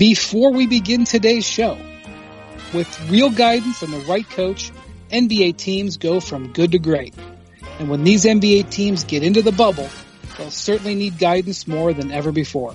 Before 0.00 0.50
we 0.50 0.66
begin 0.66 1.04
today's 1.04 1.46
show, 1.46 1.76
with 2.72 3.10
real 3.10 3.28
guidance 3.28 3.82
and 3.82 3.92
the 3.92 3.98
right 4.08 4.26
coach, 4.26 4.72
NBA 5.12 5.58
teams 5.58 5.98
go 5.98 6.20
from 6.20 6.54
good 6.54 6.72
to 6.72 6.78
great. 6.78 7.14
And 7.78 7.90
when 7.90 8.02
these 8.02 8.24
NBA 8.24 8.70
teams 8.70 9.04
get 9.04 9.22
into 9.22 9.42
the 9.42 9.52
bubble, 9.52 9.90
they'll 10.38 10.50
certainly 10.50 10.94
need 10.94 11.18
guidance 11.18 11.68
more 11.68 11.92
than 11.92 12.12
ever 12.12 12.32
before. 12.32 12.74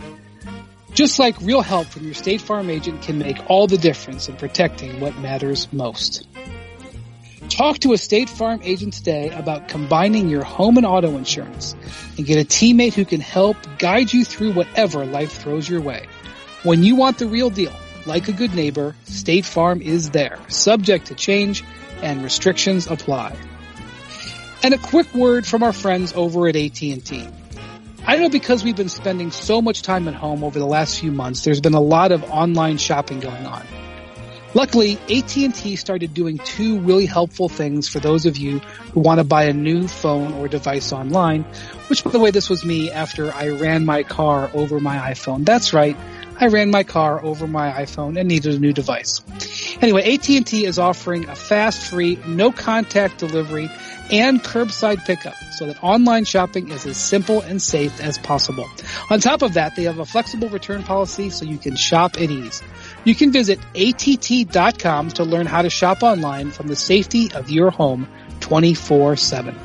Just 0.93 1.18
like 1.18 1.41
real 1.41 1.64
help 1.64 1.88
from 1.88 2.04
your 2.04 2.14
State 2.14 2.41
Farm 2.41 2.70
agent 2.70 3.02
can 3.02 3.18
make 3.18 3.50
all 3.50 3.66
the 3.66 3.80
difference 3.80 4.30
in 4.30 4.36
protecting 4.36 5.00
what 5.00 5.18
matters 5.18 5.68
most. 5.73 6.28
Talk 7.50 7.80
to 7.80 7.94
a 7.94 7.98
State 7.98 8.30
Farm 8.30 8.60
agent 8.62 8.94
today 8.94 9.30
about 9.30 9.68
combining 9.68 10.30
your 10.30 10.44
home 10.44 10.78
and 10.78 10.86
auto 10.86 11.18
insurance 11.18 11.76
and 12.18 12.26
get 12.28 12.38
a 12.38 12.48
teammate 12.48 12.94
who 12.94 13.04
can 13.04 13.20
help 13.20 13.57
guide 13.80 14.14
you 14.14 14.23
through 14.26 14.54
whatever 14.54 15.07
life 15.07 15.31
throws 15.31 15.67
your 15.67 15.81
way. 15.81 16.05
When 16.66 16.82
you 16.82 16.96
want 16.96 17.20
the 17.20 17.28
real 17.28 17.52
deal, 17.52 17.72
like 18.08 18.28
a 18.28 18.32
good 18.32 18.55
neighbor, 18.55 18.96
State 19.04 19.46
Farm 19.46 19.84
is 19.84 20.10
there, 20.10 20.40
subject 20.48 21.05
to 21.08 21.14
change 21.14 21.64
and 22.02 22.24
restrictions 22.24 22.88
apply. 22.88 23.38
And 24.64 24.74
a 24.74 24.80
quick 24.80 25.14
word 25.14 25.46
from 25.46 25.62
our 25.62 25.74
friends 25.74 26.12
over 26.14 26.48
at 26.48 26.55
AT&T. 26.55 27.30
I 28.04 28.18
know 28.18 28.30
because 28.30 28.64
we've 28.64 28.76
been 28.76 28.90
spending 28.90 29.30
so 29.30 29.62
much 29.62 29.84
time 29.84 30.08
at 30.08 30.16
home 30.16 30.44
over 30.44 30.58
the 30.58 30.66
last 30.66 31.00
few 31.00 31.12
months, 31.12 31.44
there's 31.44 31.62
been 31.62 31.76
a 31.76 31.80
lot 31.80 32.12
of 32.12 32.24
online 32.24 32.80
shopping 32.80 33.20
going 33.20 33.46
on. 33.46 33.63
Luckily, 34.55 34.98
AT&T 35.08 35.76
started 35.76 36.16
doing 36.16 36.40
two 36.40 36.80
really 36.80 37.05
helpful 37.05 37.48
things 37.48 37.88
for 37.88 38.00
those 38.00 38.26
of 38.26 38.38
you 38.38 38.58
who 38.94 39.02
want 39.02 39.20
to 39.20 39.24
buy 39.24 39.44
a 39.44 39.54
new 39.54 39.88
phone 39.88 40.34
or 40.34 40.48
device 40.48 40.91
online, 40.91 41.44
which 41.90 42.04
by 42.04 42.10
the 42.10 42.20
way, 42.20 42.32
this 42.32 42.50
was 42.50 42.66
me 42.66 42.90
after 42.90 43.32
I 43.32 43.50
ran 43.50 43.86
my 43.86 44.02
car 44.02 44.50
over 44.55 44.80
my 44.80 45.12
iPhone. 45.12 45.46
That's 45.46 45.72
right. 45.72 45.96
I 46.38 46.48
ran 46.48 46.70
my 46.70 46.84
car 46.84 47.23
over 47.23 47.48
my 47.48 47.71
iPhone 47.71 48.20
and 48.20 48.27
needed 48.27 48.55
a 48.55 48.60
new 48.60 48.73
device. 48.73 49.21
Anyway, 49.82 50.13
AT&T 50.13 50.65
is 50.65 50.79
offering 50.79 51.29
a 51.29 51.35
fast, 51.35 51.90
free, 51.90 52.20
no 52.27 52.51
contact 52.51 53.20
delivery 53.20 53.70
and 54.12 54.41
curbside 54.41 55.04
pickup 55.05 55.34
so 55.57 55.65
that 55.65 55.84
online 55.84 56.26
shopping 56.26 56.70
is 56.70 56.85
as 56.85 56.98
simple 56.98 57.41
and 57.41 57.62
safe 57.62 57.99
as 57.99 58.18
possible. 58.18 58.70
On 59.10 59.20
top 59.20 59.41
of 59.41 59.54
that, 59.54 59.76
they 59.76 59.84
have 59.84 59.99
a 59.99 60.05
flexible 60.05 60.49
return 60.49 60.84
policy 60.84 61.29
so 61.29 61.45
you 61.45 61.57
can 61.57 61.76
shop 61.76 62.15
at 62.15 62.29
ease. 62.29 62.62
You 63.04 63.15
can 63.15 63.32
visit 63.32 63.60
att.com 63.76 65.09
to 65.09 65.23
learn 65.23 65.45
how 65.45 65.62
to 65.62 65.69
shop 65.69 66.03
online 66.03 66.51
from 66.51 66.67
the 66.67 66.75
safety 66.75 67.31
of 67.34 67.50
your 67.50 67.72
home 67.72 68.07
24-7. 68.41 69.56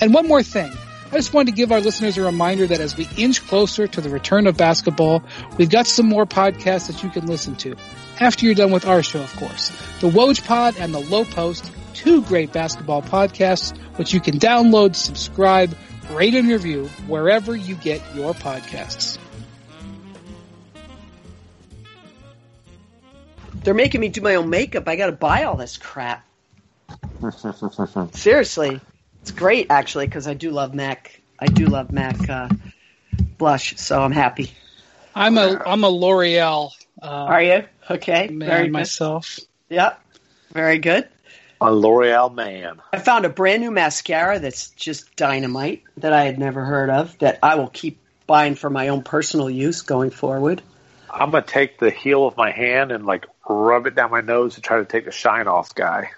And 0.00 0.12
one 0.12 0.28
more 0.28 0.42
thing. 0.42 0.72
I 1.12 1.16
just 1.16 1.32
wanted 1.32 1.52
to 1.52 1.56
give 1.56 1.70
our 1.70 1.80
listeners 1.80 2.18
a 2.18 2.22
reminder 2.22 2.66
that 2.66 2.80
as 2.80 2.96
we 2.96 3.08
inch 3.16 3.46
closer 3.46 3.86
to 3.86 4.00
the 4.00 4.08
return 4.08 4.46
of 4.46 4.56
basketball, 4.56 5.22
we've 5.58 5.70
got 5.70 5.86
some 5.86 6.06
more 6.06 6.26
podcasts 6.26 6.88
that 6.88 7.02
you 7.02 7.10
can 7.10 7.26
listen 7.26 7.54
to. 7.56 7.76
After 8.20 8.46
you're 8.46 8.54
done 8.54 8.72
with 8.72 8.86
our 8.86 9.02
show, 9.02 9.20
of 9.20 9.34
course. 9.36 9.68
The 10.00 10.08
Woj 10.08 10.44
Pod 10.44 10.76
and 10.78 10.94
the 10.94 11.00
Low 11.00 11.24
Post, 11.24 11.70
two 11.94 12.22
great 12.22 12.52
basketball 12.52 13.02
podcasts, 13.02 13.76
which 13.96 14.12
you 14.12 14.20
can 14.20 14.38
download, 14.38 14.96
subscribe, 14.96 15.76
rate 16.10 16.34
and 16.34 16.48
review 16.48 16.86
wherever 17.06 17.54
you 17.54 17.74
get 17.76 18.02
your 18.14 18.34
podcasts. 18.34 19.18
They're 23.62 23.72
making 23.74 24.00
me 24.00 24.08
do 24.08 24.20
my 24.20 24.34
own 24.34 24.50
makeup. 24.50 24.86
I 24.88 24.96
got 24.96 25.06
to 25.06 25.12
buy 25.12 25.44
all 25.44 25.56
this 25.56 25.78
crap. 25.78 26.26
Seriously, 28.12 28.80
it's 29.24 29.30
great 29.30 29.68
actually 29.70 30.04
because 30.06 30.26
I 30.26 30.34
do 30.34 30.50
love 30.50 30.74
Mac. 30.74 31.18
I 31.38 31.46
do 31.46 31.64
love 31.64 31.90
Mac 31.90 32.28
uh, 32.28 32.50
blush, 33.38 33.74
so 33.78 34.02
I'm 34.02 34.12
happy. 34.12 34.50
I'm 35.14 35.38
a 35.38 35.62
I'm 35.64 35.82
a 35.82 35.88
L'Oreal. 35.88 36.72
Uh, 37.00 37.06
Are 37.06 37.42
you 37.42 37.64
okay? 37.88 38.28
Man 38.28 38.46
Very 38.46 38.64
good. 38.64 38.72
myself. 38.72 39.40
Yep, 39.70 39.98
very 40.52 40.76
good. 40.76 41.08
A 41.62 41.72
L'Oreal 41.72 42.34
man. 42.34 42.82
I 42.92 42.98
found 42.98 43.24
a 43.24 43.30
brand 43.30 43.62
new 43.62 43.70
mascara 43.70 44.40
that's 44.40 44.68
just 44.72 45.16
dynamite 45.16 45.84
that 45.96 46.12
I 46.12 46.24
had 46.24 46.38
never 46.38 46.62
heard 46.62 46.90
of 46.90 47.16
that 47.20 47.38
I 47.42 47.54
will 47.54 47.68
keep 47.68 48.00
buying 48.26 48.56
for 48.56 48.68
my 48.68 48.88
own 48.88 49.04
personal 49.04 49.48
use 49.48 49.80
going 49.80 50.10
forward. 50.10 50.60
I'm 51.08 51.30
gonna 51.30 51.46
take 51.46 51.78
the 51.78 51.90
heel 51.90 52.26
of 52.26 52.36
my 52.36 52.50
hand 52.50 52.92
and 52.92 53.06
like 53.06 53.24
rub 53.48 53.86
it 53.86 53.94
down 53.94 54.10
my 54.10 54.20
nose 54.20 54.56
to 54.56 54.60
try 54.60 54.80
to 54.80 54.84
take 54.84 55.06
the 55.06 55.12
shine 55.12 55.48
off 55.48 55.74
guy. 55.74 56.10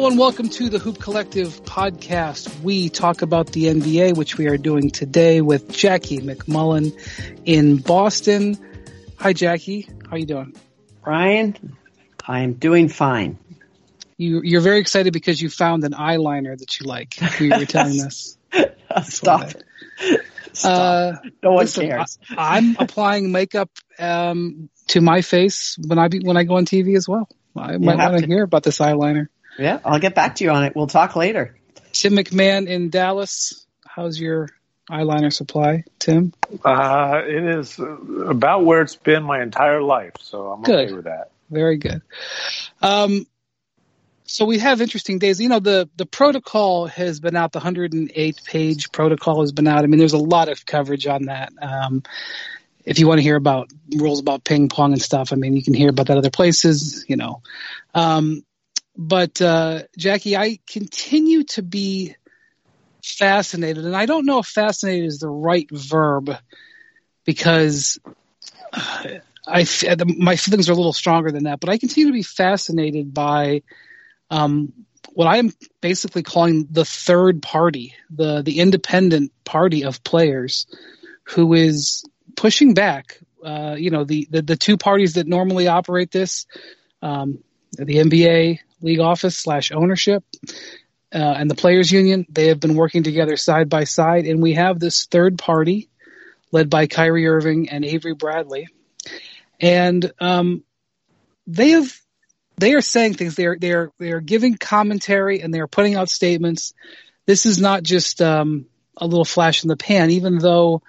Hello 0.00 0.08
and 0.08 0.18
welcome 0.18 0.48
to 0.48 0.70
the 0.70 0.78
Hoop 0.78 0.98
Collective 0.98 1.62
podcast. 1.64 2.62
We 2.62 2.88
talk 2.88 3.20
about 3.20 3.48
the 3.48 3.64
NBA, 3.64 4.16
which 4.16 4.38
we 4.38 4.48
are 4.48 4.56
doing 4.56 4.90
today 4.90 5.42
with 5.42 5.70
Jackie 5.70 6.20
MacMullan 6.20 6.98
in 7.44 7.76
Boston. 7.76 8.56
Hi, 9.18 9.34
Jackie. 9.34 9.90
How 10.08 10.16
you 10.16 10.24
doing? 10.24 10.56
Brian, 11.04 11.76
I 12.26 12.40
am 12.40 12.54
doing 12.54 12.88
fine. 12.88 13.36
You, 14.16 14.40
you're 14.42 14.62
very 14.62 14.78
excited 14.78 15.12
because 15.12 15.38
you 15.42 15.50
found 15.50 15.84
an 15.84 15.92
eyeliner 15.92 16.56
that 16.56 16.80
you 16.80 16.86
like. 16.86 17.20
You 17.38 17.50
were 17.50 17.66
telling 17.66 18.00
us. 18.06 18.38
Stop 19.02 19.50
it. 19.50 19.64
Stop. 20.54 20.64
Uh, 20.64 21.28
no 21.42 21.52
one 21.52 21.64
listen, 21.64 21.88
cares. 21.88 22.18
I, 22.38 22.56
am 22.56 22.74
applying 22.78 23.32
makeup 23.32 23.68
um, 23.98 24.70
to 24.86 25.02
my 25.02 25.20
face 25.20 25.78
when 25.86 25.98
I 25.98 26.08
be, 26.08 26.20
when 26.20 26.38
I 26.38 26.44
go 26.44 26.56
on 26.56 26.64
TV 26.64 26.96
as 26.96 27.06
well. 27.06 27.28
I 27.54 27.76
might 27.76 27.98
want 27.98 28.20
to. 28.20 28.26
hear 28.26 28.44
about 28.44 28.62
this 28.62 28.78
eyeliner. 28.78 29.28
Yeah, 29.60 29.78
I'll 29.84 29.98
get 29.98 30.14
back 30.14 30.36
to 30.36 30.44
you 30.44 30.50
on 30.50 30.64
it. 30.64 30.74
We'll 30.74 30.86
talk 30.86 31.16
later. 31.16 31.54
Tim 31.92 32.14
MacMahon 32.14 32.66
in 32.66 32.88
Dallas. 32.88 33.66
How's 33.86 34.18
your 34.18 34.48
eyeliner 34.90 35.30
supply, 35.30 35.84
Tim? 35.98 36.32
Uh, 36.64 37.20
it 37.26 37.44
is 37.44 37.78
uh, 37.78 37.84
about 37.84 38.64
where 38.64 38.80
it's 38.80 38.96
been 38.96 39.22
my 39.22 39.42
entire 39.42 39.82
life, 39.82 40.14
so 40.20 40.48
I'm 40.48 40.62
Good. 40.62 40.86
okay 40.86 40.94
with 40.94 41.04
that. 41.04 41.32
Very 41.50 41.76
good. 41.76 42.00
Um, 42.80 43.26
so 44.24 44.46
we 44.46 44.60
have 44.60 44.80
interesting 44.80 45.18
days. 45.18 45.40
You 45.40 45.50
know, 45.50 45.58
the, 45.58 45.90
the 45.94 46.06
protocol 46.06 46.86
has 46.86 47.20
been 47.20 47.36
out. 47.36 47.52
The 47.52 47.58
108 47.58 48.40
page 48.46 48.92
protocol 48.92 49.42
has 49.42 49.52
been 49.52 49.66
out. 49.66 49.84
I 49.84 49.88
mean, 49.88 49.98
there's 49.98 50.14
a 50.14 50.18
lot 50.18 50.48
of 50.48 50.64
coverage 50.64 51.06
on 51.06 51.24
that. 51.24 51.52
Um, 51.60 52.02
if 52.86 52.98
you 52.98 53.06
want 53.06 53.18
to 53.18 53.22
hear 53.22 53.36
about 53.36 53.68
rules 53.94 54.20
about 54.20 54.44
ping 54.44 54.70
pong 54.70 54.92
and 54.92 55.02
stuff, 55.02 55.34
I 55.34 55.36
mean, 55.36 55.54
you 55.54 55.62
can 55.62 55.74
hear 55.74 55.90
about 55.90 56.06
that 56.06 56.16
other 56.16 56.30
places, 56.30 57.04
you 57.08 57.16
know. 57.16 57.42
Um, 57.94 58.42
but, 59.00 59.40
uh, 59.40 59.84
Jackie, 59.96 60.36
I 60.36 60.58
continue 60.66 61.44
to 61.44 61.62
be 61.62 62.16
fascinated 63.02 63.86
and 63.86 63.96
I 63.96 64.04
don't 64.04 64.26
know 64.26 64.40
if 64.40 64.46
fascinated 64.46 65.06
is 65.06 65.20
the 65.20 65.28
right 65.28 65.66
verb 65.70 66.36
because 67.24 67.98
I 68.74 69.96
my 70.18 70.36
feelings 70.36 70.68
are 70.68 70.72
a 70.72 70.76
little 70.76 70.92
stronger 70.92 71.30
than 71.30 71.44
that, 71.44 71.60
but 71.60 71.70
I 71.70 71.78
continue 71.78 72.08
to 72.08 72.12
be 72.12 72.22
fascinated 72.22 73.14
by 73.14 73.62
um, 74.30 74.72
what 75.12 75.26
I 75.26 75.38
am 75.38 75.50
basically 75.80 76.22
calling 76.22 76.68
the 76.70 76.84
third 76.84 77.40
party, 77.40 77.94
the 78.10 78.42
the 78.42 78.60
independent 78.60 79.32
party 79.44 79.84
of 79.84 80.04
players, 80.04 80.66
who 81.24 81.54
is 81.54 82.04
pushing 82.36 82.74
back. 82.74 83.18
Uh, 83.42 83.76
you 83.78 83.90
know, 83.90 84.04
the, 84.04 84.28
the 84.30 84.42
the 84.42 84.56
two 84.56 84.76
parties 84.76 85.14
that 85.14 85.26
normally 85.26 85.68
operate 85.68 86.10
this, 86.10 86.46
um, 87.00 87.38
the 87.72 87.96
NBA 87.96 88.60
league 88.82 89.00
office 89.00 89.36
slash 89.36 89.72
ownership. 89.72 90.24
Uh, 91.12 91.18
and 91.18 91.50
the 91.50 91.56
players 91.56 91.90
union, 91.90 92.24
they 92.28 92.48
have 92.48 92.60
been 92.60 92.76
working 92.76 93.02
together 93.02 93.36
side 93.36 93.68
by 93.68 93.84
side, 93.84 94.26
and 94.26 94.40
we 94.40 94.54
have 94.54 94.78
this 94.78 95.06
third 95.06 95.38
party 95.38 95.88
led 96.52 96.70
by 96.70 96.86
Kyrie 96.86 97.26
Irving 97.26 97.68
and 97.68 97.84
Avery 97.84 98.14
Bradley, 98.14 98.68
and 99.60 100.12
um, 100.20 100.62
they 101.48 101.70
have 101.70 101.92
they 102.58 102.74
are 102.74 102.80
saying 102.80 103.14
things. 103.14 103.34
They 103.34 103.46
are 103.46 103.58
they 103.58 103.72
are 103.72 103.90
they 103.98 104.12
are 104.12 104.20
giving 104.20 104.56
commentary 104.56 105.40
and 105.40 105.52
they 105.52 105.60
are 105.60 105.66
putting 105.66 105.96
out 105.96 106.08
statements. 106.08 106.74
This 107.26 107.46
is 107.46 107.60
not 107.60 107.82
just 107.82 108.20
um, 108.20 108.66
a 108.96 109.06
little 109.06 109.24
flash 109.24 109.64
in 109.64 109.68
the 109.68 109.76
pan, 109.76 110.10
even 110.10 110.38
though 110.38 110.82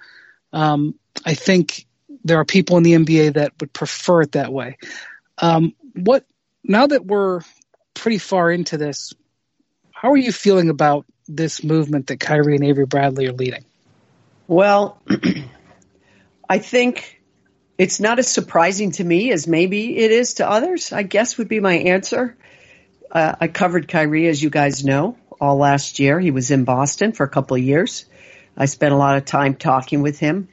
um, 0.52 0.94
I 1.24 1.34
think 1.34 1.86
there 2.24 2.38
are 2.38 2.44
people 2.44 2.76
in 2.76 2.82
the 2.82 2.92
NBA 2.92 3.34
that 3.34 3.52
would 3.60 3.72
prefer 3.72 4.22
it 4.22 4.32
that 4.32 4.52
way. 4.52 4.76
Um, 5.38 5.74
what 5.94 6.24
now 6.62 6.86
that 6.86 7.04
we're 7.04 7.40
pretty 7.94 8.18
far 8.18 8.50
into 8.50 8.76
this, 8.76 9.12
how 9.92 10.12
are 10.12 10.16
you 10.16 10.32
feeling 10.32 10.68
about 10.68 11.06
this 11.28 11.62
movement 11.62 12.08
that 12.08 12.20
Kyrie 12.20 12.56
and 12.56 12.64
Avery 12.64 12.86
Bradley 12.86 13.26
are 13.28 13.32
leading? 13.32 13.64
Well, 14.48 15.00
I 16.48 16.58
think 16.58 17.22
it's 17.78 18.00
not 18.00 18.18
as 18.18 18.28
surprising 18.28 18.92
to 18.92 19.04
me 19.04 19.32
as 19.32 19.46
maybe 19.46 19.96
it 19.96 20.10
is 20.10 20.34
to 20.34 20.48
others, 20.48 20.92
I 20.92 21.02
guess 21.02 21.38
would 21.38 21.48
be 21.48 21.60
my 21.60 21.74
answer. 21.74 22.36
Uh, 23.10 23.34
I 23.40 23.48
covered 23.48 23.88
Kyrie, 23.88 24.28
as 24.28 24.42
you 24.42 24.50
guys 24.50 24.84
know, 24.84 25.16
all 25.40 25.56
last 25.56 25.98
year. 25.98 26.18
He 26.18 26.30
was 26.30 26.50
in 26.50 26.64
Boston 26.64 27.12
for 27.12 27.24
a 27.24 27.28
couple 27.28 27.56
of 27.56 27.62
years. 27.62 28.04
I 28.56 28.66
spent 28.66 28.92
a 28.92 28.96
lot 28.96 29.16
of 29.16 29.24
time 29.24 29.54
talking 29.54 30.02
with 30.02 30.18
him. 30.18 30.48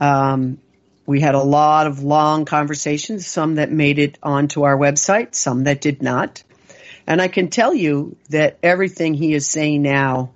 Um, 0.00 0.58
we 1.06 1.20
had 1.20 1.34
a 1.34 1.42
lot 1.42 1.86
of 1.86 2.02
long 2.02 2.44
conversations, 2.44 3.26
some 3.26 3.56
that 3.56 3.70
made 3.70 3.98
it 3.98 4.18
onto 4.22 4.62
our 4.62 4.76
website, 4.76 5.34
some 5.34 5.64
that 5.64 5.80
did 5.80 6.02
not. 6.02 6.42
And 7.06 7.20
I 7.20 7.28
can 7.28 7.48
tell 7.48 7.74
you 7.74 8.16
that 8.30 8.58
everything 8.62 9.14
he 9.14 9.34
is 9.34 9.46
saying 9.46 9.82
now 9.82 10.32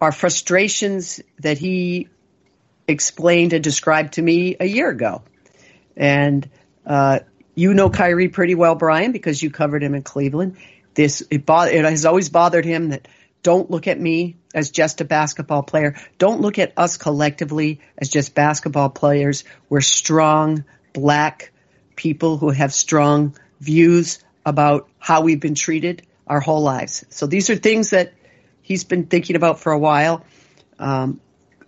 are 0.00 0.12
frustrations 0.12 1.20
that 1.40 1.58
he 1.58 2.08
explained 2.86 3.52
and 3.52 3.64
described 3.64 4.14
to 4.14 4.22
me 4.22 4.56
a 4.60 4.66
year 4.66 4.88
ago. 4.88 5.22
And 5.96 6.48
uh, 6.84 7.20
you 7.54 7.74
know 7.74 7.90
Kyrie 7.90 8.28
pretty 8.28 8.54
well, 8.54 8.74
Brian, 8.74 9.12
because 9.12 9.42
you 9.42 9.50
covered 9.50 9.82
him 9.82 9.94
in 9.94 10.02
Cleveland. 10.02 10.56
This 10.94 11.22
it, 11.30 11.44
bo- 11.44 11.62
it 11.62 11.84
has 11.84 12.06
always 12.06 12.28
bothered 12.28 12.64
him 12.64 12.90
that 12.90 13.08
don't 13.42 13.70
look 13.70 13.86
at 13.86 13.98
me 13.98 14.36
as 14.54 14.70
just 14.70 15.00
a 15.00 15.04
basketball 15.04 15.62
player. 15.62 15.96
Don't 16.18 16.40
look 16.40 16.58
at 16.58 16.72
us 16.76 16.96
collectively 16.96 17.80
as 17.98 18.08
just 18.08 18.34
basketball 18.34 18.90
players. 18.90 19.44
We're 19.68 19.80
strong 19.80 20.64
black 20.92 21.52
people 21.96 22.38
who 22.38 22.50
have 22.50 22.72
strong 22.72 23.36
views 23.60 24.18
about 24.46 24.88
how 24.98 25.20
we've 25.20 25.40
been 25.40 25.56
treated 25.56 26.06
our 26.26 26.40
whole 26.40 26.62
lives. 26.62 27.04
So 27.10 27.26
these 27.26 27.50
are 27.50 27.56
things 27.56 27.90
that 27.90 28.14
he's 28.62 28.84
been 28.84 29.06
thinking 29.06 29.36
about 29.36 29.60
for 29.60 29.72
a 29.72 29.78
while. 29.78 30.24
Um, 30.78 31.20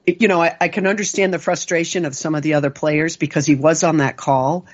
it, 0.07 0.23
you 0.23 0.29
know, 0.29 0.41
I, 0.41 0.57
I, 0.61 0.69
can 0.69 0.87
understand 0.87 1.35
the 1.35 1.39
frustration 1.39 2.05
of 2.05 2.15
some 2.15 2.35
of 2.35 2.43
the 2.43 2.55
other 2.55 2.71
players 2.71 3.17
because 3.17 3.47
he 3.47 3.55
was 3.55 3.83
on 3.83 3.99
that 3.99 4.17
call 4.17 4.67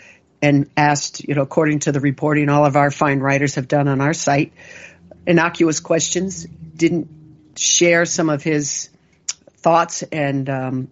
and 0.43 0.71
asked, 0.77 1.27
you 1.27 1.35
know, 1.35 1.43
according 1.43 1.81
to 1.81 1.93
the 1.93 2.01
reporting 2.01 2.49
all 2.49 2.67
of 2.67 2.77
our 2.77 2.91
fine 2.91 3.21
writers 3.21 3.55
have 3.55 3.69
done 3.69 3.89
on 3.89 4.01
our 4.01 4.13
site, 4.13 4.53
innocuous 5.27 5.81
questions, 5.81 6.45
didn't 6.45 7.09
share 7.57 8.05
some 8.05 8.29
of 8.29 8.43
his 8.43 8.91
thoughts 9.57 10.03
and, 10.03 10.51
um, 10.51 10.89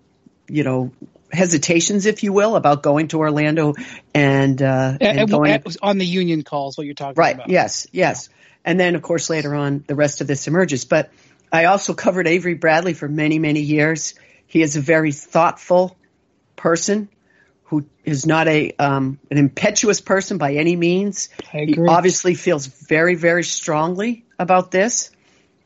you 0.48 0.64
know, 0.64 0.92
hesitations, 1.32 2.06
if 2.06 2.22
you 2.22 2.32
will, 2.32 2.56
about 2.56 2.82
going 2.82 3.08
to 3.08 3.18
Orlando 3.18 3.74
and, 4.14 4.60
uh, 4.60 4.96
and, 5.00 5.20
and 5.20 5.30
going 5.30 5.62
on 5.80 5.98
the 5.98 6.06
union 6.06 6.42
calls. 6.42 6.76
What 6.76 6.86
you're 6.86 6.94
talking 6.94 7.14
right, 7.16 7.34
about? 7.34 7.46
Right. 7.46 7.52
Yes. 7.52 7.86
Yes. 7.92 8.28
And 8.64 8.78
then, 8.78 8.94
of 8.94 9.02
course, 9.02 9.30
later 9.30 9.54
on, 9.54 9.84
the 9.86 9.94
rest 9.94 10.20
of 10.20 10.26
this 10.26 10.46
emerges. 10.46 10.84
But 10.84 11.10
I 11.52 11.64
also 11.66 11.94
covered 11.94 12.26
Avery 12.26 12.54
Bradley 12.54 12.94
for 12.94 13.08
many, 13.08 13.38
many 13.38 13.60
years. 13.60 14.14
He 14.46 14.62
is 14.62 14.76
a 14.76 14.80
very 14.80 15.12
thoughtful 15.12 15.96
person 16.54 17.08
who 17.64 17.86
is 18.04 18.26
not 18.26 18.48
a 18.48 18.72
um, 18.78 19.18
an 19.30 19.38
impetuous 19.38 20.00
person 20.00 20.36
by 20.36 20.54
any 20.54 20.76
means. 20.76 21.30
He 21.50 21.78
obviously 21.78 22.34
feels 22.34 22.66
very, 22.66 23.14
very 23.14 23.44
strongly 23.44 24.26
about 24.38 24.70
this, 24.70 25.10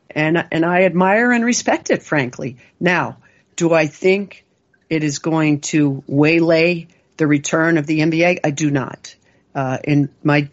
and 0.09 0.47
and 0.53 0.65
I 0.65 0.85
admire 0.85 1.33
and 1.33 1.45
respect 1.45 1.91
it. 1.91 2.05
Frankly, 2.05 2.59
now, 2.79 3.19
do 3.57 3.75
I 3.75 3.89
think 3.89 4.46
it 4.89 5.05
is 5.05 5.19
going 5.19 5.61
to 5.61 6.03
waylay 6.07 6.89
the 7.17 7.27
return 7.27 7.79
of 7.79 7.87
the 7.87 8.01
NBA? 8.01 8.41
I 8.45 8.51
do 8.51 8.71
not. 8.71 9.15
Uh, 9.55 9.79
in 9.83 10.11
my 10.23 10.51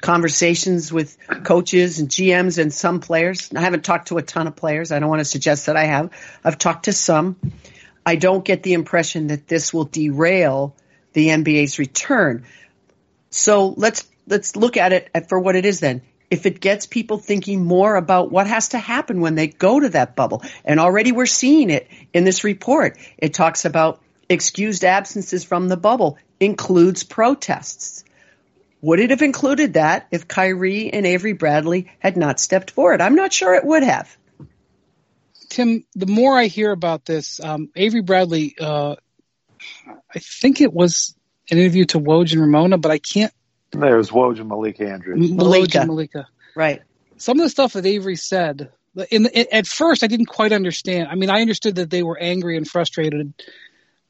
conversations 0.00 0.92
with 0.92 1.16
coaches 1.44 1.98
and 1.98 2.08
GMs 2.08 2.58
and 2.58 2.72
some 2.72 3.00
players. 3.00 3.50
I 3.54 3.60
haven't 3.60 3.84
talked 3.84 4.08
to 4.08 4.18
a 4.18 4.22
ton 4.22 4.46
of 4.46 4.56
players. 4.56 4.92
I 4.92 4.98
don't 4.98 5.08
want 5.08 5.20
to 5.20 5.24
suggest 5.24 5.66
that 5.66 5.76
I 5.76 5.84
have. 5.84 6.10
I've 6.44 6.58
talked 6.58 6.84
to 6.84 6.92
some. 6.92 7.36
I 8.04 8.16
don't 8.16 8.44
get 8.44 8.62
the 8.62 8.74
impression 8.74 9.28
that 9.28 9.48
this 9.48 9.74
will 9.74 9.84
derail 9.84 10.76
the 11.12 11.28
NBA's 11.28 11.78
return. 11.78 12.44
So 13.30 13.74
let's 13.76 14.06
let's 14.28 14.54
look 14.54 14.76
at 14.76 14.92
it 14.92 15.28
for 15.28 15.38
what 15.40 15.56
it 15.56 15.64
is 15.64 15.80
then. 15.80 16.02
If 16.30 16.46
it 16.46 16.60
gets 16.60 16.86
people 16.86 17.18
thinking 17.18 17.64
more 17.64 17.96
about 17.96 18.32
what 18.32 18.46
has 18.46 18.70
to 18.70 18.78
happen 18.78 19.20
when 19.20 19.36
they 19.36 19.46
go 19.46 19.78
to 19.78 19.88
that 19.90 20.16
bubble, 20.16 20.42
and 20.64 20.80
already 20.80 21.12
we're 21.12 21.26
seeing 21.26 21.70
it 21.70 21.88
in 22.12 22.24
this 22.24 22.44
report. 22.44 22.98
It 23.18 23.34
talks 23.34 23.64
about 23.64 24.00
excused 24.28 24.84
absences 24.84 25.44
from 25.44 25.68
the 25.68 25.76
bubble 25.76 26.18
includes 26.40 27.04
protests. 27.04 28.04
Would 28.82 29.00
it 29.00 29.10
have 29.10 29.22
included 29.22 29.74
that 29.74 30.06
if 30.10 30.28
Kyrie 30.28 30.92
and 30.92 31.06
Avery 31.06 31.32
Bradley 31.32 31.90
had 31.98 32.16
not 32.16 32.38
stepped 32.38 32.70
forward? 32.70 33.00
I'm 33.00 33.14
not 33.14 33.32
sure 33.32 33.54
it 33.54 33.64
would 33.64 33.82
have. 33.82 34.16
Tim, 35.48 35.84
the 35.94 36.06
more 36.06 36.36
I 36.38 36.46
hear 36.46 36.72
about 36.72 37.04
this, 37.04 37.40
um, 37.40 37.70
Avery 37.74 38.02
Bradley, 38.02 38.54
uh, 38.60 38.96
I 40.14 40.18
think 40.18 40.60
it 40.60 40.72
was 40.72 41.14
an 41.50 41.58
interview 41.58 41.84
to 41.86 42.00
Woj 42.00 42.32
and 42.32 42.40
Ramona, 42.40 42.78
but 42.78 42.90
I 42.90 42.98
can't. 42.98 43.32
There 43.72 43.96
was 43.96 44.10
Woj 44.10 44.38
and 44.38 44.48
Malika 44.48 44.88
Andrews. 44.88 45.30
Malika. 45.30 45.80
and 45.80 45.88
Malika. 45.88 46.28
Right. 46.54 46.82
Some 47.18 47.38
of 47.38 47.44
the 47.44 47.50
stuff 47.50 47.74
that 47.74 47.86
Avery 47.86 48.16
said, 48.16 48.70
in, 49.10 49.26
in, 49.26 49.46
at 49.52 49.66
first, 49.66 50.02
I 50.02 50.06
didn't 50.06 50.26
quite 50.26 50.52
understand. 50.52 51.08
I 51.10 51.14
mean, 51.14 51.30
I 51.30 51.40
understood 51.40 51.76
that 51.76 51.90
they 51.90 52.02
were 52.02 52.18
angry 52.18 52.56
and 52.56 52.66
frustrated 52.66 53.34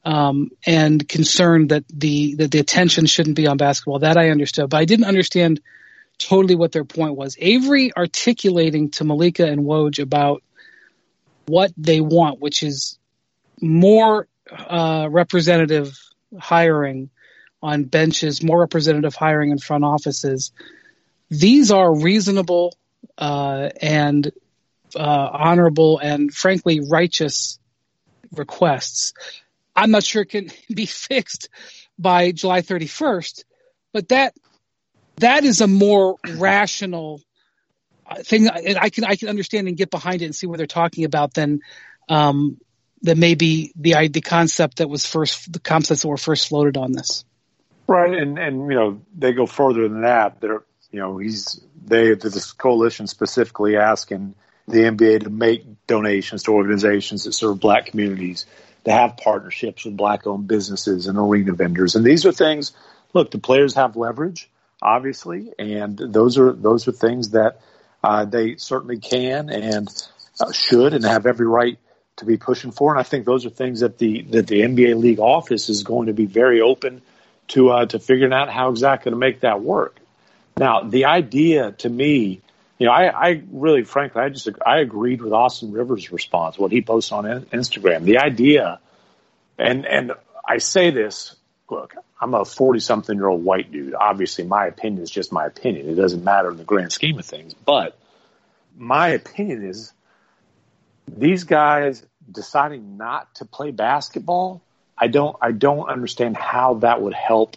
um, 0.05 0.51
and 0.65 1.07
concerned 1.09 1.71
that 1.71 1.85
the 1.93 2.37
that 2.37 2.53
the 2.53 2.61
attention 2.61 3.07
shouldn't 3.07 3.37
be 3.37 3.49
on 3.49 3.57
basketball. 3.57 3.99
That 3.99 4.17
I 4.17 4.31
understood, 4.31 4.71
but 4.71 4.77
I 4.77 4.85
didn't 4.85 5.07
understand 5.07 5.61
totally 6.19 6.55
what 6.55 6.73
their 6.73 6.85
point 6.85 7.17
was. 7.17 7.37
Avery 7.41 7.93
articulating 7.97 8.91
to 8.93 9.05
Malika 9.05 9.45
and 9.47 9.63
Woj 9.63 10.01
about 10.01 10.43
what 11.47 11.73
they 11.77 12.01
want, 12.01 12.41
which 12.41 12.63
is 12.63 12.99
more 13.61 14.29
uh, 14.51 15.09
representative 15.11 15.99
hiring 16.39 17.11
on 17.63 17.85
benches, 17.85 18.43
more 18.43 18.61
representative 18.61 19.15
hiring 19.15 19.51
in 19.51 19.59
front 19.59 19.85
offices. 19.85 20.53
These 21.31 21.71
are 21.71 21.95
reasonable 21.95 22.77
uh, 23.19 23.71
and 23.81 24.31
uh, 24.95 25.31
honorable 25.33 25.99
and 25.99 26.33
frankly 26.33 26.81
righteous 26.81 27.59
requests. 28.33 29.13
I'm 29.75 29.91
not 29.91 30.05
sure 30.05 30.23
it 30.23 30.31
can 30.31 30.51
be 30.75 30.87
fixed 30.87 31.49
by 31.99 32.33
July 32.33 32.63
31st, 32.63 33.45
but 33.93 34.09
that 34.09 34.35
that 35.17 35.45
is 35.45 35.63
a 35.63 35.67
more 35.67 36.17
rational 36.37 37.23
uh, 38.07 38.17
thing. 38.23 38.49
And 38.49 38.77
I 38.79 38.91
can 38.91 39.05
I 39.05 39.17
can 39.17 39.29
understand 39.29 39.69
and 39.69 39.77
get 39.77 39.91
behind 39.91 40.23
it 40.23 40.27
and 40.27 40.35
see 40.35 40.47
what 40.47 40.59
they're 40.59 40.67
talking 40.67 41.05
about 41.05 41.35
than 41.35 41.61
um, 42.09 42.59
than 43.03 43.19
maybe 43.19 43.73
the 43.77 44.09
the 44.09 44.21
concept 44.21 44.79
that 44.79 44.89
was 44.89 45.07
first 45.07 45.53
the 45.53 45.61
concepts 45.61 46.03
that 46.03 46.09
were 46.09 46.17
first 46.17 46.49
floated 46.49 46.77
on 46.77 46.93
this. 46.93 47.25
Right, 47.89 48.15
and 48.15 48.39
and 48.39 48.71
you 48.71 48.77
know 48.77 49.01
they 49.17 49.33
go 49.33 49.47
further 49.47 49.89
than 49.89 50.03
that. 50.03 50.41
They're 50.41 50.65
you 50.91 51.01
know 51.01 51.19
he's 51.19 51.61
they 51.85 52.15
this 52.15 52.53
coalition 52.53 53.07
specifically 53.07 53.77
asking 53.77 54.35
the 54.67 54.79
NBA 54.79 55.25
to 55.25 55.31
make 55.31 55.87
donations 55.87 56.43
to 56.45 56.53
organizations 56.53 57.25
that 57.25 57.33
serve 57.33 57.61
Black 57.61 57.87
communities 57.87 58.47
to 58.87 58.93
have 58.93 59.17
partnerships 59.17 59.85
with 59.85 59.97
black 59.97 60.27
owned 60.27 60.47
businesses 60.47 61.09
and 61.09 61.19
arena 61.19 61.53
vendors. 61.53 61.97
And 61.97 62.05
these 62.05 62.25
are 62.25 62.33
things, 62.33 62.73
look, 63.13 63.33
the 63.33 63.39
players 63.39 63.75
have 63.75 63.97
leverage, 63.97 64.49
obviously, 64.81 65.53
and 65.59 65.99
those 65.99 66.39
are, 66.39 66.53
those 66.53 66.87
are 66.87 66.93
things 66.93 67.31
that 67.31 67.61
uh, 68.05 68.25
they 68.25 68.57
certainly 68.57 68.99
can 68.99 69.51
and 69.51 69.89
uh, 70.39 70.53
should 70.53 70.95
and 70.95 71.05
have 71.05 71.27
every 71.27 71.49
right 71.49 71.79
to 72.19 72.25
be 72.25 72.37
pushing 72.37 72.71
for. 72.71 72.93
And 72.93 73.01
I 73.01 73.03
think 73.03 73.25
those 73.27 73.45
are 73.45 73.51
things 73.51 73.81
that 73.81 73.99
the, 73.99 74.23
that 74.31 74.47
the 74.47 74.61
NBA 74.61 74.97
league 74.97 75.19
office 75.19 75.69
is 75.69 75.83
going 75.83 76.07
to 76.07 76.15
be 76.15 76.27
very 76.27 76.61
open 76.61 77.03
to, 77.49 77.71
uh, 77.71 77.87
to 77.87 77.99
figuring 77.99 78.33
out 78.33 78.51
how 78.51 78.71
exactly 78.71 79.11
to 79.11 79.17
make 79.17 79.41
that 79.41 79.61
work. 79.61 79.99
Now, 80.57 80.83
the 80.83 81.07
idea 81.07 81.73
to 81.73 81.89
me, 81.89 82.41
you 82.79 82.87
know, 82.87 82.93
I, 82.93 83.29
I 83.29 83.43
really, 83.51 83.85
frankly, 83.85 84.23
I 84.23 84.29
just 84.29 84.49
I 84.65 84.79
agreed 84.79 85.23
with 85.23 85.33
Austin 85.33 85.73
Rivers' 85.73 86.13
response, 86.13 86.59
what 86.59 86.73
he 86.73 86.83
posts 86.83 87.13
on 87.13 87.25
Instagram. 87.25 88.05
The 88.05 88.19
idea, 88.19 88.81
and 89.59 89.87
and 89.87 90.13
I 90.47 90.59
say 90.59 90.91
this, 90.91 91.37
look, 91.71 91.95
I'm 92.21 92.35
a 92.35 92.45
40 92.45 92.81
something 92.81 93.17
year 93.17 93.29
old 93.29 93.45
white 93.45 93.71
dude. 93.71 93.95
Obviously, 93.95 94.45
my 94.45 94.67
opinion 94.67 95.03
is 95.03 95.11
just 95.11 95.33
my 95.33 95.47
opinion. 95.47 95.89
It 95.89 95.95
doesn't 95.95 96.25
matter 96.25 96.51
in 96.51 96.57
the 96.57 96.65
grand 96.65 96.93
scheme 96.93 97.19
of 97.19 97.25
things. 97.25 97.55
But 97.55 97.99
my 98.77 99.09
opinion 99.09 99.65
is 99.65 99.93
these 101.09 101.45
guys 101.45 102.05
deciding 102.31 102.97
not 102.97 103.35
to 103.37 103.45
play 103.45 103.71
basketball. 103.71 104.63
I 104.99 105.09
don't 105.09 105.37
I 105.41 105.53
don't 105.53 105.89
understand 105.89 106.37
how 106.37 106.75
that 106.75 107.03
would 107.03 107.15
help 107.15 107.57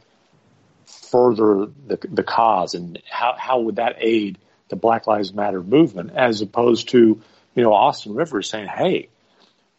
further 0.86 1.68
the 1.88 1.98
the 2.10 2.24
cause 2.24 2.74
and 2.74 3.02
how 3.10 3.36
how 3.38 3.62
would 3.62 3.78
that 3.78 3.98
aid 4.00 4.38
the 4.70 4.76
Black 4.76 5.08
Lives 5.08 5.34
Matter 5.34 5.62
movement, 5.62 6.12
as 6.16 6.42
opposed 6.42 6.90
to, 6.90 7.22
you 7.56 7.64
know, 7.64 7.74
Austin 7.74 8.14
Rivers 8.14 8.50
saying, 8.50 8.68
hey, 8.68 9.10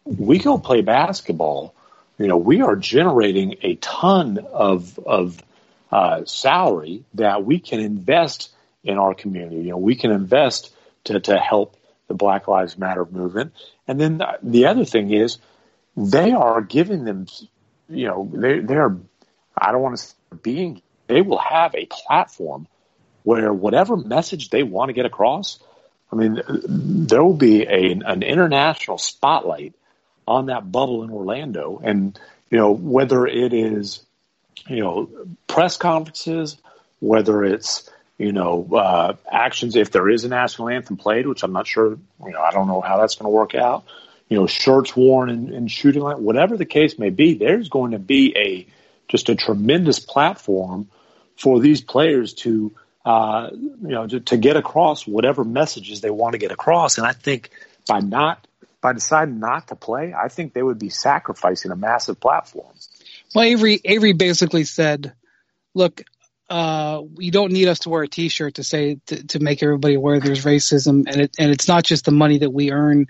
we 0.05 0.37
go 0.37 0.57
play 0.57 0.81
basketball. 0.81 1.73
You 2.17 2.27
know, 2.27 2.37
we 2.37 2.61
are 2.61 2.75
generating 2.75 3.55
a 3.63 3.75
ton 3.75 4.37
of, 4.37 4.99
of 4.99 5.41
uh, 5.91 6.25
salary 6.25 7.03
that 7.15 7.43
we 7.43 7.59
can 7.59 7.79
invest 7.79 8.51
in 8.83 8.97
our 8.97 9.13
community. 9.13 9.57
You 9.57 9.71
know, 9.71 9.77
we 9.77 9.95
can 9.95 10.11
invest 10.11 10.73
to, 11.05 11.19
to 11.21 11.37
help 11.37 11.77
the 12.07 12.13
Black 12.13 12.47
Lives 12.47 12.77
Matter 12.77 13.05
movement. 13.05 13.53
And 13.87 13.99
then 13.99 14.17
the, 14.19 14.37
the 14.43 14.65
other 14.67 14.85
thing 14.85 15.11
is 15.11 15.37
they 15.95 16.31
are 16.31 16.61
giving 16.61 17.03
them, 17.03 17.27
you 17.89 18.07
know, 18.07 18.29
they, 18.33 18.59
they're, 18.59 18.97
I 19.57 19.71
don't 19.71 19.81
want 19.81 19.97
to 19.97 20.35
being, 20.37 20.81
they 21.07 21.21
will 21.21 21.37
have 21.37 21.75
a 21.75 21.85
platform 21.85 22.67
where 23.23 23.53
whatever 23.53 23.97
message 23.97 24.49
they 24.49 24.63
want 24.63 24.89
to 24.89 24.93
get 24.93 25.05
across, 25.05 25.59
I 26.11 26.15
mean, 26.15 26.41
there 26.47 27.23
will 27.23 27.35
be 27.35 27.63
a, 27.63 27.91
an 27.91 28.23
international 28.23 28.97
spotlight 28.97 29.73
on 30.27 30.47
that 30.47 30.71
bubble 30.71 31.03
in 31.03 31.09
Orlando. 31.09 31.79
And, 31.83 32.19
you 32.49 32.57
know, 32.57 32.71
whether 32.71 33.25
it 33.25 33.53
is, 33.53 34.05
you 34.67 34.81
know, 34.81 35.09
press 35.47 35.77
conferences, 35.77 36.57
whether 36.99 37.43
it's, 37.43 37.89
you 38.17 38.31
know, 38.31 38.67
uh, 38.73 39.15
actions 39.29 39.75
if 39.75 39.91
there 39.91 40.09
is 40.09 40.25
a 40.25 40.29
national 40.29 40.69
anthem 40.69 40.97
played, 40.97 41.27
which 41.27 41.43
I'm 41.43 41.53
not 41.53 41.65
sure, 41.65 41.91
you 41.91 42.31
know, 42.31 42.41
I 42.41 42.51
don't 42.51 42.67
know 42.67 42.81
how 42.81 42.97
that's 42.99 43.15
going 43.15 43.25
to 43.25 43.35
work 43.35 43.55
out. 43.55 43.85
You 44.31 44.37
know, 44.37 44.47
shirts 44.47 44.95
worn 44.95 45.29
and, 45.29 45.53
in 45.53 45.67
shooting 45.67 46.01
line, 46.01 46.23
whatever 46.23 46.55
the 46.55 46.65
case 46.65 46.97
may 46.97 47.09
be, 47.09 47.33
there's 47.33 47.67
going 47.67 47.91
to 47.91 47.99
be 47.99 48.33
a 48.37 48.65
just 49.09 49.27
a 49.27 49.35
tremendous 49.35 49.99
platform 49.99 50.87
for 51.35 51.59
these 51.59 51.81
players 51.81 52.33
to 52.33 52.73
uh, 53.03 53.49
you 53.51 53.89
know 53.89 54.07
to, 54.07 54.21
to 54.21 54.37
get 54.37 54.55
across 54.55 55.05
whatever 55.05 55.43
messages 55.43 55.99
they 55.99 56.09
want 56.09 56.31
to 56.31 56.37
get 56.37 56.53
across. 56.53 56.97
And 56.97 57.05
I 57.05 57.11
think 57.11 57.49
by 57.89 57.99
not 57.99 58.47
by 58.79 58.93
deciding 58.93 59.39
not 59.39 59.67
to 59.67 59.75
play, 59.75 60.13
I 60.13 60.29
think 60.29 60.53
they 60.53 60.63
would 60.63 60.79
be 60.79 60.89
sacrificing 60.89 61.71
a 61.71 61.75
massive 61.75 62.17
platform. 62.17 62.73
Well, 63.35 63.43
Avery 63.43 63.81
Avery 63.83 64.13
basically 64.13 64.63
said, 64.63 65.11
"Look, 65.75 66.03
uh, 66.49 67.01
you 67.17 67.31
don't 67.31 67.51
need 67.51 67.67
us 67.67 67.79
to 67.79 67.89
wear 67.89 68.03
a 68.03 68.07
T-shirt 68.07 68.53
to 68.55 68.63
say 68.63 68.99
to, 69.07 69.27
to 69.27 69.39
make 69.39 69.61
everybody 69.61 69.95
aware 69.95 70.21
there's 70.21 70.45
racism, 70.45 71.03
and 71.07 71.23
it, 71.23 71.35
and 71.37 71.51
it's 71.51 71.67
not 71.67 71.83
just 71.83 72.05
the 72.05 72.11
money 72.11 72.37
that 72.37 72.53
we 72.53 72.71
earn 72.71 73.07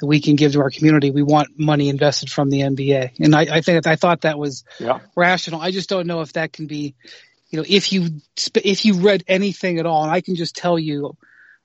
that 0.00 0.06
we 0.06 0.20
can 0.20 0.36
give 0.36 0.52
to 0.52 0.60
our 0.60 0.70
community. 0.70 1.10
We 1.10 1.22
want 1.22 1.58
money 1.58 1.88
invested 1.88 2.30
from 2.30 2.50
the 2.50 2.60
NBA, 2.60 3.18
and 3.20 3.34
I, 3.34 3.42
I 3.42 3.60
think 3.60 3.86
I 3.86 3.96
thought 3.96 4.22
that 4.22 4.38
was 4.38 4.64
yeah. 4.78 5.00
rational. 5.14 5.60
I 5.60 5.70
just 5.70 5.88
don't 5.88 6.06
know 6.06 6.22
if 6.22 6.32
that 6.32 6.52
can 6.52 6.66
be, 6.66 6.94
you 7.50 7.58
know, 7.58 7.64
if 7.68 7.92
you 7.92 8.20
if 8.56 8.84
you 8.84 8.94
read 8.94 9.24
anything 9.28 9.78
at 9.78 9.86
all, 9.86 10.02
and 10.02 10.12
I 10.12 10.20
can 10.20 10.36
just 10.36 10.56
tell 10.56 10.78
you. 10.78 11.16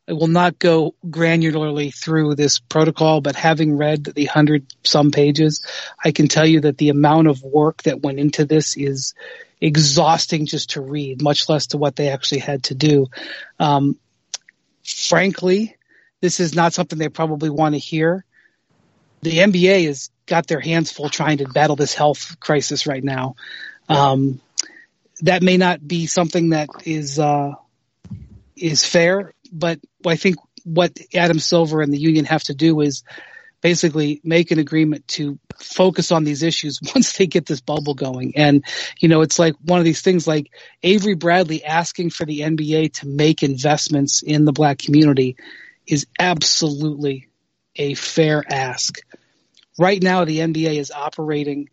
I 0.08 0.14
will 0.14 0.28
not 0.28 0.60
go 0.60 0.94
granularly 1.04 1.92
through 1.92 2.36
this 2.36 2.60
protocol, 2.60 3.22
but 3.22 3.36
having 3.36 3.76
read 3.76 4.04
the 4.04 4.26
hundred 4.26 4.72
some 4.84 5.10
pages, 5.10 5.66
I 6.04 6.12
can 6.12 6.28
tell 6.28 6.46
you 6.46 6.60
that 6.60 6.78
the 6.78 6.90
amount 6.90 7.28
of 7.28 7.42
work 7.42 7.82
that 7.84 8.02
went 8.02 8.20
into 8.20 8.46
this 8.46 8.78
is 8.78 9.16
exhausting 9.60 10.46
just 10.46 10.72
to 10.72 10.82
read, 10.82 11.24
much 11.24 11.50
less 11.50 11.68
to 11.68 11.78
what 11.78 11.96
they 11.96 12.10
actually 12.10 12.42
had 12.42 12.66
to 12.66 12.76
do. 12.76 13.08
Um, 13.60 13.98
frankly, 14.84 15.75
this 16.26 16.40
is 16.40 16.56
not 16.56 16.74
something 16.74 16.98
they 16.98 17.08
probably 17.08 17.52
want 17.52 17.76
to 17.76 17.80
hear. 17.80 18.26
The 19.22 19.38
NBA 19.38 19.86
has 19.86 20.10
got 20.26 20.48
their 20.48 20.60
hands 20.60 20.92
full 20.92 21.08
trying 21.08 21.38
to 21.38 21.48
battle 21.48 21.76
this 21.76 21.94
health 21.94 22.40
crisis 22.40 22.88
right 22.88 23.04
now. 23.04 23.36
Um, 23.88 24.42
that 25.22 25.44
may 25.44 25.58
not 25.58 25.88
be 25.88 26.08
something 26.08 26.50
that 26.50 26.70
is 26.84 27.20
uh, 27.20 27.52
is 28.56 28.84
fair, 28.84 29.36
but 29.52 29.80
I 30.04 30.16
think 30.16 30.38
what 30.64 30.98
Adam 31.14 31.38
Silver 31.38 31.84
and 31.84 31.94
the 31.94 32.00
union 32.00 32.26
have 32.26 32.42
to 32.46 32.56
do 32.56 32.82
is 32.82 33.04
basically 33.62 34.20
make 34.24 34.50
an 34.50 34.58
agreement 34.58 35.08
to 35.10 35.38
focus 35.60 36.12
on 36.12 36.24
these 36.24 36.42
issues 36.42 36.80
once 36.96 37.16
they 37.18 37.28
get 37.28 37.46
this 37.46 37.62
bubble 37.62 37.94
going. 37.94 38.34
And, 38.36 38.66
you 39.00 39.10
know, 39.10 39.22
it's 39.22 39.38
like 39.38 39.54
one 39.64 39.78
of 39.78 39.86
these 39.86 40.02
things 40.02 40.28
like 40.28 40.52
Avery 40.82 41.14
Bradley 41.14 41.64
asking 41.64 42.10
for 42.10 42.26
the 42.26 42.40
NBA 42.40 42.94
to 42.94 43.08
make 43.08 43.44
investments 43.44 44.24
in 44.24 44.46
the 44.46 44.54
black 44.54 44.80
community 44.80 45.38
is 45.88 46.08
absolutely 46.20 47.28
a 47.76 47.94
fair 47.94 48.44
ask. 48.48 49.00
Right 49.78 50.02
now, 50.02 50.26
the 50.26 50.40
NBA 50.40 50.78
is 50.78 50.92
operating 50.92 51.70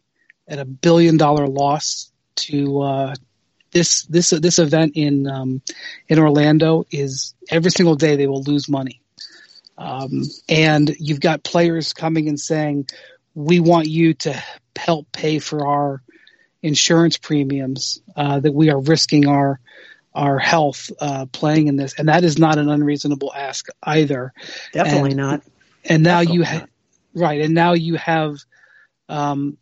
at 0.49 0.59
a 0.59 0.64
billion 0.64 1.16
dollar 1.16 1.47
loss 1.47 2.11
to, 2.35 2.81
uh, 2.81 3.14
this 3.73 4.02
this 4.02 4.31
this 4.31 4.59
event 4.59 4.92
in 4.97 5.26
um, 5.26 5.62
in 6.07 6.19
Orlando 6.19 6.85
is 6.90 7.35
every 7.50 7.71
single 7.71 7.95
day 7.95 8.16
they 8.16 8.26
will 8.26 8.42
lose 8.42 8.69
money. 8.69 9.00
Um, 9.78 10.25
and 10.49 10.95
you've 10.99 11.21
got 11.21 11.42
players 11.42 11.92
coming 11.92 12.28
and 12.28 12.38
saying, 12.38 12.88
we 13.35 13.59
want 13.59 13.88
you 13.88 14.14
to 14.14 14.42
help 14.76 15.11
pay 15.11 15.38
for 15.38 15.66
our 15.66 16.02
insurance 16.62 17.16
premiums, 17.16 18.00
uh, 18.14 18.38
that 18.40 18.52
we 18.52 18.71
are 18.71 18.78
risking 18.78 19.26
our, 19.26 19.59
our 20.14 20.38
health, 20.38 20.90
uh, 21.00 21.26
playing 21.26 21.69
in 21.69 21.76
this. 21.76 21.95
And 21.99 22.09
that 22.09 22.25
is 22.25 22.38
not 22.38 22.59
an 22.59 22.69
unreasonable 22.69 23.33
ask 23.35 23.66
either. 23.83 24.33
Definitely 24.73 25.11
and, 25.11 25.19
not. 25.19 25.42
And 25.85 26.02
now 26.02 26.21
Definitely 26.21 26.37
you 26.37 26.42
have, 26.45 26.69
right. 27.14 27.40
And 27.40 27.54
now 27.54 27.73
you 27.73 27.95
have, 27.97 28.37
um, 29.09 29.57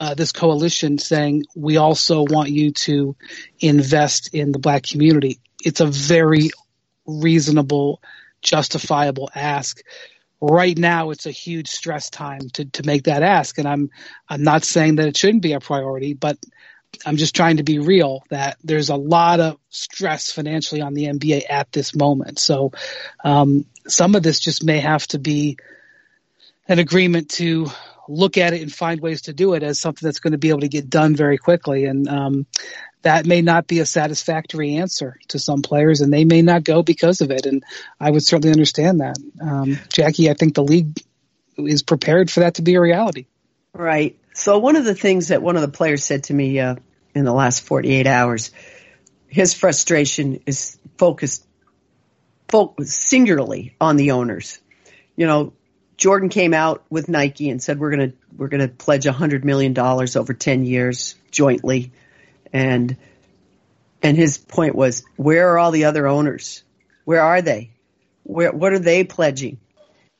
uh, 0.00 0.14
this 0.14 0.32
coalition 0.32 0.98
saying 0.98 1.44
we 1.54 1.76
also 1.76 2.24
want 2.24 2.50
you 2.50 2.72
to 2.72 3.14
invest 3.60 4.34
in 4.34 4.50
the 4.50 4.58
black 4.58 4.82
community. 4.82 5.38
It's 5.64 5.80
a 5.80 5.86
very 5.86 6.50
reasonable 7.06 8.02
justifiable 8.40 9.30
ask. 9.34 9.80
Right 10.40 10.76
now, 10.76 11.10
it's 11.10 11.26
a 11.26 11.30
huge 11.30 11.68
stress 11.68 12.10
time 12.10 12.50
to, 12.54 12.64
to 12.64 12.82
make 12.84 13.04
that 13.04 13.22
ask. 13.22 13.58
And 13.58 13.68
I'm, 13.68 13.90
I'm 14.28 14.42
not 14.42 14.64
saying 14.64 14.96
that 14.96 15.06
it 15.06 15.16
shouldn't 15.16 15.42
be 15.42 15.52
a 15.52 15.60
priority, 15.60 16.14
but 16.14 16.36
I'm 17.04 17.16
just 17.16 17.34
trying 17.34 17.56
to 17.56 17.62
be 17.62 17.78
real 17.78 18.22
that 18.30 18.58
there's 18.62 18.90
a 18.90 18.96
lot 18.96 19.40
of 19.40 19.58
stress 19.70 20.30
financially 20.30 20.80
on 20.80 20.94
the 20.94 21.04
NBA 21.04 21.44
at 21.48 21.72
this 21.72 21.94
moment. 21.94 22.38
So, 22.38 22.72
um, 23.24 23.64
some 23.88 24.14
of 24.14 24.22
this 24.22 24.38
just 24.38 24.64
may 24.64 24.78
have 24.78 25.06
to 25.08 25.18
be 25.18 25.56
an 26.68 26.78
agreement 26.78 27.30
to 27.30 27.66
look 28.08 28.36
at 28.36 28.52
it 28.52 28.62
and 28.62 28.72
find 28.72 29.00
ways 29.00 29.22
to 29.22 29.32
do 29.32 29.54
it 29.54 29.62
as 29.62 29.80
something 29.80 30.06
that's 30.06 30.20
going 30.20 30.32
to 30.32 30.38
be 30.38 30.50
able 30.50 30.60
to 30.60 30.68
get 30.68 30.90
done 30.90 31.16
very 31.16 31.38
quickly. 31.38 31.86
And 31.86 32.08
um, 32.08 32.46
that 33.02 33.26
may 33.26 33.42
not 33.42 33.66
be 33.66 33.80
a 33.80 33.86
satisfactory 33.86 34.76
answer 34.76 35.16
to 35.28 35.38
some 35.38 35.62
players, 35.62 36.00
and 36.00 36.12
they 36.12 36.24
may 36.24 36.42
not 36.42 36.64
go 36.64 36.82
because 36.82 37.20
of 37.20 37.30
it. 37.30 37.46
And 37.46 37.64
I 37.98 38.10
would 38.10 38.22
certainly 38.22 38.52
understand 38.52 39.00
that. 39.00 39.16
Um, 39.40 39.78
Jackie, 39.92 40.30
I 40.30 40.34
think 40.34 40.54
the 40.54 40.64
league 40.64 41.00
is 41.56 41.82
prepared 41.82 42.30
for 42.30 42.40
that 42.40 42.54
to 42.54 42.62
be 42.62 42.74
a 42.74 42.80
reality. 42.80 43.26
Right. 43.72 44.16
So 44.34 44.58
one 44.58 44.76
of 44.76 44.84
the 44.84 44.94
things 44.94 45.28
that 45.28 45.42
one 45.42 45.56
of 45.56 45.62
the 45.62 45.68
players 45.68 46.04
said 46.04 46.24
to 46.24 46.34
me 46.34 46.58
uh, 46.58 46.76
in 47.14 47.24
the 47.24 47.32
last 47.32 47.62
48 47.62 48.06
hours, 48.06 48.50
his 49.28 49.54
frustration 49.54 50.42
is 50.46 50.78
focused, 50.98 51.46
focused 52.48 53.08
singularly 53.08 53.74
on 53.80 53.96
the 53.96 54.12
owners. 54.12 54.58
You 55.16 55.26
know, 55.26 55.52
Jordan 55.96 56.28
came 56.30 56.54
out 56.54 56.84
with 56.90 57.08
Nike 57.08 57.50
and 57.50 57.62
said 57.62 57.78
we're 57.78 57.94
going 57.94 58.10
to 58.10 58.16
we're 58.36 58.48
going 58.48 58.66
to 58.66 58.68
pledge 58.68 59.06
a 59.06 59.12
hundred 59.12 59.44
million 59.44 59.74
dollars 59.74 60.16
over 60.16 60.32
ten 60.32 60.64
years 60.64 61.14
jointly 61.30 61.92
and 62.52 62.96
and 64.02 64.16
his 64.16 64.36
point 64.36 64.74
was, 64.74 65.04
where 65.16 65.50
are 65.50 65.58
all 65.58 65.70
the 65.70 65.84
other 65.84 66.06
owners? 66.06 66.64
Where 67.04 67.22
are 67.22 67.40
they? 67.40 67.70
Where 68.24 68.52
what 68.52 68.72
are 68.72 68.78
they 68.78 69.04
pledging? 69.04 69.58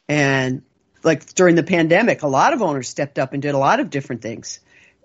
And 0.09 0.63
like 1.03 1.35
during 1.35 1.55
the 1.55 1.63
pandemic, 1.63 2.23
a 2.23 2.29
lot 2.29 2.53
of 2.53 2.63
owners 2.63 2.89
stepped 2.89 3.19
up 3.19 3.33
and 3.33 3.43
did 3.43 3.55
a 3.55 3.59
lot 3.59 3.81
of 3.81 3.91
different 3.91 4.23
things. 4.23 4.61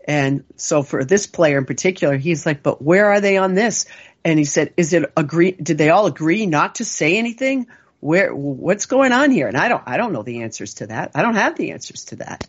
And 0.08 0.46
so 0.56 0.84
for 0.84 1.04
this 1.04 1.28
player 1.28 1.58
in 1.58 1.66
particular, 1.66 2.16
he's 2.16 2.46
like, 2.46 2.64
but 2.64 2.82
where 2.82 3.08
are 3.08 3.20
they 3.20 3.38
on 3.38 3.54
this? 3.56 3.86
And 4.24 4.40
he 4.40 4.46
said, 4.46 4.74
is 4.78 4.94
it 4.94 5.12
agree? 5.18 5.52
Did 5.52 5.78
they 5.78 5.90
all 5.90 6.06
agree 6.06 6.46
not 6.46 6.76
to 6.76 6.86
say 6.86 7.18
anything? 7.18 7.68
Where, 8.00 8.34
what's 8.34 8.86
going 8.86 9.12
on 9.12 9.32
here? 9.32 9.48
And 9.48 9.58
I 9.58 9.68
don't, 9.68 9.84
I 9.86 9.98
don't 9.98 10.14
know 10.14 10.24
the 10.24 10.44
answers 10.44 10.76
to 10.76 10.88
that. 10.88 11.12
I 11.16 11.24
don't 11.24 11.36
have 11.36 11.58
the 11.58 11.72
answers 11.72 12.06
to 12.06 12.18
that. 12.18 12.48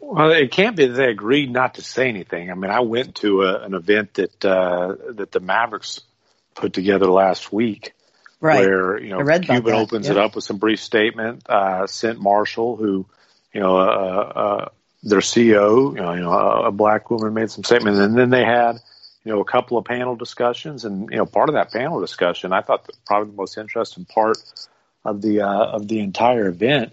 Well, 0.00 0.32
it 0.32 0.50
can't 0.50 0.76
be 0.76 0.86
that 0.86 0.92
they 0.92 1.10
agreed 1.10 1.50
not 1.50 1.74
to 1.74 1.82
say 1.82 2.08
anything. 2.08 2.50
I 2.50 2.54
mean, 2.54 2.70
I 2.70 2.80
went 2.80 3.14
to 3.16 3.42
a, 3.42 3.62
an 3.62 3.72
event 3.72 4.14
that 4.14 4.44
uh, 4.44 4.96
that 5.14 5.32
the 5.32 5.40
Mavericks 5.40 6.02
put 6.54 6.74
together 6.74 7.06
last 7.06 7.52
week, 7.52 7.94
right. 8.40 8.66
where 8.66 8.98
you 9.00 9.10
know 9.10 9.38
Cuban 9.38 9.74
opens 9.74 10.08
it 10.08 10.16
up 10.16 10.34
with 10.34 10.44
some 10.44 10.58
brief 10.58 10.80
statement. 10.80 11.48
Uh, 11.48 11.86
Cynt 11.86 12.20
Marshall, 12.20 12.76
who 12.76 13.06
you 13.54 13.60
know, 13.60 13.78
uh, 13.78 13.82
uh, 13.82 14.68
their 15.02 15.20
CEO, 15.20 15.94
you 15.94 16.02
know, 16.02 16.12
you 16.12 16.20
know, 16.20 16.32
a 16.32 16.68
a, 16.68 16.72
black 16.72 17.10
woman 17.10 17.32
made 17.32 17.50
some 17.50 17.64
statements, 17.64 18.00
and 18.00 18.18
then 18.18 18.30
they 18.30 18.44
had 18.44 18.80
you 19.24 19.32
know 19.32 19.40
a 19.40 19.44
couple 19.44 19.78
of 19.78 19.84
panel 19.84 20.16
discussions, 20.16 20.84
and 20.84 21.08
you 21.10 21.18
know, 21.18 21.26
part 21.26 21.48
of 21.48 21.54
that 21.54 21.72
panel 21.72 22.00
discussion, 22.00 22.52
I 22.52 22.62
thought 22.62 22.90
probably 23.06 23.30
the 23.30 23.36
most 23.36 23.56
interesting 23.56 24.04
part 24.04 24.38
of 25.04 25.22
the 25.22 25.42
uh, 25.42 25.66
of 25.66 25.86
the 25.86 26.00
entire 26.00 26.48
event 26.48 26.92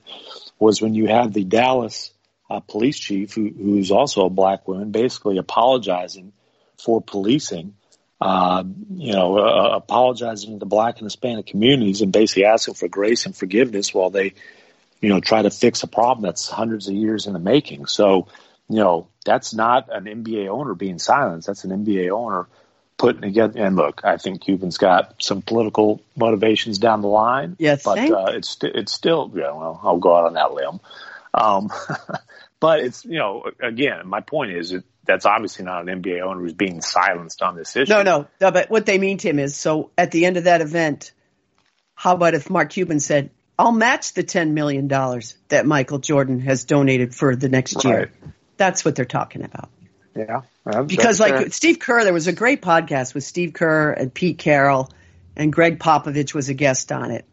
was 0.59 0.81
when 0.81 0.93
you 0.93 1.07
had 1.07 1.33
the 1.33 1.43
Dallas 1.43 2.11
uh, 2.49 2.59
police 2.59 2.99
chief, 2.99 3.33
who, 3.33 3.49
who's 3.49 3.91
also 3.91 4.25
a 4.25 4.29
black 4.29 4.67
woman, 4.67 4.91
basically 4.91 5.37
apologizing 5.37 6.33
for 6.77 7.01
policing. 7.01 7.75
Uh, 8.21 8.63
you 8.93 9.13
know, 9.13 9.39
uh, 9.39 9.75
apologizing 9.77 10.51
to 10.51 10.59
the 10.59 10.65
black 10.65 10.97
and 10.97 11.05
Hispanic 11.05 11.47
communities 11.47 12.01
and 12.01 12.13
basically 12.13 12.45
asking 12.45 12.75
for 12.75 12.87
grace 12.87 13.25
and 13.25 13.35
forgiveness 13.35 13.95
while 13.95 14.11
they, 14.11 14.33
you 15.01 15.09
know, 15.09 15.19
try 15.19 15.41
to 15.41 15.49
fix 15.49 15.81
a 15.81 15.87
problem 15.87 16.21
that's 16.23 16.47
hundreds 16.47 16.87
of 16.87 16.93
years 16.93 17.25
in 17.25 17.33
the 17.33 17.39
making. 17.39 17.87
So, 17.87 18.27
you 18.69 18.75
know, 18.75 19.07
that's 19.25 19.55
not 19.55 19.89
an 19.91 20.05
NBA 20.05 20.47
owner 20.49 20.75
being 20.75 20.99
silenced. 20.99 21.47
That's 21.47 21.63
an 21.63 21.71
NBA 21.83 22.11
owner 22.11 22.47
putting 22.97 23.21
together. 23.21 23.59
And 23.59 23.75
look, 23.75 24.01
I 24.03 24.17
think 24.17 24.41
Cuban's 24.41 24.77
got 24.77 25.15
some 25.23 25.41
political 25.41 25.99
motivations 26.15 26.77
down 26.77 27.01
the 27.01 27.07
line. 27.07 27.55
Yes, 27.57 27.83
but 27.83 27.97
uh, 27.97 28.33
it's 28.33 28.55
it's 28.61 28.93
still 28.93 29.31
yeah. 29.33 29.51
Well, 29.51 29.79
I'll 29.81 29.97
go 29.97 30.15
out 30.15 30.25
on 30.25 30.33
that 30.35 30.53
limb. 30.53 30.79
Um, 31.33 31.69
but 32.59 32.81
it's, 32.81 33.03
you 33.03 33.17
know, 33.17 33.49
again, 33.59 34.07
my 34.07 34.21
point 34.21 34.51
is 34.51 34.69
that 34.69 34.83
that's 35.05 35.25
obviously 35.25 35.65
not 35.65 35.87
an 35.87 36.01
NBA 36.01 36.21
owner 36.21 36.39
who's 36.39 36.53
being 36.53 36.81
silenced 36.81 37.41
on 37.41 37.55
this 37.55 37.75
issue. 37.75 37.91
No, 37.91 38.03
no, 38.03 38.27
no. 38.39 38.51
But 38.51 38.69
what 38.69 38.85
they 38.85 38.97
mean, 38.97 39.17
Tim, 39.17 39.39
is 39.39 39.55
so 39.55 39.91
at 39.97 40.11
the 40.11 40.25
end 40.25 40.37
of 40.37 40.45
that 40.45 40.61
event, 40.61 41.11
how 41.95 42.13
about 42.15 42.33
if 42.33 42.49
Mark 42.49 42.69
Cuban 42.69 42.99
said, 42.99 43.31
I'll 43.57 43.71
match 43.71 44.13
the 44.13 44.23
$10 44.23 44.51
million 44.51 44.87
that 44.87 45.65
Michael 45.65 45.99
Jordan 45.99 46.39
has 46.41 46.65
donated 46.65 47.13
for 47.13 47.35
the 47.35 47.49
next 47.49 47.83
right. 47.83 47.85
year? 47.85 48.11
That's 48.57 48.85
what 48.85 48.95
they're 48.95 49.05
talking 49.05 49.43
about. 49.43 49.69
Yeah. 50.15 50.41
because, 50.85 51.19
like 51.19 51.33
fair. 51.33 51.51
Steve 51.51 51.79
Kerr, 51.79 52.03
there 52.03 52.13
was 52.13 52.27
a 52.27 52.33
great 52.33 52.61
podcast 52.61 53.13
with 53.13 53.23
Steve 53.23 53.53
Kerr 53.53 53.91
and 53.91 54.13
Pete 54.13 54.37
Carroll, 54.37 54.89
and 55.35 55.53
Gregg 55.53 55.79
Popovich 55.79 56.33
was 56.33 56.49
a 56.49 56.53
guest 56.53 56.91
on 56.91 57.11
it. 57.11 57.25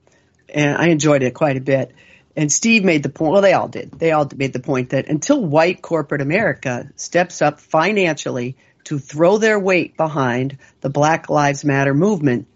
And 0.48 0.76
I 0.76 0.88
enjoyed 0.88 1.22
it 1.22 1.34
quite 1.34 1.56
a 1.56 1.60
bit 1.60 1.92
And 2.38 2.52
Steve 2.52 2.85
made 2.85 3.02
the 3.02 3.09
point, 3.09 3.33
well, 3.33 3.42
they 3.42 3.52
all 3.52 3.66
did. 3.66 3.90
They 3.90 4.12
all 4.12 4.30
made 4.37 4.52
the 4.52 4.61
point 4.61 4.90
that 4.90 5.09
until 5.09 5.45
white 5.45 5.83
corporate 5.83 6.21
America 6.21 6.88
steps 6.95 7.42
up 7.42 7.59
financially 7.59 8.57
to 8.85 9.00
throw 9.00 9.38
their 9.38 9.59
weight 9.59 9.97
behind 9.97 10.57
the 10.80 10.88
Black 10.88 11.28
Lives 11.28 11.64
Matter 11.64 11.92
movement, 11.92 12.47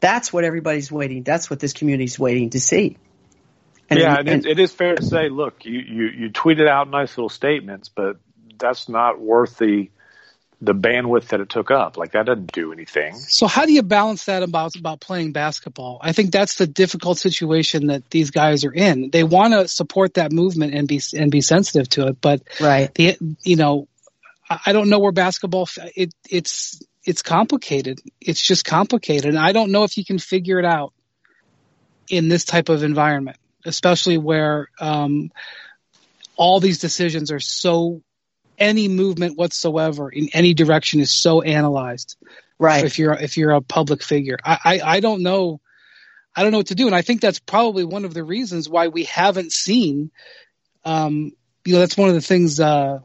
that's 0.00 0.32
what 0.32 0.44
everybody's 0.44 0.90
waiting. 0.90 1.24
That's 1.24 1.50
what 1.50 1.60
this 1.60 1.74
community's 1.74 2.18
waiting 2.18 2.48
to 2.50 2.60
see. 2.60 2.96
And, 3.90 4.00
yeah, 4.00 4.16
and, 4.18 4.28
and 4.30 4.46
it 4.46 4.58
is 4.58 4.72
fair 4.72 4.94
to 4.94 5.04
say, 5.04 5.28
look, 5.28 5.66
you, 5.66 5.78
you, 5.78 6.04
you 6.06 6.30
tweeted 6.30 6.66
out 6.66 6.88
nice 6.88 7.10
little 7.18 7.28
statements, 7.28 7.90
but 7.90 8.16
that's 8.56 8.88
not 8.88 9.20
worth 9.20 9.58
the 9.58 9.90
the 10.62 10.74
bandwidth 10.74 11.26
that 11.28 11.40
it 11.40 11.48
took 11.48 11.72
up. 11.72 11.96
Like 11.96 12.12
that 12.12 12.26
doesn't 12.26 12.52
do 12.52 12.72
anything. 12.72 13.16
So 13.16 13.48
how 13.48 13.66
do 13.66 13.72
you 13.72 13.82
balance 13.82 14.26
that 14.26 14.44
about 14.44 14.76
about 14.76 15.00
playing 15.00 15.32
basketball? 15.32 15.98
I 16.00 16.12
think 16.12 16.30
that's 16.30 16.54
the 16.54 16.68
difficult 16.68 17.18
situation 17.18 17.88
that 17.88 18.08
these 18.10 18.30
guys 18.30 18.64
are 18.64 18.72
in. 18.72 19.10
They 19.10 19.24
want 19.24 19.54
to 19.54 19.66
support 19.66 20.14
that 20.14 20.30
movement 20.30 20.74
and 20.74 20.86
be 20.86 21.00
and 21.14 21.32
be 21.32 21.40
sensitive 21.40 21.88
to 21.90 22.06
it, 22.06 22.20
but 22.20 22.42
right, 22.60 22.94
the 22.94 23.18
you 23.42 23.56
know, 23.56 23.88
I 24.64 24.72
don't 24.72 24.88
know 24.88 25.00
where 25.00 25.12
basketball 25.12 25.68
it 25.96 26.14
it's 26.30 26.80
it's 27.04 27.22
complicated. 27.22 27.98
It's 28.20 28.40
just 28.40 28.64
complicated, 28.64 29.30
and 29.30 29.38
I 29.38 29.50
don't 29.50 29.72
know 29.72 29.82
if 29.82 29.98
you 29.98 30.04
can 30.04 30.20
figure 30.20 30.60
it 30.60 30.64
out 30.64 30.92
in 32.08 32.28
this 32.28 32.44
type 32.44 32.68
of 32.68 32.84
environment, 32.84 33.38
especially 33.64 34.16
where 34.16 34.68
um, 34.78 35.32
all 36.36 36.60
these 36.60 36.78
decisions 36.78 37.32
are 37.32 37.40
so 37.40 38.00
any 38.62 38.86
movement 38.86 39.36
whatsoever 39.36 40.08
in 40.08 40.28
any 40.32 40.54
direction 40.54 41.00
is 41.00 41.10
so 41.10 41.42
analyzed. 41.42 42.16
Right. 42.58 42.84
If 42.84 42.98
you're 42.98 43.12
if 43.12 43.36
you're 43.36 43.50
a 43.50 43.60
public 43.60 44.04
figure, 44.04 44.38
I, 44.44 44.58
I, 44.64 44.80
I 44.80 45.00
don't 45.00 45.22
know. 45.22 45.60
I 46.34 46.42
don't 46.42 46.52
know 46.52 46.58
what 46.58 46.68
to 46.68 46.76
do, 46.76 46.86
and 46.86 46.94
I 46.94 47.02
think 47.02 47.20
that's 47.20 47.40
probably 47.40 47.84
one 47.84 48.04
of 48.04 48.14
the 48.14 48.24
reasons 48.24 48.68
why 48.68 48.88
we 48.88 49.04
haven't 49.04 49.52
seen. 49.52 50.12
Um, 50.84 51.32
you 51.64 51.74
know, 51.74 51.80
that's 51.80 51.96
one 51.96 52.08
of 52.08 52.14
the 52.14 52.22
things 52.22 52.60
uh, 52.60 53.00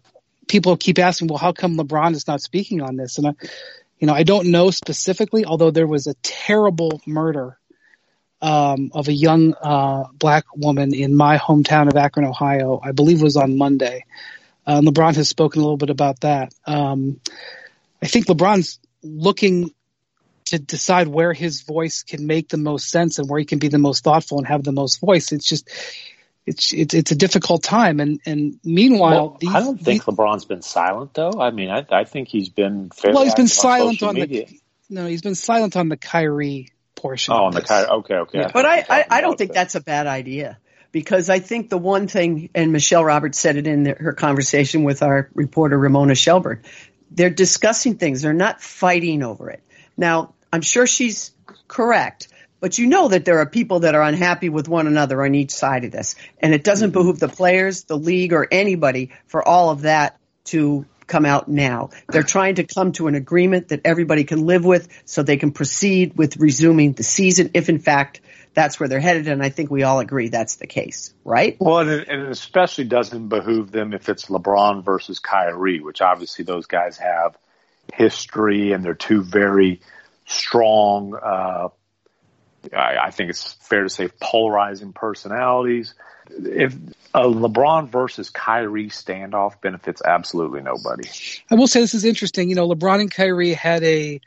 people 0.47 0.77
keep 0.77 0.99
asking. 0.99 1.27
Well, 1.27 1.39
how 1.39 1.53
come 1.53 1.75
LeBron 1.75 2.13
is 2.13 2.27
not 2.27 2.41
speaking 2.41 2.81
on 2.81 2.95
this? 2.95 3.17
And 3.17 3.27
I, 3.27 3.33
you 3.99 4.05
know, 4.07 4.13
I 4.13 4.23
don't 4.23 4.51
know 4.51 4.69
specifically. 4.69 5.43
Although 5.43 5.71
there 5.71 5.87
was 5.87 6.05
a 6.05 6.13
terrible 6.21 7.01
murder 7.07 7.57
um, 8.41 8.91
of 8.93 9.07
a 9.07 9.13
young 9.13 9.55
uh, 9.55 10.03
black 10.13 10.45
woman 10.55 10.93
in 10.93 11.15
my 11.15 11.37
hometown 11.37 11.89
of 11.89 11.97
Akron, 11.97 12.27
Ohio. 12.27 12.79
I 12.83 12.91
believe 12.91 13.21
it 13.21 13.23
was 13.23 13.37
on 13.37 13.57
Monday. 13.57 14.05
Uh, 14.67 14.81
LeBron 14.81 15.15
has 15.15 15.29
spoken 15.29 15.61
a 15.61 15.63
little 15.63 15.77
bit 15.77 15.89
about 15.89 16.19
that. 16.19 16.53
Um, 16.65 17.21
I 18.03 18.07
think 18.07 18.25
LeBron's 18.27 18.79
looking 19.01 19.71
to 20.45 20.59
decide 20.59 21.07
where 21.07 21.31
his 21.31 21.61
voice 21.61 22.03
can 22.03 22.27
make 22.27 22.49
the 22.49 22.57
most 22.57 22.89
sense 22.89 23.17
and 23.17 23.29
where 23.29 23.39
he 23.39 23.45
can 23.45 23.59
be 23.59 23.69
the 23.69 23.77
most 23.77 24.03
thoughtful 24.03 24.37
and 24.37 24.47
have 24.47 24.63
the 24.63 24.73
most 24.73 24.99
voice. 24.99 25.31
It's 25.31 25.47
just 25.47 25.69
it's 26.45 26.73
it's 26.73 26.93
it's 26.93 27.11
a 27.11 27.15
difficult 27.15 27.63
time. 27.63 28.01
And 28.01 28.19
and 28.25 28.59
meanwhile, 28.63 29.11
well, 29.11 29.37
these, 29.39 29.55
I 29.55 29.59
don't 29.61 29.77
think 29.81 30.05
these, 30.05 30.15
LeBron's 30.15 30.45
been 30.45 30.61
silent 30.61 31.13
though. 31.13 31.39
I 31.39 31.51
mean, 31.51 31.69
I, 31.69 31.85
I 31.89 32.03
think 32.03 32.27
he's 32.27 32.49
been 32.49 32.91
well. 33.05 33.23
He's 33.23 33.35
been 33.35 33.47
silent 33.47 34.03
on, 34.03 34.09
on 34.09 34.15
the 34.15 34.47
no. 34.89 35.05
He's 35.05 35.21
been 35.21 35.35
silent 35.35 35.77
on 35.77 35.87
the 35.87 35.97
Kyrie 35.97 36.71
portion. 36.95 37.33
Oh, 37.33 37.45
on 37.45 37.53
the 37.53 37.61
Kyrie. 37.61 37.87
Okay, 37.87 38.15
okay. 38.15 38.39
Yeah. 38.39 38.51
But 38.53 38.65
I 38.65 38.85
I, 38.89 39.05
I 39.09 39.21
don't 39.21 39.37
think 39.37 39.53
that's 39.53 39.75
a 39.75 39.81
bad 39.81 40.07
idea 40.07 40.57
because 40.91 41.29
I 41.29 41.39
think 41.39 41.69
the 41.69 41.77
one 41.77 42.07
thing, 42.07 42.49
and 42.55 42.71
Michelle 42.71 43.03
Roberts 43.03 43.39
said 43.39 43.57
it 43.57 43.67
in 43.67 43.85
her 43.85 44.13
conversation 44.13 44.83
with 44.83 45.03
our 45.03 45.29
reporter 45.33 45.77
Ramona 45.77 46.15
Shelburne, 46.15 46.63
they're 47.11 47.29
discussing 47.29 47.97
things. 47.97 48.21
They're 48.21 48.33
not 48.33 48.61
fighting 48.61 49.23
over 49.23 49.49
it. 49.49 49.61
Now, 49.95 50.33
I'm 50.51 50.61
sure 50.61 50.87
she's 50.87 51.31
correct, 51.67 52.27
but 52.59 52.77
you 52.77 52.87
know 52.87 53.07
that 53.09 53.25
there 53.25 53.39
are 53.39 53.45
people 53.45 53.81
that 53.81 53.95
are 53.95 54.01
unhappy 54.01 54.49
with 54.49 54.67
one 54.67 54.87
another 54.87 55.23
on 55.23 55.35
each 55.35 55.51
side 55.51 55.83
of 55.83 55.91
this. 55.91 56.15
And 56.39 56.53
it 56.53 56.63
doesn't 56.63 56.91
mm-hmm. 56.91 56.99
behoove 56.99 57.19
the 57.19 57.27
players, 57.27 57.83
the 57.83 57.97
league, 57.97 58.33
or 58.33 58.47
anybody 58.49 59.11
for 59.27 59.47
all 59.47 59.69
of 59.69 59.81
that 59.81 60.19
to 60.45 60.85
come 61.07 61.25
out 61.25 61.47
now. 61.47 61.89
They're 62.09 62.23
trying 62.23 62.55
to 62.55 62.65
come 62.65 62.91
to 62.93 63.07
an 63.07 63.15
agreement 63.15 63.69
that 63.69 63.81
everybody 63.85 64.25
can 64.25 64.45
live 64.45 64.65
with 64.65 64.89
so 65.05 65.23
they 65.23 65.37
can 65.37 65.51
proceed 65.51 66.17
with 66.17 66.37
resuming 66.37 66.93
the 66.93 67.03
season 67.03 67.51
if 67.53 67.69
in 67.69 67.79
fact 67.79 68.21
that's 68.57 68.79
where 68.79 68.89
they're 68.89 68.99
headed, 68.99 69.27
and 69.27 69.43
I 69.43 69.49
think 69.49 69.69
we 69.69 69.83
all 69.83 69.99
agree 69.99 70.29
that's 70.29 70.55
the 70.55 70.65
case, 70.65 71.13
right? 71.23 71.55
Well, 71.59 71.77
and 71.77 71.91
it, 71.91 72.07
and 72.07 72.23
it 72.23 72.31
especially 72.31 72.85
doesn't 72.85 73.27
behoove 73.27 73.71
them 73.71 73.93
if 73.93 74.09
it's 74.09 74.25
LeBron 74.25 74.83
versus 74.83 75.19
Kyrie, 75.19 75.79
which 75.79 76.01
obviously 76.01 76.43
those 76.43 76.65
guys 76.65 76.97
have 76.97 77.37
history 77.93 78.71
and 78.71 78.83
they're 78.83 78.95
two 78.95 79.21
very 79.21 79.81
strong. 80.25 81.13
Uh, 81.13 81.67
I, 82.75 82.97
I 82.97 83.11
think 83.11 83.29
it's 83.29 83.53
fair 83.61 83.83
to 83.83 83.89
say 83.89 84.09
polarizing 84.19 84.91
personalities. 84.91 85.93
If 86.27 86.73
a 87.13 87.25
LeBron 87.25 87.91
versus 87.91 88.31
Kyrie 88.31 88.89
standoff 88.89 89.61
benefits 89.61 90.01
absolutely 90.03 90.61
nobody. 90.63 91.07
I 91.51 91.53
will 91.53 91.67
say 91.67 91.81
this 91.81 91.93
is 91.93 92.05
interesting. 92.05 92.49
You 92.49 92.55
know, 92.55 92.67
LeBron 92.67 93.01
and 93.01 93.11
Kyrie 93.11 93.53
had 93.53 93.83
a 93.83 94.19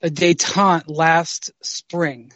a 0.00 0.08
detente 0.08 0.84
last 0.88 1.50
spring 1.60 2.32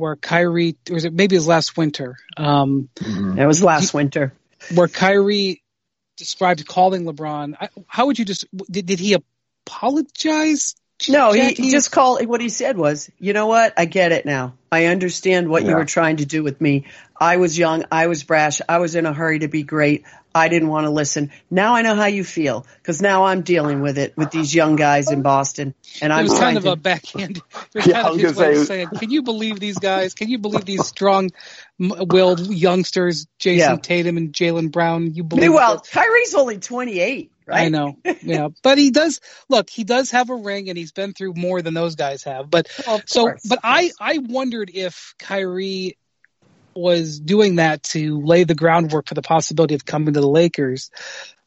where 0.00 0.16
Kyrie, 0.16 0.76
or 0.88 0.94
was 0.94 1.04
it 1.04 1.12
maybe 1.12 1.36
his 1.36 1.46
last 1.46 1.76
winter? 1.76 2.16
Um, 2.36 2.88
mm-hmm. 2.96 3.38
It 3.38 3.46
was 3.46 3.62
last 3.62 3.90
he, 3.90 3.96
winter. 3.98 4.32
Where 4.74 4.88
Kyrie 4.88 5.62
described 6.16 6.66
calling 6.66 7.04
LeBron. 7.04 7.54
I, 7.60 7.68
how 7.86 8.06
would 8.06 8.18
you 8.18 8.24
just, 8.24 8.46
did, 8.70 8.86
did 8.86 8.98
he 8.98 9.16
apologize? 9.66 10.74
No, 11.08 11.32
he, 11.32 11.54
he, 11.54 11.70
just 11.70 11.92
called, 11.92 12.24
what 12.26 12.40
he 12.40 12.48
said 12.48 12.76
was, 12.76 13.10
you 13.18 13.32
know 13.32 13.46
what? 13.46 13.74
I 13.76 13.86
get 13.86 14.12
it 14.12 14.26
now. 14.26 14.54
I 14.72 14.86
understand 14.86 15.48
what 15.48 15.62
yeah. 15.62 15.70
you 15.70 15.76
were 15.76 15.86
trying 15.86 16.18
to 16.18 16.26
do 16.26 16.42
with 16.42 16.60
me. 16.60 16.86
I 17.18 17.36
was 17.36 17.56
young. 17.56 17.84
I 17.90 18.06
was 18.06 18.22
brash. 18.22 18.60
I 18.68 18.78
was 18.78 18.94
in 18.94 19.06
a 19.06 19.12
hurry 19.12 19.40
to 19.40 19.48
be 19.48 19.62
great. 19.62 20.04
I 20.34 20.48
didn't 20.48 20.68
want 20.68 20.84
to 20.86 20.90
listen. 20.90 21.30
Now 21.50 21.74
I 21.74 21.82
know 21.82 21.94
how 21.94 22.06
you 22.06 22.22
feel 22.22 22.64
because 22.78 23.02
now 23.02 23.24
I'm 23.24 23.42
dealing 23.42 23.80
with 23.80 23.98
it 23.98 24.16
with 24.16 24.30
these 24.30 24.54
young 24.54 24.76
guys 24.76 25.10
in 25.10 25.22
Boston, 25.22 25.74
and 26.00 26.12
I'm 26.12 26.20
it 26.20 26.30
was 26.30 26.38
kind 26.38 26.56
of 26.56 26.64
to, 26.64 26.72
a 26.72 26.76
backhand. 26.76 27.42
Yeah, 27.74 28.02
kind 28.02 28.14
of 28.14 28.20
his 28.20 28.36
way 28.36 28.54
say, 28.56 28.64
saying, 28.64 28.88
"Can 28.98 29.10
you 29.10 29.22
believe 29.22 29.60
these 29.60 29.78
guys? 29.78 30.14
Can 30.14 30.28
you 30.28 30.38
believe 30.38 30.64
these 30.64 30.86
strong-willed 30.86 32.52
youngsters, 32.52 33.26
Jason 33.38 33.70
yeah. 33.70 33.76
Tatum 33.76 34.16
and 34.16 34.32
Jaylen 34.32 34.70
Brown? 34.70 35.14
You 35.14 35.24
believe?" 35.24 35.52
Well, 35.52 35.76
that? 35.76 35.90
Kyrie's 35.90 36.34
only 36.34 36.58
28. 36.58 37.32
Right? 37.46 37.66
I 37.66 37.68
know, 37.68 37.96
yeah, 38.22 38.48
but 38.62 38.78
he 38.78 38.90
does 38.90 39.20
look. 39.48 39.70
He 39.70 39.82
does 39.84 40.12
have 40.12 40.30
a 40.30 40.34
ring, 40.34 40.68
and 40.68 40.78
he's 40.78 40.92
been 40.92 41.12
through 41.12 41.34
more 41.34 41.62
than 41.62 41.74
those 41.74 41.96
guys 41.96 42.22
have. 42.24 42.48
But 42.48 42.68
well, 42.86 43.02
so, 43.06 43.22
course, 43.22 43.42
but 43.48 43.58
I, 43.64 43.90
I 44.00 44.18
wondered 44.18 44.70
if 44.72 45.14
Kyrie 45.18 45.96
was 46.74 47.18
doing 47.20 47.56
that 47.56 47.82
to 47.82 48.20
lay 48.20 48.44
the 48.44 48.54
groundwork 48.54 49.08
for 49.08 49.14
the 49.14 49.22
possibility 49.22 49.74
of 49.74 49.84
coming 49.84 50.14
to 50.14 50.20
the 50.20 50.28
Lakers. 50.28 50.90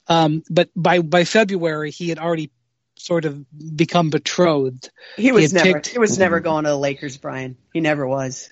Um, 0.07 0.43
but 0.49 0.69
by 0.75 0.99
by 0.99 1.23
February, 1.23 1.91
he 1.91 2.09
had 2.09 2.19
already 2.19 2.51
sort 2.97 3.25
of 3.25 3.45
become 3.75 4.09
betrothed. 4.09 4.89
He 5.15 5.31
was 5.31 5.51
he 5.51 5.57
never. 5.57 5.73
Picked, 5.73 5.87
he 5.87 5.99
was 5.99 6.17
never 6.17 6.39
going 6.39 6.65
to 6.65 6.71
the 6.71 6.77
Lakers, 6.77 7.17
Brian. 7.17 7.57
He 7.73 7.81
never 7.81 8.07
was. 8.07 8.51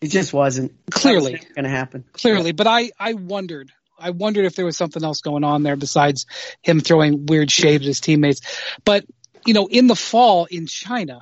He 0.00 0.08
just 0.08 0.32
wasn't. 0.32 0.72
Clearly, 0.90 1.40
going 1.54 1.64
to 1.64 1.70
happen. 1.70 2.04
Clearly, 2.12 2.52
but 2.52 2.66
I 2.66 2.90
I 2.98 3.14
wondered. 3.14 3.70
I 4.00 4.10
wondered 4.10 4.44
if 4.44 4.54
there 4.54 4.64
was 4.64 4.76
something 4.76 5.02
else 5.02 5.22
going 5.22 5.42
on 5.42 5.64
there 5.64 5.74
besides 5.74 6.26
him 6.62 6.80
throwing 6.80 7.26
weird 7.26 7.50
shade 7.50 7.80
at 7.80 7.86
his 7.86 8.00
teammates. 8.00 8.40
But 8.84 9.04
you 9.44 9.54
know, 9.54 9.66
in 9.66 9.88
the 9.88 9.96
fall 9.96 10.44
in 10.44 10.66
China, 10.66 11.20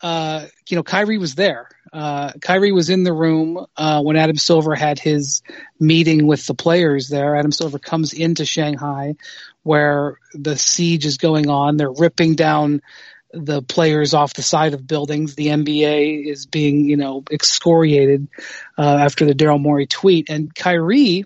uh, 0.00 0.46
you 0.68 0.76
know, 0.76 0.82
Kyrie 0.82 1.18
was 1.18 1.34
there. 1.34 1.68
Uh, 1.96 2.32
Kyrie 2.42 2.72
was 2.72 2.90
in 2.90 3.04
the 3.04 3.12
room 3.12 3.64
uh, 3.74 4.02
when 4.02 4.16
Adam 4.16 4.36
Silver 4.36 4.74
had 4.74 4.98
his 4.98 5.42
meeting 5.80 6.26
with 6.26 6.44
the 6.46 6.52
players 6.52 7.08
there. 7.08 7.34
Adam 7.34 7.50
Silver 7.50 7.78
comes 7.78 8.12
into 8.12 8.44
Shanghai 8.44 9.14
where 9.62 10.18
the 10.34 10.58
siege 10.58 11.06
is 11.06 11.16
going 11.16 11.48
on. 11.48 11.78
They're 11.78 11.90
ripping 11.90 12.34
down 12.34 12.82
the 13.32 13.62
players 13.62 14.12
off 14.12 14.34
the 14.34 14.42
side 14.42 14.74
of 14.74 14.86
buildings. 14.86 15.36
The 15.36 15.46
NBA 15.46 16.26
is 16.26 16.44
being, 16.44 16.84
you 16.84 16.98
know, 16.98 17.24
excoriated 17.30 18.28
uh, 18.76 18.98
after 19.00 19.24
the 19.24 19.34
Daryl 19.34 19.58
Morey 19.58 19.86
tweet. 19.86 20.28
And 20.28 20.54
Kyrie, 20.54 21.24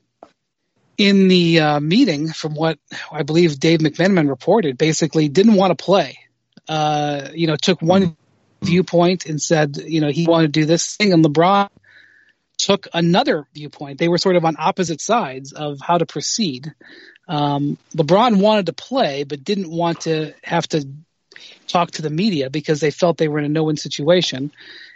in 0.97 1.27
the 1.27 1.61
uh, 1.61 1.81
meeting, 1.81 2.29
from 2.29 2.55
what 2.55 2.79
I 3.11 3.25
believe 3.25 3.59
Dave 3.59 3.81
McMenamin 3.81 4.29
reported, 4.29 4.79
basically 4.79 5.29
didn't 5.29 5.55
want 5.55 5.77
to 5.77 5.85
play. 5.85 6.21
Uh, 6.69 7.29
you 7.35 7.49
know, 7.49 7.57
took 7.57 7.83
one 7.83 8.17
viewpoint 8.63 9.27
and 9.27 9.41
said, 9.41 9.77
you 9.77 10.01
know, 10.01 10.11
he 10.11 10.27
wanted 10.27 10.53
to 10.55 10.61
do 10.61 10.67
this 10.67 10.97
thing, 10.97 11.13
and 11.13 11.25
LeBron 11.25 11.69
took 12.59 12.89
another 12.93 13.47
viewpoint. 13.55 13.99
They 13.99 14.09
were 14.09 14.19
sort 14.19 14.37
of 14.37 14.45
on 14.45 14.57
opposite 14.59 15.01
sides 15.01 15.53
of 15.53 15.81
how 15.81 15.99
to 15.99 16.07
proceed. 16.07 16.75
Um, 17.27 17.79
LeBron 17.97 18.41
wanted 18.41 18.67
to 18.67 18.73
play, 18.73 19.25
but 19.25 19.45
didn't 19.45 19.71
want 19.71 20.03
to 20.03 20.35
have 20.45 20.69
to 20.69 20.87
talk 21.67 21.93
to 21.93 22.03
the 22.03 22.11
media 22.11 22.51
because 22.51 22.81
they 22.81 22.91
felt 22.91 23.17
they 23.17 23.29
were 23.29 23.39
in 23.39 23.45
a 23.45 23.49
no-win 23.49 23.77
situation. 23.77 24.53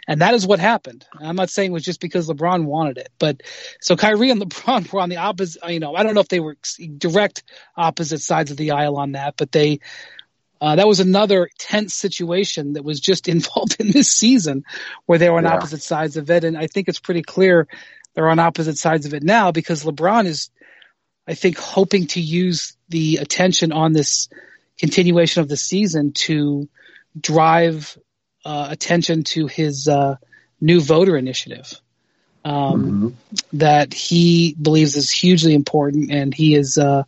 And 0.07 0.21
that 0.21 0.35
is 0.35 0.45
what 0.45 0.59
happened. 0.59 1.05
I'm 1.19 1.35
not 1.35 1.49
saying 1.49 1.71
it 1.71 1.73
was 1.73 1.83
just 1.83 1.99
because 1.99 2.29
LeBron 2.29 2.65
wanted 2.65 2.97
it, 2.99 3.09
but 3.17 3.41
so 3.81 3.95
Kyrie 3.95 4.29
and 4.29 4.41
LeBron 4.43 4.91
were 4.91 4.99
on 4.99 5.09
the 5.09 5.17
opposite, 5.17 5.67
you 5.71 5.79
know, 5.79 5.95
I 5.95 6.03
don't 6.03 6.13
know 6.13 6.21
if 6.21 6.27
they 6.27 6.39
were 6.39 6.57
direct 6.97 7.43
opposite 7.75 8.21
sides 8.21 8.51
of 8.51 8.57
the 8.57 8.71
aisle 8.71 8.97
on 8.97 9.13
that, 9.13 9.35
but 9.37 9.51
they 9.51 9.79
uh, 10.61 10.75
that 10.75 10.87
was 10.87 10.99
another 10.99 11.49
tense 11.57 11.93
situation 11.93 12.73
that 12.73 12.83
was 12.83 12.99
just 12.99 13.27
involved 13.35 13.77
in 13.79 13.91
this 13.91 14.11
season 14.11 14.63
where 15.05 15.19
they 15.19 15.29
were 15.29 15.37
on 15.37 15.43
yeah. 15.43 15.53
opposite 15.53 15.81
sides 15.81 16.17
of 16.17 16.29
it. 16.29 16.43
And 16.43 16.57
I 16.57 16.67
think 16.67 16.87
it's 16.87 16.99
pretty 16.99 17.21
clear 17.21 17.67
they're 18.13 18.29
on 18.29 18.39
opposite 18.39 18.77
sides 18.77 19.05
of 19.05 19.13
it 19.13 19.23
now 19.23 19.51
because 19.51 19.83
LeBron 19.83 20.25
is, 20.25 20.49
I 21.27 21.33
think, 21.33 21.57
hoping 21.57 22.07
to 22.07 22.21
use 22.21 22.77
the 22.89 23.17
attention 23.17 23.71
on 23.71 23.93
this 23.93 24.29
continuation 24.77 25.41
of 25.41 25.49
the 25.49 25.57
season 25.57 26.11
to 26.13 26.69
drive 27.19 27.97
uh, 28.45 28.67
attention 28.69 29.23
to 29.23 29.47
his 29.47 29.87
uh, 29.87 30.15
new 30.61 30.79
voter 30.79 31.17
initiative 31.17 31.79
um, 32.45 33.13
mm-hmm. 33.13 33.57
that 33.57 33.93
he 33.93 34.55
believes 34.61 34.95
is 34.95 35.09
hugely 35.09 35.53
important, 35.53 36.11
and 36.11 36.33
he 36.33 36.53
has 36.53 36.77
uh, 36.77 37.03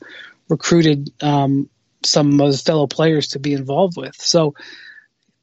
recruited 0.50 1.12
um, 1.22 1.70
some 2.08 2.40
of 2.40 2.48
his 2.48 2.62
fellow 2.62 2.88
players 2.88 3.30
to 3.30 3.40
be 3.40 3.54
involved 3.54 3.98
with. 3.98 4.16
So 4.20 4.56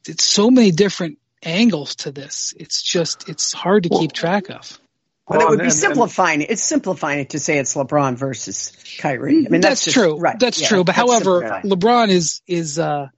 it's 0.07 0.24
so 0.24 0.50
many 0.50 0.70
different 0.70 1.18
angles 1.42 1.96
to 1.96 2.11
this. 2.11 2.55
It's 2.59 2.83
just 2.83 3.29
it's 3.29 3.53
hard 3.53 3.85
to 3.85 3.88
keep 3.88 4.12
track 4.12 4.50
of. 4.50 4.79
But 5.27 5.40
it 5.40 5.48
would 5.48 5.61
be 5.61 5.70
simplifying 5.70 6.42
it. 6.42 6.50
It's 6.50 6.62
simplifying 6.62 7.20
it 7.20 7.31
to 7.31 7.38
say 7.38 7.59
it's 7.59 7.74
LeBron 7.74 8.16
versus 8.16 8.72
Kyrie. 8.98 9.46
I 9.46 9.48
mean, 9.48 9.61
that's, 9.62 9.62
that's 9.62 9.85
just, 9.85 9.96
true. 9.96 10.18
Right. 10.18 10.38
That's 10.38 10.61
yeah, 10.61 10.68
true. 10.68 10.85
But 10.85 10.94
however, 10.94 11.62
LeBron 11.64 12.09
is 12.09 12.42
is 12.46 12.79
uh, 12.79 13.09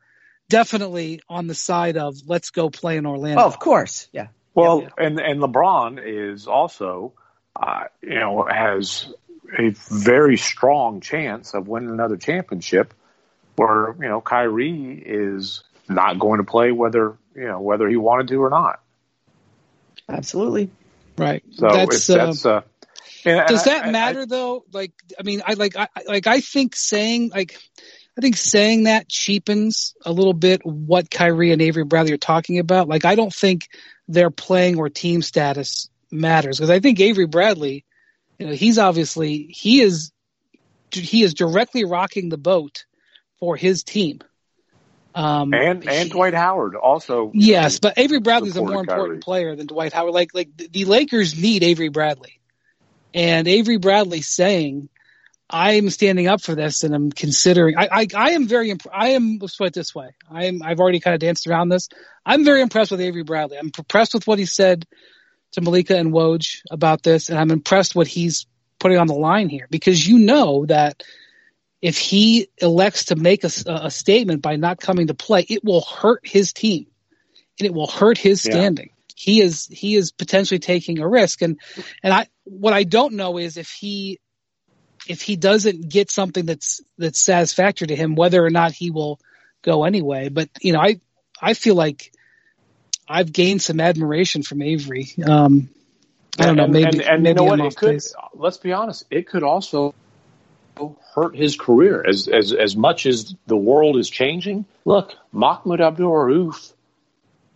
definitely 0.49 1.21
on 1.29 1.49
the 1.49 1.55
side 1.55 1.97
of 1.97 2.15
let's 2.27 2.51
go 2.51 2.71
play 2.71 2.97
in 2.97 3.07
Orlando. 3.07 3.43
Oh, 3.43 3.47
of 3.47 3.59
course. 3.59 4.09
Yeah. 4.13 4.29
Well, 4.55 4.83
yeah. 4.83 5.05
and 5.05 5.21
and 5.21 5.41
LeBron 5.41 6.01
is 6.05 6.47
also, 6.47 7.13
uh, 7.61 7.85
you 8.03 8.21
know, 8.21 8.47
has 8.49 9.13
a 9.59 9.71
very 9.71 10.37
strong 10.37 11.01
chance 11.01 11.55
of 11.55 11.67
winning 11.67 11.91
another 11.91 12.17
championship, 12.17 12.95
where 13.57 13.95
you 14.01 14.09
know 14.09 14.21
Kyrie 14.21 15.03
is 15.05 15.63
not 15.89 16.19
going 16.19 16.39
to 16.39 16.45
play 16.45 16.73
whether 16.73 17.17
you 17.35 17.47
know 17.47 17.61
whether 17.61 17.89
he 17.89 17.97
wanted 17.97 18.29
to 18.29 18.43
or 18.43 18.51
not. 18.51 18.81
Absolutely. 20.09 20.71
Right. 21.19 21.43
So 21.53 21.69
that's, 21.69 22.07
that's 22.07 22.47
uh, 22.47 22.61
and, 23.25 23.47
does 23.49 23.65
that 23.65 23.87
I, 23.87 23.91
matter 23.91 24.23
I, 24.23 24.27
though? 24.27 24.65
Like, 24.73 24.93
I 25.19 25.23
mean, 25.23 25.43
I 25.47 25.55
like, 25.55 25.77
I 25.77 25.89
like, 26.07 26.27
I 26.27 26.41
think 26.41 26.77
saying 26.77 27.31
like, 27.35 27.59
I 28.17 28.21
think 28.21 28.37
saying 28.37 28.85
that 28.85 29.09
cheapens 29.09 29.95
a 30.05 30.13
little 30.13 30.33
bit 30.33 30.63
what 30.65 31.11
Kyrie 31.11 31.53
and 31.53 31.61
Avery 31.61 31.85
Bradley 31.85 32.13
are 32.13 32.19
talking 32.19 32.59
about. 32.59 32.89
Like, 32.89 33.05
I 33.05 33.15
don't 33.15 33.35
think 33.35 33.69
their 34.09 34.31
playing 34.31 34.79
or 34.79 34.89
team 34.89 35.23
status 35.23 35.91
matters 36.11 36.59
because 36.59 36.71
I 36.71 36.81
think 36.81 37.01
Avery 37.01 37.27
Bradley, 37.27 37.85
you 38.39 38.47
know, 38.47 38.53
he's 38.53 38.79
obviously 38.79 39.49
he 39.51 39.81
is 39.81 40.13
he 40.93 41.23
is 41.23 41.35
directly 41.35 41.85
rocking 41.85 42.29
the 42.29 42.39
boat 42.39 42.85
for 43.39 43.57
his 43.57 43.83
team. 43.83 44.21
Um, 45.15 45.55
and 45.55 45.89
and 45.89 46.11
Dwight 46.11 46.35
Howard 46.35 46.77
also. 46.77 47.31
Yes, 47.35 47.79
but 47.79 47.95
Avery 47.97 48.21
Bradley 48.21 48.51
is 48.51 48.57
a 48.59 48.63
more 48.63 48.81
important 48.81 49.09
Kyrie. 49.09 49.19
player 49.19 49.57
than 49.57 49.67
Dwight 49.67 49.95
Howard. 49.95 50.13
Like 50.13 50.35
like 50.35 50.51
the 50.55 50.85
Lakers 50.85 51.41
need 51.41 51.63
Avery 51.63 51.89
Bradley, 51.89 52.39
and 53.15 53.49
Avery 53.49 53.79
Bradley 53.79 54.21
saying, 54.21 54.91
"I'm 55.49 55.89
standing 55.89 56.27
up 56.27 56.43
for 56.43 56.55
this 56.55 56.85
and 56.85 56.95
I'm 56.95 57.11
considering." 57.11 57.79
I 57.79 57.89
I, 57.91 58.07
I 58.15 58.31
am 58.33 58.47
very 58.47 58.69
imp- 58.69 58.93
I 58.93 59.13
am 59.13 59.39
let's 59.41 59.57
put 59.57 59.69
it 59.69 59.73
this 59.73 59.95
way. 59.95 60.11
I 60.31 60.45
am 60.47 60.63
I've 60.63 60.81
already 60.81 61.01
kind 61.01 61.15
of 61.15 61.21
danced 61.21 61.47
around 61.47 61.71
this. 61.71 61.89
I'm 62.27 62.45
very 62.45 62.61
impressed 62.61 62.91
with 62.91 63.01
Avery 63.01 63.23
Bradley. 63.23 63.57
I'm 63.57 63.73
impressed 63.75 64.13
with 64.13 64.27
what 64.27 64.39
he 64.39 64.45
said 64.45 64.85
to 65.53 65.63
Malika 65.63 65.97
and 65.97 66.13
Woj 66.13 66.61
about 66.71 67.03
this, 67.03 67.31
and 67.31 67.39
I'm 67.39 67.51
impressed 67.51 67.95
what 67.97 68.07
he's 68.07 68.45
putting 68.79 68.99
on 68.99 69.07
the 69.07 69.15
line 69.15 69.49
here 69.49 69.67
because 69.71 70.07
you 70.07 70.19
know 70.19 70.67
that 70.67 71.03
if 71.83 71.99
he 71.99 72.49
elects 72.59 73.07
to 73.07 73.17
make 73.17 73.45
a, 73.45 73.51
a, 73.67 73.91
statement 73.91 74.43
by 74.43 74.57
not 74.57 74.81
coming 74.81 75.09
to 75.09 75.15
play, 75.15 75.45
it 75.49 75.63
will 75.65 75.83
hurt 75.83 76.27
his 76.27 76.53
team 76.53 76.87
and 77.59 77.67
it 77.67 77.75
will 77.75 77.87
hurt 77.87 78.19
his 78.19 78.43
standing. 78.43 78.87
Yeah. 78.87 78.93
He 79.15 79.41
is 79.41 79.67
he 79.67 79.95
is 79.95 80.13
potentially 80.13 80.59
taking 80.59 80.99
a 80.99 81.09
risk, 81.09 81.41
and 81.41 81.59
and 82.03 82.13
I 82.13 82.27
what 82.45 82.75
I 82.75 82.85
don't 82.85 83.15
know 83.15 83.39
is 83.39 83.57
if 83.57 83.71
he 83.71 84.21
if 85.09 85.23
he 85.23 85.37
doesn't 85.37 85.89
get 85.89 86.11
something 86.11 86.45
that's 86.45 86.83
that's 86.99 87.19
satisfactory 87.19 87.89
to 87.89 87.97
him, 87.97 88.15
whether 88.15 88.45
or 88.45 88.51
not 88.51 88.73
he 88.73 88.91
will 88.91 89.19
go 89.63 89.85
anyway. 89.85 90.29
But 90.29 90.51
you 90.61 90.75
know, 90.75 90.81
I 90.81 91.01
I 91.41 91.55
feel 91.55 91.75
like 91.75 92.13
I've 93.09 93.33
gained 93.33 93.63
some 93.63 93.81
admiration 93.81 94.43
from 94.43 94.61
Avery. 94.61 95.09
Um, 95.25 95.71
I 96.39 96.45
don't 96.45 96.57
know, 96.57 96.67
maybe 96.67 96.99
and, 96.99 97.01
and, 97.01 97.23
maybe 97.23 97.41
you 97.41 97.47
know 97.49 97.57
what? 97.57 97.61
It 97.61 97.77
could. 97.77 98.03
Let's 98.35 98.59
be 98.59 98.73
honest. 98.73 99.05
It 99.11 99.27
could 99.29 99.43
also 99.43 99.95
hurt 101.15 101.37
his 101.37 101.57
career 101.57 102.05
as 102.07 102.29
as 102.29 102.53
as 102.53 102.77
much 102.77 103.07
as 103.07 103.35
the 103.47 103.57
world 103.57 103.97
is 103.97 104.11
changing. 104.11 104.65
Look, 104.85 105.15
Mahmoud 105.33 105.81
Abdul 105.81 106.11
Rauf, 106.11 106.73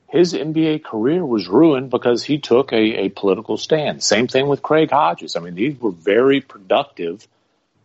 his 0.09 0.33
NBA 0.33 0.85
career 0.85 1.25
was 1.25 1.49
ruined 1.49 1.91
because 1.91 2.25
he 2.25 2.39
took 2.39 2.73
a, 2.73 3.05
a 3.05 3.09
political 3.11 3.57
stand. 3.57 4.03
Same 4.03 4.27
thing 4.27 4.49
with 4.49 4.63
Craig 4.63 4.91
Hodges. 4.91 5.37
I 5.37 5.41
mean, 5.41 5.55
these 5.55 5.79
were 5.81 5.91
very 5.91 6.41
productive 6.41 7.27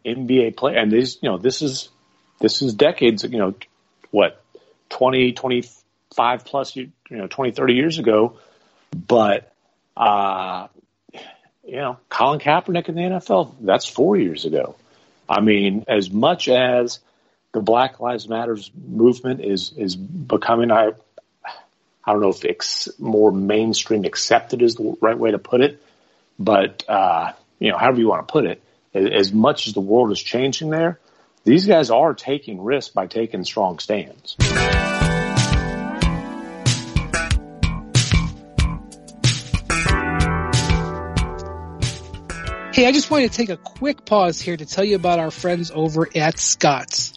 NBA 0.06 0.56
players, 0.56 0.78
and 0.82 0.92
these 0.92 1.18
you 1.22 1.30
know 1.30 1.38
this 1.38 1.62
is 1.62 1.90
this 2.40 2.62
is 2.62 2.74
decades 2.74 3.24
you 3.24 3.38
know 3.38 3.54
what 4.12 4.42
20 4.90 5.34
25 5.34 6.46
plus 6.46 6.76
you 6.76 6.92
know 7.10 7.28
20 7.28 7.52
30 7.52 7.74
years 7.74 7.98
ago 7.98 8.38
but 8.96 9.52
uh 9.98 10.68
you 11.66 11.78
know 11.78 11.98
Colin 12.10 12.40
Kaepernick 12.40 12.88
in 12.88 12.96
the 12.96 13.02
NFL 13.02 13.56
that's 13.62 13.88
4 13.88 14.18
years 14.18 14.46
ago 14.46 14.76
I 15.28 15.42
mean, 15.42 15.86
as 15.88 16.10
much 16.10 16.48
as 16.48 17.00
the 17.54 17.62
Black 17.62 18.00
Lives 18.00 18.28
Matters 18.28 18.72
movement 18.76 19.42
is 19.42 19.74
is 19.78 19.96
becoming, 19.96 20.72
I 20.72 20.92
I 22.06 22.12
don't 22.12 22.22
know 22.22 22.30
if 22.30 22.46
ex, 22.46 22.90
more 23.00 23.32
mainstream 23.32 24.06
accepted 24.06 24.62
is 24.62 24.76
the 24.76 24.96
right 25.02 25.18
way 25.18 25.32
to 25.32 25.40
put 25.40 25.62
it, 25.62 25.82
but 26.38 26.84
uh, 26.88 27.34
you 27.60 27.72
know, 27.72 27.78
however 27.78 28.00
you 28.00 28.08
want 28.08 28.28
to 28.28 28.32
put 28.32 28.46
it, 28.46 28.62
as 28.94 29.34
much 29.34 29.68
as 29.68 29.74
the 29.74 29.82
world 29.82 30.12
is 30.12 30.22
changing 30.22 30.70
there, 30.70 31.00
these 31.44 31.66
guys 31.66 31.90
are 31.90 32.14
taking 32.14 32.64
risks 32.64 32.94
by 32.94 33.08
taking 33.08 33.44
strong 33.44 33.80
stands. 33.80 34.36
Hey, 42.76 42.86
I 42.86 42.92
just 42.92 43.10
wanted 43.10 43.32
to 43.32 43.38
take 43.38 43.48
a 43.48 43.56
quick 43.56 44.04
pause 44.04 44.42
here 44.42 44.58
to 44.58 44.66
tell 44.66 44.84
you 44.84 44.98
about 44.98 45.18
our 45.18 45.32
friends 45.32 45.72
over 45.74 46.10
at 46.14 46.38
Scotts. 46.38 47.14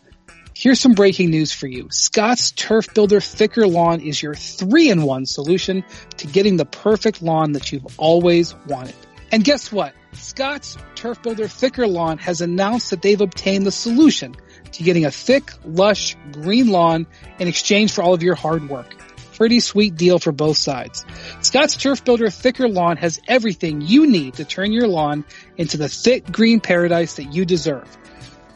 Here's 0.54 0.78
some 0.78 0.92
breaking 0.92 1.30
news 1.30 1.50
for 1.50 1.66
you. 1.66 1.88
Scotts 1.90 2.52
Turf 2.52 2.94
Builder 2.94 3.20
Thicker 3.20 3.66
Lawn 3.66 4.00
is 4.00 4.22
your 4.22 4.36
three-in-one 4.36 5.26
solution 5.26 5.82
to 6.18 6.28
getting 6.28 6.58
the 6.58 6.64
perfect 6.64 7.22
lawn 7.22 7.54
that 7.54 7.72
you've 7.72 7.98
always 7.98 8.54
wanted. 8.68 8.94
And 9.32 9.42
guess 9.42 9.72
what? 9.72 9.94
Scotts 10.12 10.78
Turf 10.94 11.20
Builder 11.24 11.48
Thicker 11.48 11.88
Lawn 11.88 12.18
has 12.18 12.40
announced 12.40 12.90
that 12.90 13.02
they've 13.02 13.20
obtained 13.20 13.66
the 13.66 13.72
solution 13.72 14.36
to 14.70 14.84
getting 14.84 15.06
a 15.06 15.10
thick, 15.10 15.50
lush, 15.64 16.14
green 16.30 16.68
lawn 16.68 17.04
in 17.40 17.48
exchange 17.48 17.90
for 17.92 18.04
all 18.04 18.14
of 18.14 18.22
your 18.22 18.36
hard 18.36 18.68
work 18.68 18.94
pretty 19.38 19.60
sweet 19.60 19.94
deal 19.94 20.18
for 20.18 20.32
both 20.32 20.56
sides. 20.56 21.06
Scotts 21.42 21.76
Turf 21.76 22.04
Builder 22.04 22.28
Thicker 22.28 22.68
Lawn 22.68 22.96
has 22.96 23.20
everything 23.28 23.80
you 23.80 24.08
need 24.08 24.34
to 24.34 24.44
turn 24.44 24.72
your 24.72 24.88
lawn 24.88 25.24
into 25.56 25.76
the 25.76 25.88
thick 25.88 26.30
green 26.30 26.58
paradise 26.58 27.14
that 27.14 27.32
you 27.32 27.44
deserve. 27.44 27.86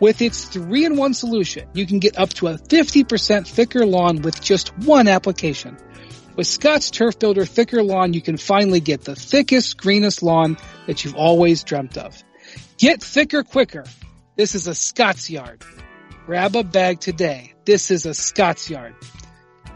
With 0.00 0.20
its 0.20 0.46
3-in-1 0.46 1.14
solution, 1.14 1.68
you 1.72 1.86
can 1.86 2.00
get 2.00 2.18
up 2.18 2.30
to 2.30 2.48
a 2.48 2.54
50% 2.54 3.46
thicker 3.46 3.86
lawn 3.86 4.22
with 4.22 4.40
just 4.40 4.76
one 4.78 5.06
application. 5.06 5.76
With 6.34 6.48
Scotts 6.48 6.90
Turf 6.90 7.16
Builder 7.16 7.44
Thicker 7.44 7.84
Lawn, 7.84 8.12
you 8.12 8.20
can 8.20 8.36
finally 8.36 8.80
get 8.80 9.02
the 9.02 9.14
thickest, 9.14 9.76
greenest 9.76 10.20
lawn 10.20 10.56
that 10.88 11.04
you've 11.04 11.14
always 11.14 11.62
dreamt 11.62 11.96
of. 11.96 12.20
Get 12.76 13.00
thicker 13.00 13.44
quicker. 13.44 13.84
This 14.34 14.56
is 14.56 14.66
a 14.66 14.74
Scotts 14.74 15.30
Yard. 15.30 15.62
Grab 16.26 16.56
a 16.56 16.64
bag 16.64 16.98
today. 16.98 17.52
This 17.64 17.92
is 17.92 18.04
a 18.04 18.14
Scotts 18.14 18.68
Yard. 18.68 18.96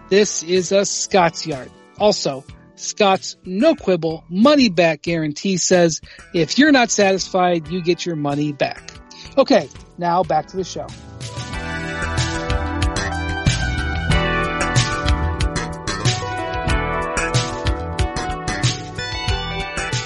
This 0.08 0.44
is 0.44 0.70
a 0.70 0.84
Scotts 0.84 1.46
Yard. 1.46 1.70
Also, 1.98 2.44
Scotts 2.76 3.36
no 3.44 3.74
quibble 3.74 4.24
money 4.28 4.68
back 4.68 5.02
guarantee 5.02 5.56
says 5.56 6.00
if 6.32 6.58
you're 6.58 6.70
not 6.70 6.92
satisfied, 6.92 7.68
you 7.68 7.82
get 7.82 8.06
your 8.06 8.14
money 8.14 8.52
back. 8.52 8.92
Okay, 9.36 9.68
now 9.98 10.22
back 10.22 10.46
to 10.48 10.56
the 10.56 10.64
show. 10.64 10.86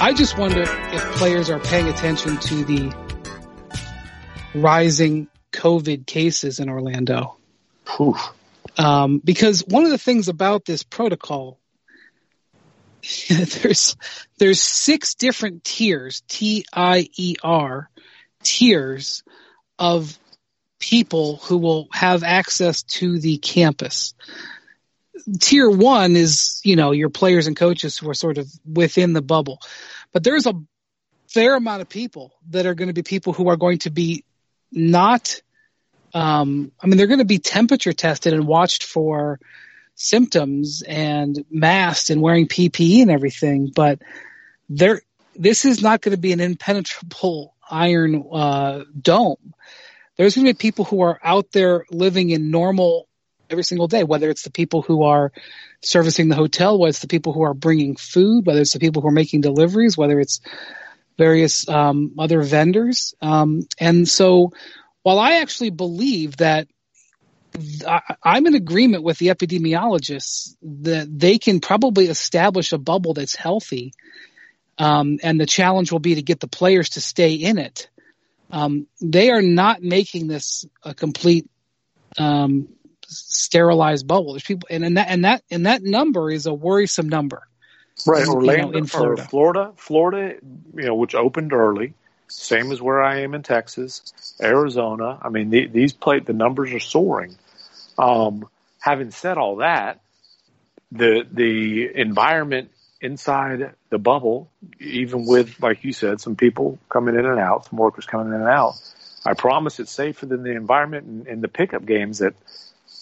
I 0.03 0.15
just 0.15 0.39
wonder 0.39 0.63
if 0.63 1.03
players 1.17 1.51
are 1.51 1.61
paying 1.61 1.89
attention 1.89 2.39
to 2.39 2.65
the 2.65 2.91
rising 4.55 5.29
COVID 5.53 6.07
cases 6.07 6.59
in 6.59 6.71
Orlando. 6.71 7.37
Oof. 8.01 8.33
Um, 8.79 9.21
because 9.23 9.65
one 9.67 9.85
of 9.85 9.91
the 9.91 9.99
things 9.99 10.29
about 10.29 10.65
this 10.65 10.83
protocol, 10.83 11.59
there's 13.29 13.97
there's 14.39 14.61
six 14.61 15.15
different 15.15 15.65
tiers, 15.65 16.23
T 16.29 16.65
I 16.73 17.09
E 17.17 17.37
R, 17.43 17.91
tiers 18.43 19.23
of 19.79 20.19
people 20.79 21.37
who 21.37 21.59
will 21.59 21.89
have 21.93 22.23
access 22.23 22.83
to 22.83 23.19
the 23.19 23.39
campus. 23.39 24.15
Tier 25.39 25.71
one 25.71 26.17
is, 26.17 26.61
you 26.65 26.77
know, 26.77 26.93
your 26.93 27.11
players 27.11 27.47
and 27.47 27.57
coaches 27.57 27.99
who 27.99 28.09
are 28.09 28.15
sort 28.15 28.39
of 28.39 28.51
within 28.67 29.13
the 29.13 29.23
bubble. 29.23 29.61
But 30.13 30.25
there's 30.25 30.47
a 30.47 30.55
fair 31.29 31.55
amount 31.55 31.83
of 31.83 31.89
people 31.89 32.33
that 32.49 32.67
are 32.67 32.75
going 32.75 32.89
to 32.89 32.95
be 32.95 33.03
people 33.03 33.33
who 33.33 33.49
are 33.49 33.57
going 33.57 33.79
to 33.81 33.91
be 33.91 34.25
not. 34.73 35.41
Um, 36.15 36.73
I 36.83 36.87
mean, 36.87 36.97
they're 36.97 37.07
going 37.07 37.19
to 37.19 37.25
be 37.25 37.39
temperature 37.39 37.93
tested 37.93 38.33
and 38.33 38.47
watched 38.47 38.85
for 38.85 39.41
symptoms 39.95 40.83
and 40.87 41.45
masked 41.51 42.11
and 42.11 42.23
wearing 42.23 42.49
PPE 42.49 43.03
and 43.03 43.11
everything, 43.11 43.71
but 43.75 44.01
there, 44.69 45.03
this 45.37 45.65
is 45.65 45.83
not 45.83 46.01
going 46.01 46.13
to 46.13 46.21
be 46.21 46.33
an 46.33 46.41
impenetrable 46.41 47.55
iron 47.71 48.25
uh, 48.33 48.85
dome. 49.01 49.55
There's 50.17 50.35
going 50.35 50.47
to 50.47 50.55
be 50.55 50.59
people 50.59 50.85
who 50.85 51.03
are 51.03 51.19
out 51.23 51.53
there 51.53 51.85
living 51.91 52.31
in 52.31 52.51
normal 52.51 53.09
every 53.49 53.65
single 53.65 53.89
day, 53.89 54.05
whether 54.05 54.31
it's 54.31 54.43
the 54.43 54.51
people 54.51 54.83
who 54.83 55.03
are 55.03 55.33
servicing 55.83 56.29
the 56.29 56.37
hotel, 56.37 56.79
whether 56.79 56.91
it's 56.91 57.01
the 57.01 57.09
people 57.09 57.33
who 57.33 57.43
are 57.43 57.55
bringing 57.55 57.97
food, 57.97 58.47
whether 58.47 58.61
it's 58.61 58.73
the 58.73 58.81
people 58.81 59.03
who 59.03 59.09
are 59.09 59.13
making 59.13 59.41
deliveries, 59.41 59.97
whether 59.97 60.21
it's 60.21 60.41
various 61.19 61.69
um, 61.69 62.15
other 62.19 62.43
vendors. 62.43 63.15
Um, 63.21 63.67
and 63.79 64.09
so 64.09 64.53
while 65.03 65.19
I 65.19 65.41
actually 65.41 65.71
believe 65.71 66.37
that 66.39 66.69
I, 67.87 68.17
am 68.25 68.47
in 68.47 68.55
agreement 68.55 69.03
with 69.03 69.19
the 69.19 69.29
epidemiologists 69.29 70.57
that 70.63 71.07
they 71.11 71.39
can 71.39 71.61
probably 71.61 72.07
establish 72.07 72.73
a 72.73 72.79
bubble 72.79 73.15
that's 73.15 73.35
healthy. 73.35 73.93
Um, 74.79 75.19
and 75.23 75.39
the 75.39 75.47
challenge 75.47 75.93
will 75.93 75.99
be 75.99 76.15
to 76.15 76.23
get 76.23 76.41
the 76.41 76.49
players 76.49 76.91
to 76.91 77.01
stay 77.01 77.35
in 77.35 77.59
it. 77.59 77.89
Um, 78.51 78.87
they 79.01 79.31
are 79.31 79.43
not 79.43 79.83
making 79.83 80.27
this 80.27 80.65
a 80.83 80.95
complete 80.95 81.49
um, 82.19 82.69
sterilized 83.07 84.07
bubble. 84.07 84.33
There's 84.33 84.43
people, 84.43 84.69
and, 84.71 84.85
and 84.85 84.97
that 84.97 85.09
and 85.09 85.25
that 85.25 85.43
and 85.51 85.67
that 85.67 85.83
number 85.83 86.31
is 86.31 86.47
a 86.47 86.55
worrisome 86.55 87.09
number. 87.09 87.47
Right, 88.07 88.27
Orlando, 88.27 88.67
you 88.67 88.73
know, 88.73 88.79
in 88.79 88.87
Florida. 88.87 89.27
Florida, 89.29 89.73
Florida, 89.77 90.37
you 90.75 90.83
know, 90.83 90.95
which 90.95 91.15
opened 91.15 91.53
early, 91.53 91.95
same 92.31 92.73
as 92.73 92.81
where 92.81 93.03
I 93.03 93.21
am 93.21 93.35
in 93.35 93.43
Texas, 93.43 94.35
Arizona. 94.41 95.19
I 95.21 95.29
mean, 95.29 95.51
the, 95.51 95.67
these 95.67 95.93
play 95.93 96.21
the 96.21 96.33
numbers 96.33 96.73
are 96.73 96.81
soaring. 96.81 97.37
Um, 97.99 98.49
having 98.79 99.11
said 99.11 99.37
all 99.37 99.57
that, 99.57 100.01
the 100.93 101.27
the 101.31 101.91
environment 101.95 102.71
inside 103.01 103.75
the 103.91 103.99
bubble, 103.99 104.51
even 104.79 105.27
with 105.27 105.61
like 105.61 105.85
you 105.85 105.93
said, 105.93 106.21
some 106.21 106.37
people 106.37 106.79
coming 106.89 107.15
in 107.15 107.27
and 107.27 107.39
out, 107.39 107.67
some 107.67 107.79
workers 107.79 108.07
coming 108.07 108.29
in 108.29 108.41
and 108.41 108.49
out. 108.49 108.75
I 109.25 109.35
promise 109.35 109.79
it's 109.81 109.93
safer 109.93 110.25
than 110.27 110.43
the 110.43 110.53
environment 110.53 111.07
in, 111.07 111.33
in 111.33 111.41
the 111.43 111.49
pickup 111.49 111.85
games 111.85 112.19
that 112.19 112.35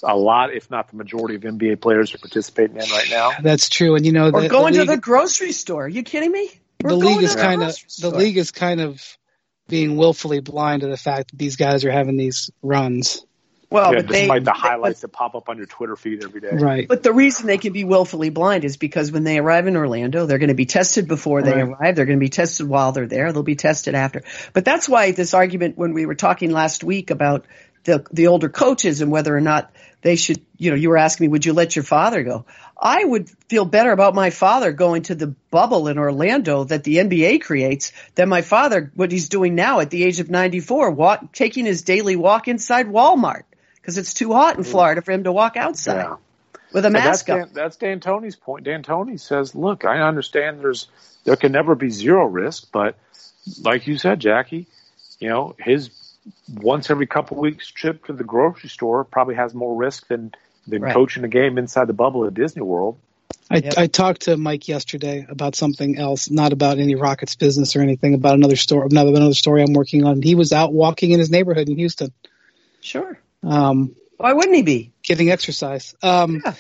a 0.03 0.17
lot, 0.17 0.53
if 0.53 0.71
not 0.71 0.91
the 0.91 0.97
majority 0.97 1.37
of 1.37 1.43
NBA 1.43 1.81
players 1.81 2.15
are 2.15 2.19
participating 2.19 2.77
in 2.77 2.91
right 2.91 3.09
now. 3.11 3.33
That's 3.41 3.69
true, 3.69 3.95
and 3.95 4.05
you 4.05 4.13
know, 4.13 4.31
the, 4.31 4.49
going 4.49 4.73
the 4.75 4.81
league, 4.81 4.89
to 4.89 4.97
the 4.97 5.01
grocery 5.01 5.53
store. 5.53 5.85
Are 5.85 5.89
you 5.89 6.03
kidding 6.03 6.33
me? 6.33 6.51
We're 6.83 6.91
the 6.91 6.97
league 6.97 7.23
is 7.23 7.35
kind 7.35 7.63
of 7.63 7.77
the 8.01 8.11
league 8.11 8.37
is 8.37 8.51
kind 8.51 8.81
of 8.81 9.19
being 9.69 9.97
willfully 9.97 10.41
blind 10.41 10.83
to 10.83 10.89
the 10.89 10.97
fact 10.97 11.31
that 11.31 11.39
these 11.39 11.57
guys 11.57 11.85
are 11.85 11.91
having 11.91 12.17
these 12.17 12.51
runs. 12.63 13.25
Well, 13.71 13.93
yeah, 13.93 14.01
despite 14.01 14.45
they, 14.45 14.45
the 14.45 14.53
highlights 14.53 15.03
but, 15.03 15.13
that 15.13 15.17
pop 15.17 15.35
up 15.35 15.51
on 15.51 15.59
your 15.59 15.67
Twitter 15.67 15.95
feed 15.95 16.25
every 16.25 16.41
day. 16.41 16.53
Right. 16.53 16.89
But 16.89 17.03
the 17.03 17.13
reason 17.13 17.47
they 17.47 17.59
can 17.59 17.75
be 17.75 17.85
willfully 17.85 18.31
blind 18.31 18.65
is 18.65 18.79
because 18.79 19.13
when 19.13 19.25
they 19.25 19.39
arrive 19.39 19.67
in 19.67 19.77
Orlando, 19.77 20.25
they're 20.25 20.39
going 20.39 20.49
to 20.49 20.55
be 20.55 20.65
tested 20.65 21.07
before 21.07 21.43
they 21.43 21.53
right. 21.53 21.69
arrive. 21.69 21.95
They're 21.95 22.07
going 22.07 22.19
to 22.19 22.25
be 22.25 22.31
tested 22.31 22.67
while 22.67 22.93
they're 22.93 23.07
there. 23.07 23.31
They'll 23.31 23.43
be 23.43 23.57
tested 23.57 23.95
after. 23.95 24.23
But 24.55 24.65
that's 24.65 24.89
why 24.89 25.11
this 25.13 25.35
argument 25.35 25.77
when 25.77 25.93
we 25.93 26.07
were 26.07 26.15
talking 26.15 26.51
last 26.51 26.83
week 26.83 27.11
about 27.11 27.45
the 27.85 28.05
the 28.13 28.27
older 28.27 28.49
coaches 28.49 29.01
and 29.01 29.11
whether 29.11 29.37
or 29.37 29.41
not 29.41 29.71
they 30.01 30.17
should, 30.17 30.41
you 30.57 30.71
know, 30.71 30.77
you 30.77 30.91
were 30.91 30.97
asking 30.97 31.25
me, 31.25 31.29
would 31.29 31.45
you 31.45 31.53
let 31.53 31.75
your 31.75 31.83
father 31.83 32.23
go? 32.23 32.45
I 32.81 33.03
would 33.03 33.29
feel 33.49 33.65
better 33.65 33.91
about 33.91 34.15
my 34.15 34.31
father 34.31 34.71
going 34.73 35.03
to 35.03 35.17
the 35.17 35.35
bubble 35.51 35.89
in 35.89 35.99
Orlando 35.99 36.65
that 36.65 36.85
the 36.85 36.97
NBA 36.97 37.41
creates 37.43 37.93
than 38.15 38.29
my 38.29 38.43
father, 38.43 38.93
what 38.95 39.11
he's 39.11 39.29
doing 39.29 39.57
now 39.57 39.81
at 39.81 39.91
the 39.91 40.05
age 40.05 40.21
of 40.21 40.31
94, 40.31 40.93
walk, 40.93 41.33
taking 41.33 41.65
his 41.65 41.83
daily 41.83 42.15
walk 42.15 42.47
inside 42.47 42.87
Walmart 42.87 43.43
because 43.75 43.99
it's 43.99 44.15
too 44.15 44.33
hot 44.33 44.57
in 44.57 44.63
mm. 44.63 44.71
Florida 44.71 45.03
for 45.03 45.11
him 45.11 45.25
to 45.25 45.33
walk 45.33 45.57
outside. 45.57 46.05
Yeah. 46.05 46.17
With 46.73 46.85
a 46.85 46.91
mask 46.91 47.31
on. 47.31 47.39
that's 47.39 47.49
Dan, 47.49 47.55
that's 47.55 47.77
D'Antoni's 47.79 48.37
point. 48.37 48.65
D'Antoni 48.65 49.19
says, 49.19 49.55
"Look, 49.55 49.87
I 49.87 50.01
understand 50.07 50.61
there's 50.61 50.87
there 51.25 51.37
can 51.37 51.51
never 51.51 51.75
be 51.75 51.89
zero 51.89 52.27
risk, 52.27 52.69
but 52.71 52.95
like 53.63 53.87
you 53.87 53.97
said, 53.97 54.21
Jackie, 54.21 54.67
you 55.19 55.31
know 55.31 55.57
his 55.59 55.91
once 56.55 56.91
every 56.91 57.07
couple 57.07 57.37
of 57.37 57.41
weeks 57.41 57.69
trip 57.69 58.07
to 58.07 58.13
the 58.13 58.25
grocery 58.25 58.69
store 58.69 59.05
probably 59.05 59.35
has 59.35 59.55
more 59.55 59.75
risk 59.75 60.09
than 60.09 60.33
than 60.67 60.83
right. 60.83 60.93
coaching 60.93 61.25
a 61.25 61.29
game 61.29 61.59
inside 61.59 61.87
the 61.87 61.93
bubble 61.93 62.27
at 62.27 62.35
Disney 62.35 62.63
World. 62.63 62.99
I, 63.51 63.57
yep. 63.59 63.75
I 63.79 63.87
talked 63.87 64.23
to 64.23 64.37
Mike 64.37 64.69
yesterday 64.69 65.27
about 65.29 65.55
something 65.55 65.99
else, 65.99 66.31
not 66.31 66.53
about 66.53 66.79
any 66.79 66.95
Rockets 66.95 67.35
business 67.35 67.77
or 67.77 67.81
anything, 67.81 68.13
about 68.13 68.35
another 68.35 68.57
story, 68.57 68.87
another 68.91 69.11
another 69.11 69.35
story 69.35 69.63
I'm 69.63 69.73
working 69.73 70.05
on. 70.05 70.21
He 70.21 70.35
was 70.35 70.53
out 70.53 70.73
walking 70.73 71.13
in 71.13 71.19
his 71.19 71.31
neighborhood 71.31 71.69
in 71.69 71.77
Houston. 71.79 72.13
Sure. 72.81 73.19
Um, 73.43 73.97
Why 74.19 74.35
wouldn't 74.35 74.55
he 74.55 74.63
be 74.63 74.93
getting 75.03 75.31
exercise? 75.31 75.95
Um, 76.03 76.43
yeah. 76.45 76.55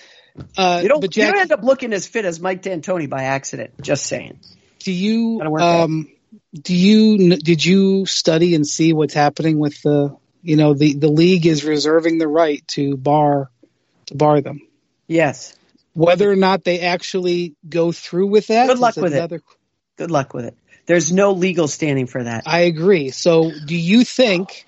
uh, 0.57 0.81
you 0.83 0.88
don't. 0.88 1.02
Jack, 1.11 1.26
you 1.26 1.33
don't 1.33 1.40
end 1.42 1.52
up 1.52 1.62
looking 1.62 1.92
as 1.92 2.07
fit 2.07 2.24
as 2.24 2.40
Mike 2.40 2.62
D'Antoni 2.62 3.09
by 3.09 3.24
accident. 3.24 3.72
Just 3.83 4.07
saying. 4.07 4.40
Do 4.78 4.92
you? 4.92 5.42
Um, 5.42 6.09
do 6.54 6.74
you 6.74 7.36
did 7.36 7.64
you 7.64 8.06
study 8.06 8.54
and 8.54 8.66
see 8.66 8.92
what's 8.92 9.14
happening 9.14 9.58
with 9.58 9.80
the 9.82 10.16
you 10.42 10.56
know 10.56 10.74
the 10.74 10.94
the 10.94 11.08
league 11.08 11.46
is 11.46 11.64
reserving 11.64 12.18
the 12.18 12.28
right 12.28 12.66
to 12.68 12.96
bar 12.96 13.50
to 14.06 14.14
bar 14.14 14.40
them? 14.40 14.60
Yes. 15.06 15.56
Whether 15.94 16.30
or 16.30 16.36
not 16.36 16.64
they 16.64 16.80
actually 16.80 17.56
go 17.68 17.92
through 17.92 18.28
with 18.28 18.48
that 18.48 18.68
good 18.68 18.78
luck 18.78 18.96
with 18.96 19.14
another... 19.14 19.36
it 19.36 19.42
good 19.96 20.10
luck 20.10 20.34
with 20.34 20.44
it. 20.44 20.56
There's 20.86 21.12
no 21.12 21.32
legal 21.32 21.68
standing 21.68 22.06
for 22.06 22.22
that. 22.22 22.44
I 22.46 22.60
agree. 22.60 23.10
So 23.10 23.50
do 23.66 23.76
you 23.76 24.04
think 24.04 24.66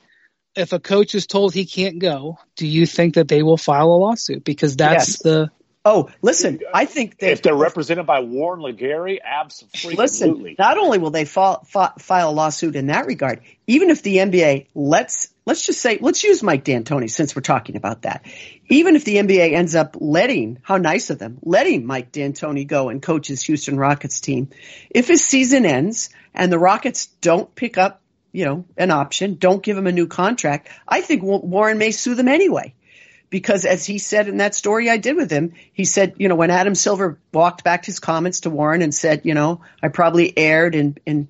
if 0.56 0.72
a 0.72 0.80
coach 0.80 1.14
is 1.14 1.26
told 1.26 1.54
he 1.54 1.64
can't 1.64 1.98
go 1.98 2.38
do 2.56 2.66
you 2.66 2.84
think 2.84 3.14
that 3.14 3.28
they 3.28 3.42
will 3.42 3.56
file 3.56 3.88
a 3.88 3.98
lawsuit? 3.98 4.44
Because 4.44 4.76
that's 4.76 5.08
yes. 5.08 5.22
the 5.22 5.50
Oh, 5.82 6.10
listen, 6.20 6.60
I 6.74 6.84
think 6.84 7.18
that 7.20 7.30
if 7.30 7.42
they're 7.42 7.54
represented 7.54 8.04
by 8.04 8.20
Warren 8.20 8.60
LeGarie, 8.60 9.18
absolutely. 9.24 9.94
Listen, 9.96 10.54
not 10.58 10.76
only 10.76 10.98
will 10.98 11.10
they 11.10 11.24
file, 11.24 11.64
file 11.64 12.28
a 12.28 12.32
lawsuit 12.32 12.76
in 12.76 12.88
that 12.88 13.06
regard, 13.06 13.40
even 13.66 13.88
if 13.88 14.02
the 14.02 14.18
NBA 14.18 14.66
lets, 14.74 15.32
let's 15.46 15.64
just 15.64 15.80
say, 15.80 15.96
let's 15.98 16.22
use 16.22 16.42
Mike 16.42 16.64
D'Antoni 16.64 17.08
since 17.08 17.34
we're 17.34 17.40
talking 17.40 17.76
about 17.76 18.02
that. 18.02 18.26
Even 18.68 18.94
if 18.94 19.06
the 19.06 19.16
NBA 19.16 19.54
ends 19.54 19.74
up 19.74 19.96
letting, 19.98 20.58
how 20.60 20.76
nice 20.76 21.08
of 21.08 21.18
them, 21.18 21.38
letting 21.42 21.86
Mike 21.86 22.12
D'Antoni 22.12 22.66
go 22.66 22.90
and 22.90 23.00
coach 23.00 23.28
his 23.28 23.42
Houston 23.44 23.78
Rockets 23.78 24.20
team, 24.20 24.50
if 24.90 25.08
his 25.08 25.24
season 25.24 25.64
ends 25.64 26.10
and 26.34 26.52
the 26.52 26.58
Rockets 26.58 27.06
don't 27.22 27.54
pick 27.54 27.78
up, 27.78 28.02
you 28.32 28.44
know, 28.44 28.66
an 28.76 28.90
option, 28.90 29.36
don't 29.36 29.62
give 29.62 29.78
him 29.78 29.86
a 29.86 29.92
new 29.92 30.08
contract, 30.08 30.68
I 30.86 31.00
think 31.00 31.22
Warren 31.22 31.78
may 31.78 31.90
sue 31.90 32.14
them 32.14 32.28
anyway 32.28 32.74
because 33.30 33.64
as 33.64 33.86
he 33.86 33.98
said 33.98 34.28
in 34.28 34.38
that 34.38 34.54
story 34.54 34.90
I 34.90 34.96
did 34.96 35.16
with 35.16 35.30
him, 35.30 35.54
he 35.72 35.84
said, 35.84 36.14
you 36.18 36.28
know, 36.28 36.34
when 36.34 36.50
Adam 36.50 36.74
Silver 36.74 37.18
walked 37.32 37.62
back 37.62 37.84
his 37.84 38.00
comments 38.00 38.40
to 38.40 38.50
Warren 38.50 38.82
and 38.82 38.94
said, 38.94 39.22
you 39.24 39.34
know, 39.34 39.62
I 39.80 39.88
probably 39.88 40.36
erred 40.36 40.74
and, 40.74 40.98
and, 41.06 41.28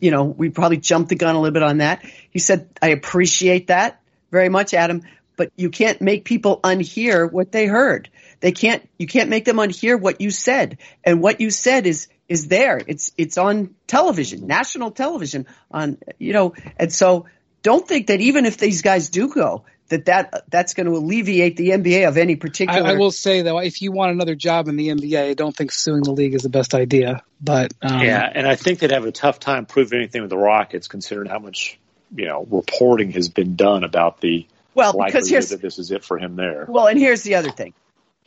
you 0.00 0.10
know, 0.10 0.24
we 0.24 0.48
probably 0.48 0.78
jumped 0.78 1.10
the 1.10 1.14
gun 1.14 1.36
a 1.36 1.40
little 1.40 1.52
bit 1.52 1.62
on 1.62 1.78
that. 1.78 2.04
He 2.30 2.38
said, 2.38 2.68
I 2.80 2.88
appreciate 2.88 3.66
that 3.66 4.00
very 4.30 4.48
much, 4.48 4.72
Adam, 4.72 5.02
but 5.36 5.52
you 5.56 5.68
can't 5.68 6.00
make 6.00 6.24
people 6.24 6.58
unhear 6.64 7.30
what 7.30 7.52
they 7.52 7.66
heard. 7.66 8.08
They 8.40 8.52
can't, 8.52 8.88
you 8.98 9.06
can't 9.06 9.28
make 9.28 9.44
them 9.44 9.56
unhear 9.56 10.00
what 10.00 10.22
you 10.22 10.30
said. 10.30 10.78
And 11.04 11.22
what 11.22 11.40
you 11.40 11.50
said 11.50 11.86
is, 11.86 12.08
is 12.28 12.48
there. 12.48 12.80
It's, 12.86 13.12
it's 13.18 13.36
on 13.36 13.74
television, 13.86 14.46
national 14.46 14.90
television 14.90 15.46
on, 15.70 15.98
you 16.18 16.32
know, 16.32 16.54
and 16.78 16.92
so 16.92 17.26
don't 17.62 17.86
think 17.86 18.08
that 18.08 18.20
even 18.20 18.46
if 18.46 18.56
these 18.56 18.82
guys 18.82 19.10
do 19.10 19.28
go, 19.28 19.64
that, 19.88 20.06
that 20.06 20.44
that's 20.48 20.74
going 20.74 20.86
to 20.86 20.92
alleviate 20.92 21.56
the 21.56 21.70
NBA 21.70 22.08
of 22.08 22.16
any 22.16 22.36
particular. 22.36 22.82
I, 22.82 22.92
I, 22.92 22.96
will 22.96 23.10
say 23.10 23.42
though, 23.42 23.58
if 23.58 23.82
you 23.82 23.92
want 23.92 24.12
another 24.12 24.34
job 24.34 24.68
in 24.68 24.76
the 24.76 24.88
NBA, 24.88 25.30
I 25.30 25.34
don't 25.34 25.56
think 25.56 25.72
suing 25.72 26.02
the 26.02 26.12
league 26.12 26.34
is 26.34 26.42
the 26.42 26.48
best 26.48 26.74
idea. 26.74 27.22
But 27.40 27.72
um, 27.82 28.00
yeah, 28.00 28.30
and 28.32 28.46
I 28.46 28.56
think 28.56 28.80
they'd 28.80 28.90
have 28.90 29.04
a 29.04 29.12
tough 29.12 29.38
time 29.38 29.66
proving 29.66 30.00
anything 30.00 30.22
with 30.22 30.30
the 30.30 30.38
Rockets, 30.38 30.88
considering 30.88 31.28
how 31.28 31.38
much 31.38 31.78
you 32.14 32.26
know 32.26 32.46
reporting 32.50 33.12
has 33.12 33.28
been 33.28 33.56
done 33.56 33.84
about 33.84 34.20
the 34.20 34.46
well 34.74 34.92
because 34.92 35.28
here's 35.28 35.50
that 35.50 35.62
this 35.62 35.78
is 35.78 35.90
it 35.90 36.04
for 36.04 36.18
him 36.18 36.36
there. 36.36 36.66
Well, 36.68 36.86
and 36.86 36.98
here's 36.98 37.22
the 37.22 37.36
other 37.36 37.50
thing, 37.50 37.74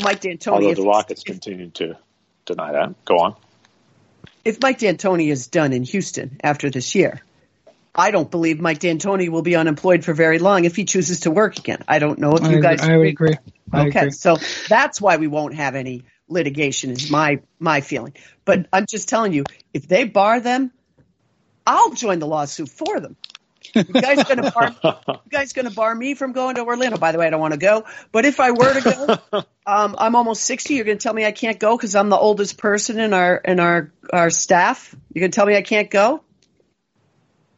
Mike 0.02 0.22
D'Antoni. 0.22 0.52
Although 0.52 0.74
the 0.76 0.88
Rockets 0.88 1.24
continue 1.24 1.70
to 1.72 1.98
deny 2.46 2.72
that. 2.72 3.06
Go 3.06 3.18
on. 3.18 3.36
If 4.46 4.62
Mike 4.62 4.80
D'Antoni 4.80 5.30
is 5.30 5.48
done 5.48 5.74
in 5.74 5.84
Houston 5.84 6.40
after 6.44 6.70
this 6.70 6.96
year, 6.96 7.22
I 7.94 8.12
don't 8.12 8.30
believe 8.30 8.60
Mike 8.60 8.80
D'Antoni 8.80 9.30
will 9.30 9.42
be 9.42 9.56
unemployed 9.56 10.06
for 10.06 10.14
very 10.14 10.40
long 10.40 10.66
if 10.66 10.76
he 10.76 10.86
chooses 10.86 11.22
to 11.22 11.32
work 11.32 11.58
again. 11.58 11.84
I 11.88 12.00
don't 12.00 12.20
know 12.20 12.36
if 12.36 12.44
you 12.44 12.58
I 12.58 12.62
guys. 12.62 12.84
Agree. 12.84 13.08
I 13.08 13.10
agree. 13.10 13.38
I 13.72 13.88
okay, 13.88 14.00
agree. 14.00 14.12
so 14.12 14.38
that's 14.68 15.02
why 15.02 15.18
we 15.18 15.28
won't 15.28 15.56
have 15.56 15.76
any 15.76 16.04
litigation. 16.28 16.92
Is 16.92 17.10
my 17.10 17.42
my 17.60 17.82
feeling. 17.82 18.14
But 18.46 18.68
I'm 18.72 18.86
just 18.88 19.10
telling 19.10 19.34
you, 19.34 19.44
if 19.74 19.88
they 19.88 20.04
bar 20.06 20.40
them, 20.40 20.72
I'll 21.66 21.92
join 21.92 22.20
the 22.20 22.28
lawsuit 22.28 22.70
for 22.70 23.00
them. 23.00 23.16
You 23.74 23.84
guys 23.84 24.24
gonna 24.24 24.52
bar? 24.52 24.76
you 25.08 25.30
guys 25.30 25.54
gonna 25.54 25.72
bar 25.72 25.94
me 25.94 26.14
from 26.14 26.32
going 26.32 26.56
to 26.56 26.64
Orlando? 26.64 26.98
By 26.98 27.12
the 27.12 27.18
way, 27.18 27.28
I 27.28 27.30
don't 27.30 27.42
want 27.42 27.54
to 27.54 27.60
go. 27.60 27.86
But 28.12 28.26
if 28.26 28.40
I 28.40 28.52
were 28.52 28.74
to 28.74 29.20
go, 29.32 29.44
um, 29.66 29.96
I'm 29.98 30.16
almost 30.16 30.44
sixty. 30.44 30.76
You're 30.76 30.86
gonna 30.86 30.98
tell 30.98 31.14
me 31.14 31.26
I 31.26 31.32
can't 31.32 31.60
go 31.60 31.76
because 31.76 31.96
I'm 31.96 32.10
the 32.10 32.18
oldest 32.18 32.58
person 32.58 33.00
in 33.00 33.14
our 33.14 33.36
in 33.36 33.60
our 33.60 33.92
our 34.12 34.30
staff. 34.30 34.96
You're 35.14 35.22
gonna 35.22 35.32
tell 35.32 35.46
me 35.46 35.56
I 35.56 35.62
can't 35.62 35.90
go? 35.90 36.24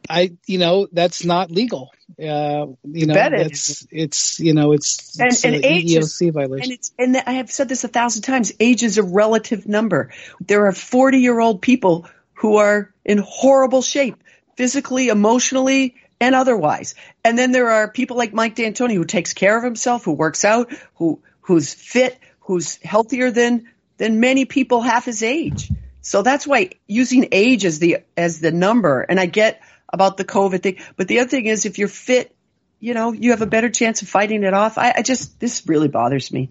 I, 0.08 0.32
you 0.46 0.58
know, 0.58 0.88
that's 0.92 1.24
not 1.24 1.50
legal. 1.50 1.90
Uh, 2.18 2.66
you 2.84 3.06
know, 3.06 3.14
Bet 3.14 3.32
it 3.32 3.46
it's, 3.46 3.86
it's, 3.90 4.40
you 4.40 4.52
know, 4.54 4.72
it's, 4.72 5.18
And- 5.18 5.32
it's 5.32 5.44
and 5.44 5.56
an 5.56 5.64
age 5.64 5.94
is- 5.94 6.20
violation. 6.20 6.62
And 6.64 6.72
it's 6.72 6.92
and 6.98 7.16
I 7.16 7.32
have 7.32 7.50
said 7.50 7.68
this 7.68 7.84
a 7.84 7.88
thousand 7.88 8.22
times. 8.22 8.52
Age 8.60 8.82
is 8.82 8.98
a 8.98 9.02
relative 9.02 9.66
number. 9.66 10.12
There 10.40 10.66
are 10.66 10.72
forty 10.72 11.18
year 11.18 11.38
old 11.40 11.62
people 11.62 12.06
who 12.34 12.56
are 12.56 12.92
in 13.04 13.18
horrible 13.18 13.82
shape, 13.82 14.16
physically, 14.56 15.08
emotionally, 15.08 15.94
and 16.20 16.34
otherwise. 16.34 16.94
And 17.24 17.38
then 17.38 17.52
there 17.52 17.70
are 17.70 17.88
people 17.88 18.16
like 18.16 18.32
Mike 18.32 18.56
D'Antoni 18.56 18.94
who 18.94 19.04
takes 19.04 19.32
care 19.32 19.56
of 19.56 19.64
himself, 19.64 20.04
who 20.04 20.12
works 20.12 20.44
out, 20.44 20.72
who 20.96 21.20
who's 21.42 21.72
fit, 21.72 22.18
who's 22.40 22.76
healthier 22.76 23.30
than 23.30 23.68
than 23.98 24.20
many 24.20 24.44
people 24.44 24.80
half 24.80 25.04
his 25.04 25.22
age. 25.22 25.70
So 26.00 26.22
that's 26.22 26.46
why 26.46 26.70
using 26.88 27.28
age 27.32 27.64
as 27.64 27.78
the 27.78 27.98
as 28.16 28.40
the 28.40 28.50
number. 28.50 29.00
And 29.02 29.20
I 29.20 29.26
get 29.26 29.62
about 29.92 30.16
the 30.16 30.24
COVID 30.24 30.62
thing, 30.62 30.78
but 30.96 31.08
the 31.08 31.20
other 31.20 31.28
thing 31.28 31.46
is 31.46 31.66
if 31.66 31.78
you're 31.78 31.88
fit, 31.88 32.34
you 32.80 32.94
know, 32.94 33.12
you 33.12 33.30
have 33.30 33.42
a 33.42 33.46
better 33.46 33.70
chance 33.70 34.02
of 34.02 34.08
fighting 34.08 34.42
it 34.42 34.54
off. 34.54 34.78
I, 34.78 34.92
I 34.96 35.02
just 35.02 35.38
this 35.38 35.66
really 35.66 35.88
bothers 35.88 36.32
me. 36.32 36.50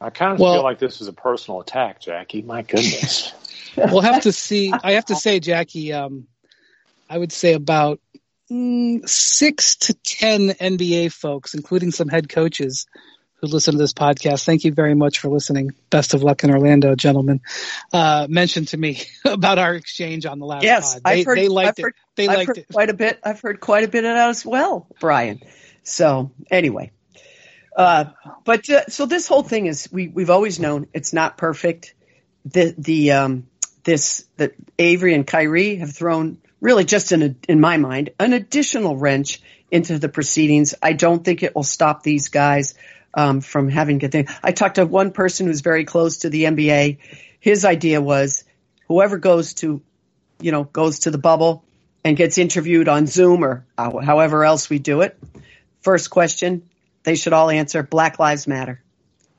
I 0.00 0.10
kind 0.10 0.32
of 0.32 0.40
Well- 0.40 0.54
feel 0.54 0.62
like 0.64 0.78
this 0.78 1.00
is 1.00 1.08
a 1.08 1.12
personal 1.12 1.60
attack, 1.60 2.00
Jackie. 2.00 2.42
My 2.42 2.62
goodness. 2.62 3.32
we'll 3.76 4.00
have 4.00 4.22
to 4.22 4.32
see. 4.32 4.72
I 4.72 4.92
have 4.92 5.04
to 5.06 5.14
say, 5.14 5.40
Jackie, 5.40 5.92
um, 5.92 6.26
I 7.08 7.18
would 7.18 7.32
say 7.32 7.52
about 7.52 8.00
mm, 8.50 9.06
six 9.08 9.76
to 9.76 9.94
ten 9.94 10.48
NBA 10.48 11.12
folks, 11.12 11.54
including 11.54 11.90
some 11.92 12.08
head 12.08 12.28
coaches 12.28 12.86
who 13.40 13.46
listen 13.46 13.72
to 13.72 13.78
this 13.78 13.92
podcast. 13.92 14.44
Thank 14.44 14.64
you 14.64 14.72
very 14.72 14.94
much 14.94 15.18
for 15.18 15.28
listening. 15.28 15.70
Best 15.90 16.14
of 16.14 16.22
luck 16.22 16.44
in 16.44 16.50
Orlando, 16.50 16.94
gentlemen. 16.94 17.40
Uh, 17.92 18.26
mentioned 18.28 18.68
to 18.68 18.76
me 18.76 19.02
about 19.24 19.58
our 19.58 19.74
exchange 19.74 20.26
on 20.26 20.38
the 20.38 20.46
last 20.46 20.62
Yes, 20.64 20.94
pod. 20.94 21.02
They, 21.04 21.10
I've 21.20 21.26
heard. 21.26 21.38
they 21.38 21.48
liked 21.48 21.68
I've 21.68 21.78
it. 21.78 21.82
heard, 21.82 21.94
they 22.16 22.28
I've 22.28 22.36
liked 22.36 22.46
heard 22.48 22.58
it. 22.58 22.66
quite 22.72 22.90
a 22.90 22.94
bit. 22.94 23.18
I've 23.24 23.40
heard 23.40 23.60
quite 23.60 23.84
a 23.84 23.88
bit 23.88 24.04
of 24.04 24.14
that 24.14 24.28
as 24.28 24.44
well, 24.44 24.86
Brian. 25.00 25.40
So 25.82 26.30
anyway, 26.50 26.90
uh, 27.76 28.06
but 28.44 28.68
uh, 28.68 28.86
so 28.88 29.06
this 29.06 29.26
whole 29.26 29.42
thing 29.42 29.66
is 29.66 29.88
we 29.90 30.08
we've 30.08 30.30
always 30.30 30.60
known 30.60 30.86
it's 30.92 31.12
not 31.12 31.38
perfect. 31.38 31.94
The 32.44 32.74
the 32.76 33.12
um, 33.12 33.46
this 33.84 34.26
that 34.36 34.54
Avery 34.78 35.14
and 35.14 35.26
Kyrie 35.26 35.76
have 35.76 35.92
thrown 35.94 36.38
really 36.60 36.84
just 36.84 37.12
in 37.12 37.22
a, 37.22 37.34
in 37.48 37.58
my 37.60 37.78
mind 37.78 38.10
an 38.18 38.34
additional 38.34 38.96
wrench 38.96 39.40
into 39.70 39.98
the 39.98 40.08
proceedings. 40.10 40.74
I 40.82 40.92
don't 40.92 41.24
think 41.24 41.42
it 41.42 41.54
will 41.54 41.62
stop 41.62 42.02
these 42.02 42.28
guys 42.28 42.74
um, 43.14 43.40
from 43.40 43.68
having 43.68 43.98
good 43.98 44.12
things. 44.12 44.30
I 44.42 44.52
talked 44.52 44.76
to 44.76 44.86
one 44.86 45.10
person 45.10 45.46
who's 45.46 45.60
very 45.60 45.84
close 45.84 46.18
to 46.18 46.30
the 46.30 46.44
NBA. 46.44 46.98
His 47.40 47.64
idea 47.64 48.00
was 48.00 48.44
whoever 48.86 49.18
goes 49.18 49.54
to 49.54 49.82
you 50.40 50.52
know, 50.52 50.64
goes 50.64 51.00
to 51.00 51.10
the 51.10 51.18
bubble 51.18 51.64
and 52.04 52.16
gets 52.16 52.38
interviewed 52.38 52.88
on 52.88 53.06
Zoom 53.06 53.44
or 53.44 53.64
however 53.76 54.44
else 54.44 54.70
we 54.70 54.78
do 54.78 55.02
it. 55.02 55.18
First 55.80 56.10
question, 56.10 56.68
they 57.02 57.14
should 57.14 57.32
all 57.32 57.50
answer 57.50 57.82
Black 57.82 58.18
Lives 58.18 58.46
Matter 58.46 58.82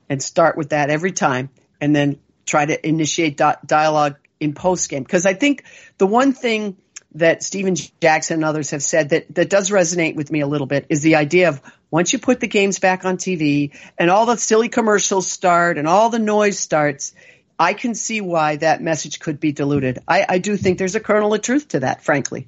and 0.10 0.22
start 0.22 0.58
with 0.58 0.70
that 0.70 0.90
every 0.90 1.12
time 1.12 1.50
and 1.80 1.96
then 1.96 2.20
try 2.46 2.66
to 2.66 2.88
initiate 2.88 3.38
di- 3.38 3.58
dialogue 3.66 4.18
in 4.40 4.54
post 4.54 4.90
game. 4.90 5.04
Because 5.04 5.26
I 5.26 5.34
think 5.34 5.64
the 5.98 6.08
one 6.08 6.34
thing 6.34 6.78
that 7.16 7.44
Stephen 7.44 7.76
Jackson 7.76 8.36
and 8.36 8.46
others 8.46 8.72
have 8.72 8.84
said 8.84 9.10
that, 9.10 9.34
that 9.36 9.50
does 9.50 9.70
resonate 9.70 10.16
with 10.16 10.32
me 10.32 10.42
a 10.42 10.48
little 10.48 10.68
bit 10.68 10.86
is 10.90 11.02
the 11.02 11.16
idea 11.16 11.50
of 11.50 11.62
once 11.92 12.14
you 12.14 12.20
put 12.20 12.40
the 12.40 12.48
games 12.48 12.80
back 12.80 13.06
on 13.06 13.18
TV 13.18 13.78
and 13.98 14.10
all 14.10 14.26
the 14.26 14.38
silly 14.38 14.70
commercials 14.70 15.28
start 15.28 15.78
and 15.78 15.88
all 15.88 16.10
the 16.10 16.20
noise 16.20 16.58
starts, 16.58 17.14
I 17.60 17.74
can 17.74 17.94
see 17.94 18.22
why 18.22 18.56
that 18.56 18.82
message 18.82 19.20
could 19.20 19.40
be 19.40 19.52
diluted. 19.52 20.00
I, 20.08 20.26
I 20.28 20.38
do 20.40 20.58
think 20.58 20.80
there's 20.80 20.96
a 20.96 21.00
kernel 21.02 21.34
of 21.34 21.42
truth 21.42 21.68
to 21.70 21.82
that, 21.82 22.04
frankly. 22.04 22.48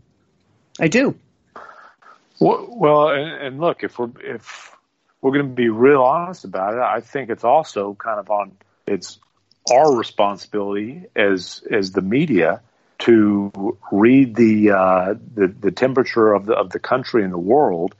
I 0.80 0.88
do. 0.88 1.16
Well, 2.40 2.68
well 2.70 3.10
and, 3.10 3.60
look, 3.60 3.84
if 3.84 4.00
we're 4.00 4.10
if 4.22 4.76
we're 5.22 5.32
going 5.32 5.50
to 5.50 5.54
be 5.54 5.70
real 5.70 6.02
honest 6.02 6.46
about 6.46 6.74
it, 6.74 6.80
I 6.80 7.02
think 7.02 7.30
it's 7.30 7.44
also 7.44 7.94
kind 7.94 8.20
of 8.20 8.30
on 8.32 8.54
it's 8.88 9.20
our 9.72 9.96
responsibility 9.96 11.06
as 11.16 11.64
as 11.70 11.92
the 11.92 12.02
media 12.02 12.62
to 13.00 13.78
read 13.92 14.36
the 14.36 14.72
uh, 14.72 15.14
the, 15.36 15.48
the 15.48 15.72
temperature 15.72 16.34
of 16.34 16.46
the 16.46 16.54
of 16.54 16.70
the 16.72 16.80
country 16.80 17.24
and 17.24 17.32
the 17.32 17.38
world, 17.38 17.96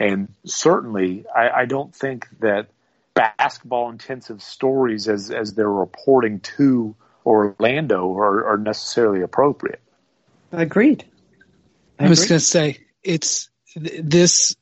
and 0.00 0.32
certainly 0.46 1.24
I, 1.34 1.50
I 1.50 1.64
don't 1.66 1.94
think 1.94 2.26
that 2.40 2.68
basketball 3.14 3.90
intensive 3.90 4.42
stories 4.42 5.06
as 5.06 5.30
as 5.30 5.54
they're 5.54 5.70
reporting 5.70 6.40
to 6.40 6.96
Orlando 7.24 8.16
are, 8.16 8.46
are 8.46 8.56
necessarily 8.56 9.20
appropriate. 9.20 9.82
Agreed. 10.50 11.04
I 11.98 12.06
I 12.06 12.08
was 12.08 12.20
going 12.20 12.40
to 12.40 12.44
say 12.44 12.78
it's 13.04 13.48
th- 13.74 14.00
this. 14.02 14.56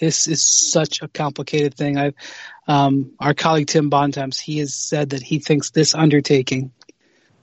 This 0.00 0.26
is 0.26 0.42
such 0.42 1.02
a 1.02 1.08
complicated 1.08 1.74
thing. 1.74 1.96
I've 1.96 2.14
um, 2.66 3.12
our 3.20 3.32
colleague 3.32 3.68
Tim 3.68 3.90
Bontemps. 3.90 4.38
He 4.38 4.58
has 4.58 4.74
said 4.74 5.10
that 5.10 5.22
he 5.22 5.38
thinks 5.38 5.70
this 5.70 5.94
undertaking 5.94 6.72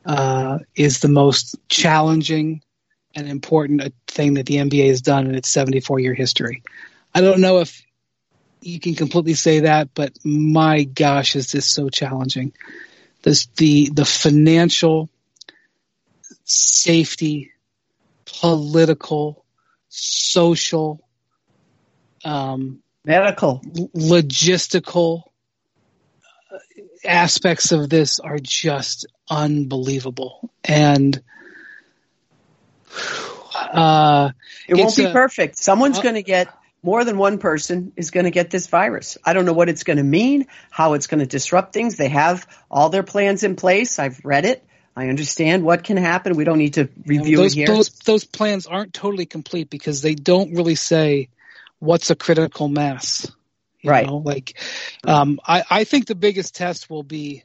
uh, 0.05 0.59
is 0.75 0.99
the 0.99 1.07
most 1.07 1.55
challenging 1.69 2.61
and 3.15 3.27
important 3.27 3.81
uh, 3.81 3.89
thing 4.07 4.35
that 4.35 4.45
the 4.45 4.55
NBA 4.55 4.87
has 4.87 5.01
done 5.01 5.27
in 5.27 5.35
its 5.35 5.49
74 5.49 5.99
year 5.99 6.13
history. 6.13 6.61
I 7.13 7.21
don't 7.21 7.41
know 7.41 7.59
if 7.59 7.81
you 8.61 8.79
can 8.79 8.95
completely 8.95 9.33
say 9.33 9.61
that, 9.61 9.89
but 9.93 10.13
my 10.23 10.83
gosh, 10.83 11.35
is 11.35 11.51
this 11.51 11.65
so 11.65 11.89
challenging? 11.89 12.53
This 13.23 13.47
the 13.57 13.89
the 13.93 14.05
financial 14.05 15.09
safety, 16.43 17.51
political, 18.25 19.45
social, 19.89 20.99
um, 22.23 22.81
Medical. 23.05 23.61
logistical 23.95 25.23
uh, 26.51 26.57
aspects 27.05 27.71
of 27.71 27.89
this 27.89 28.19
are 28.19 28.39
just 28.39 29.07
unbelievable. 29.29 30.51
And 30.63 31.21
uh, 33.55 34.31
It 34.67 34.75
won't 34.75 34.95
be 34.95 35.05
a- 35.05 35.11
perfect. 35.11 35.57
Someone's 35.57 35.99
uh, 35.99 36.01
going 36.01 36.15
to 36.15 36.23
get 36.23 36.47
more 36.83 37.03
than 37.03 37.17
one 37.17 37.37
person 37.37 37.91
is 37.95 38.11
going 38.11 38.23
to 38.23 38.31
get 38.31 38.49
this 38.49 38.67
virus. 38.67 39.17
I 39.23 39.33
don't 39.33 39.45
know 39.45 39.53
what 39.53 39.69
it's 39.69 39.83
going 39.83 39.97
to 39.97 40.03
mean, 40.03 40.47
how 40.69 40.93
it's 40.93 41.07
going 41.07 41.19
to 41.19 41.25
disrupt 41.25 41.73
things. 41.73 41.95
They 41.95 42.09
have 42.09 42.47
all 42.69 42.89
their 42.89 43.03
plans 43.03 43.43
in 43.43 43.55
place. 43.55 43.99
I've 43.99 44.23
read 44.23 44.45
it. 44.45 44.65
I 44.95 45.07
understand 45.07 45.63
what 45.63 45.83
can 45.83 45.97
happen. 45.97 46.35
We 46.35 46.43
don't 46.43 46.57
need 46.57 46.73
to 46.73 46.89
review 47.05 47.37
those, 47.37 47.53
it 47.53 47.59
here. 47.59 47.67
those 47.67 47.89
those 47.89 48.25
plans 48.25 48.67
aren't 48.67 48.93
totally 48.93 49.25
complete 49.25 49.69
because 49.69 50.01
they 50.01 50.15
don't 50.15 50.53
really 50.53 50.75
say 50.75 51.29
what's 51.79 52.09
a 52.09 52.15
critical 52.15 52.67
mass. 52.67 53.31
You 53.79 53.89
Right. 53.89 54.05
Know? 54.05 54.17
Like, 54.17 54.59
um, 55.05 55.39
I, 55.45 55.63
I 55.69 55.83
think 55.85 56.07
the 56.07 56.15
biggest 56.15 56.55
test 56.55 56.89
will 56.89 57.03
be 57.03 57.43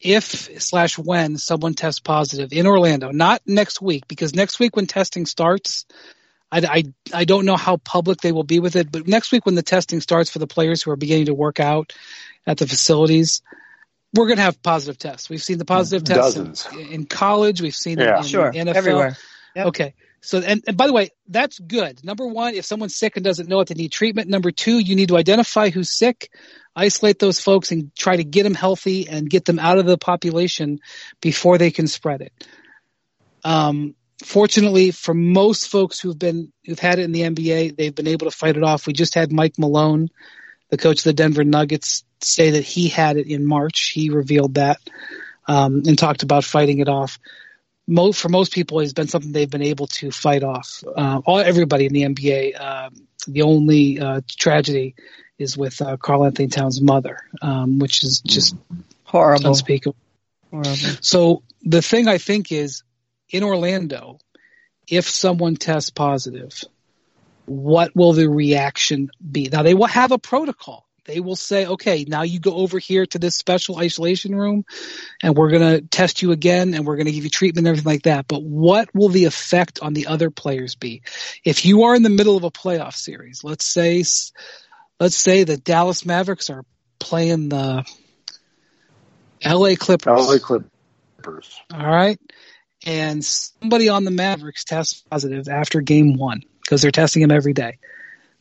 if 0.00 0.62
slash 0.62 0.98
when 0.98 1.38
someone 1.38 1.74
tests 1.74 2.00
positive 2.00 2.52
in 2.52 2.66
Orlando, 2.66 3.10
not 3.10 3.40
next 3.46 3.80
week, 3.80 4.06
because 4.06 4.34
next 4.34 4.60
week 4.60 4.76
when 4.76 4.86
testing 4.86 5.24
starts, 5.24 5.86
I, 6.50 6.60
I, 6.60 6.84
I 7.12 7.24
don't 7.24 7.44
know 7.44 7.56
how 7.56 7.76
public 7.78 8.20
they 8.20 8.32
will 8.32 8.44
be 8.44 8.60
with 8.60 8.76
it, 8.76 8.90
but 8.90 9.08
next 9.08 9.32
week 9.32 9.46
when 9.46 9.54
the 9.54 9.62
testing 9.62 10.00
starts 10.00 10.30
for 10.30 10.38
the 10.38 10.46
players 10.46 10.82
who 10.82 10.90
are 10.90 10.96
beginning 10.96 11.26
to 11.26 11.34
work 11.34 11.60
out 11.60 11.92
at 12.46 12.58
the 12.58 12.66
facilities, 12.66 13.42
we're 14.14 14.26
going 14.26 14.36
to 14.36 14.44
have 14.44 14.62
positive 14.62 14.98
tests. 14.98 15.28
We've 15.28 15.42
seen 15.42 15.58
the 15.58 15.64
positive 15.64 16.04
tests 16.04 16.66
in, 16.72 16.78
in 16.78 17.06
college. 17.06 17.60
We've 17.60 17.74
seen 17.74 17.98
Yeah. 17.98 18.16
it 18.16 18.18
in 18.18 18.24
sure. 18.24 18.52
NFL. 18.52 18.74
Everywhere. 18.74 19.16
Yep. 19.56 19.66
Okay. 19.66 19.94
So, 20.20 20.38
and, 20.38 20.64
and 20.66 20.76
by 20.76 20.86
the 20.86 20.92
way, 20.94 21.10
that's 21.28 21.58
good. 21.58 22.02
Number 22.02 22.26
one, 22.26 22.54
if 22.54 22.64
someone's 22.64 22.96
sick 22.96 23.16
and 23.16 23.24
doesn't 23.24 23.48
know 23.48 23.60
if 23.60 23.68
they 23.68 23.74
need 23.74 23.92
treatment. 23.92 24.30
Number 24.30 24.50
two, 24.50 24.78
you 24.78 24.96
need 24.96 25.08
to 25.08 25.18
identify 25.18 25.68
who's 25.68 25.90
sick, 25.90 26.30
isolate 26.74 27.18
those 27.18 27.40
folks 27.40 27.72
and 27.72 27.94
try 27.94 28.16
to 28.16 28.24
get 28.24 28.44
them 28.44 28.54
healthy 28.54 29.06
and 29.08 29.28
get 29.28 29.44
them 29.44 29.58
out 29.58 29.78
of 29.78 29.84
the 29.84 29.98
population 29.98 30.80
before 31.20 31.58
they 31.58 31.70
can 31.70 31.86
spread 31.86 32.22
it. 32.22 32.32
Um, 33.44 33.94
fortunately 34.22 34.90
for 34.90 35.14
most 35.14 35.68
folks 35.68 36.00
who've 36.00 36.18
been, 36.18 36.52
who've 36.64 36.78
had 36.78 36.98
it 36.98 37.04
in 37.04 37.12
the 37.12 37.22
NBA, 37.22 37.76
they've 37.76 37.94
been 37.94 38.08
able 38.08 38.30
to 38.30 38.36
fight 38.36 38.56
it 38.56 38.62
off. 38.62 38.86
We 38.86 38.92
just 38.92 39.14
had 39.14 39.32
Mike 39.32 39.58
Malone, 39.58 40.08
the 40.70 40.76
coach 40.76 40.98
of 40.98 41.04
the 41.04 41.12
Denver 41.12 41.44
Nuggets, 41.44 42.04
say 42.20 42.52
that 42.52 42.64
he 42.64 42.88
had 42.88 43.16
it 43.16 43.26
in 43.26 43.46
March. 43.46 43.90
He 43.94 44.10
revealed 44.10 44.54
that, 44.54 44.78
um, 45.46 45.82
and 45.86 45.98
talked 45.98 46.22
about 46.22 46.44
fighting 46.44 46.78
it 46.78 46.88
off 46.88 47.18
mo 47.86 48.12
for 48.12 48.28
most 48.28 48.52
people 48.52 48.80
it's 48.80 48.92
been 48.92 49.08
something 49.08 49.32
they've 49.32 49.50
been 49.50 49.62
able 49.62 49.86
to 49.86 50.10
fight 50.10 50.42
off. 50.42 50.82
Uh, 50.96 51.20
all 51.24 51.38
everybody 51.38 51.86
in 51.86 51.92
the 51.92 52.02
NBA. 52.02 52.60
Um, 52.60 53.06
the 53.26 53.42
only 53.42 54.00
uh, 54.00 54.20
tragedy 54.28 54.94
is 55.38 55.56
with 55.56 55.80
uh, 55.80 55.96
Karl-Anthony 55.96 56.48
Towns' 56.48 56.80
mother, 56.80 57.18
um, 57.42 57.78
which 57.78 58.04
is 58.04 58.20
just 58.20 58.54
Horrible. 59.04 59.48
unspeakable. 59.48 59.96
Horrible. 60.50 60.76
So 61.00 61.42
the 61.62 61.82
thing 61.82 62.06
I 62.06 62.18
think 62.18 62.52
is 62.52 62.82
in 63.34 63.42
Orlando, 63.42 64.20
if 64.86 65.08
someone 65.08 65.56
tests 65.56 65.90
positive, 65.90 66.62
what 67.46 67.90
will 67.96 68.12
the 68.12 68.30
reaction 68.30 69.10
be? 69.20 69.48
Now 69.50 69.64
they 69.64 69.74
will 69.74 69.88
have 69.88 70.12
a 70.12 70.18
protocol. 70.18 70.86
They 71.04 71.18
will 71.18 71.34
say, 71.34 71.66
okay, 71.66 72.04
now 72.08 72.22
you 72.22 72.38
go 72.38 72.54
over 72.54 72.78
here 72.78 73.04
to 73.06 73.18
this 73.18 73.36
special 73.36 73.76
isolation 73.76 74.36
room 74.36 74.64
and 75.20 75.34
we're 75.34 75.50
going 75.50 75.80
to 75.80 75.86
test 75.86 76.22
you 76.22 76.30
again 76.30 76.74
and 76.74 76.86
we're 76.86 76.94
going 76.94 77.06
to 77.06 77.12
give 77.12 77.24
you 77.24 77.30
treatment 77.30 77.66
and 77.66 77.76
everything 77.76 77.92
like 77.92 78.04
that. 78.04 78.28
But 78.28 78.44
what 78.44 78.94
will 78.94 79.08
the 79.08 79.24
effect 79.24 79.80
on 79.82 79.94
the 79.94 80.06
other 80.06 80.30
players 80.30 80.76
be? 80.76 81.02
If 81.44 81.66
you 81.66 81.82
are 81.82 81.96
in 81.96 82.04
the 82.04 82.10
middle 82.10 82.36
of 82.36 82.44
a 82.44 82.52
playoff 82.52 82.94
series, 82.94 83.42
let's 83.42 83.66
say, 83.66 84.04
let's 85.00 85.16
say 85.16 85.42
the 85.42 85.56
Dallas 85.56 86.06
Mavericks 86.06 86.50
are 86.50 86.64
playing 87.00 87.48
the 87.48 87.84
LA 89.44 89.74
Clippers. 89.76 90.06
LA 90.06 90.38
Clippers. 90.38 91.60
All 91.74 91.84
right. 91.84 92.18
And 92.84 93.24
somebody 93.24 93.88
on 93.88 94.04
the 94.04 94.10
Mavericks 94.10 94.64
tests 94.64 95.02
positive 95.10 95.48
after 95.48 95.80
game 95.80 96.14
one 96.14 96.42
because 96.62 96.82
they're 96.82 96.90
testing 96.90 97.22
him 97.22 97.30
every 97.30 97.54
day. 97.54 97.78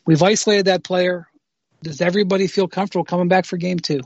We've 0.05 0.21
isolated 0.21 0.65
that 0.65 0.83
player 0.83 1.27
does 1.83 2.01
everybody 2.01 2.47
feel 2.47 2.67
comfortable 2.67 3.03
coming 3.03 3.27
back 3.27 3.45
for 3.45 3.57
game 3.57 3.77
two? 3.77 4.01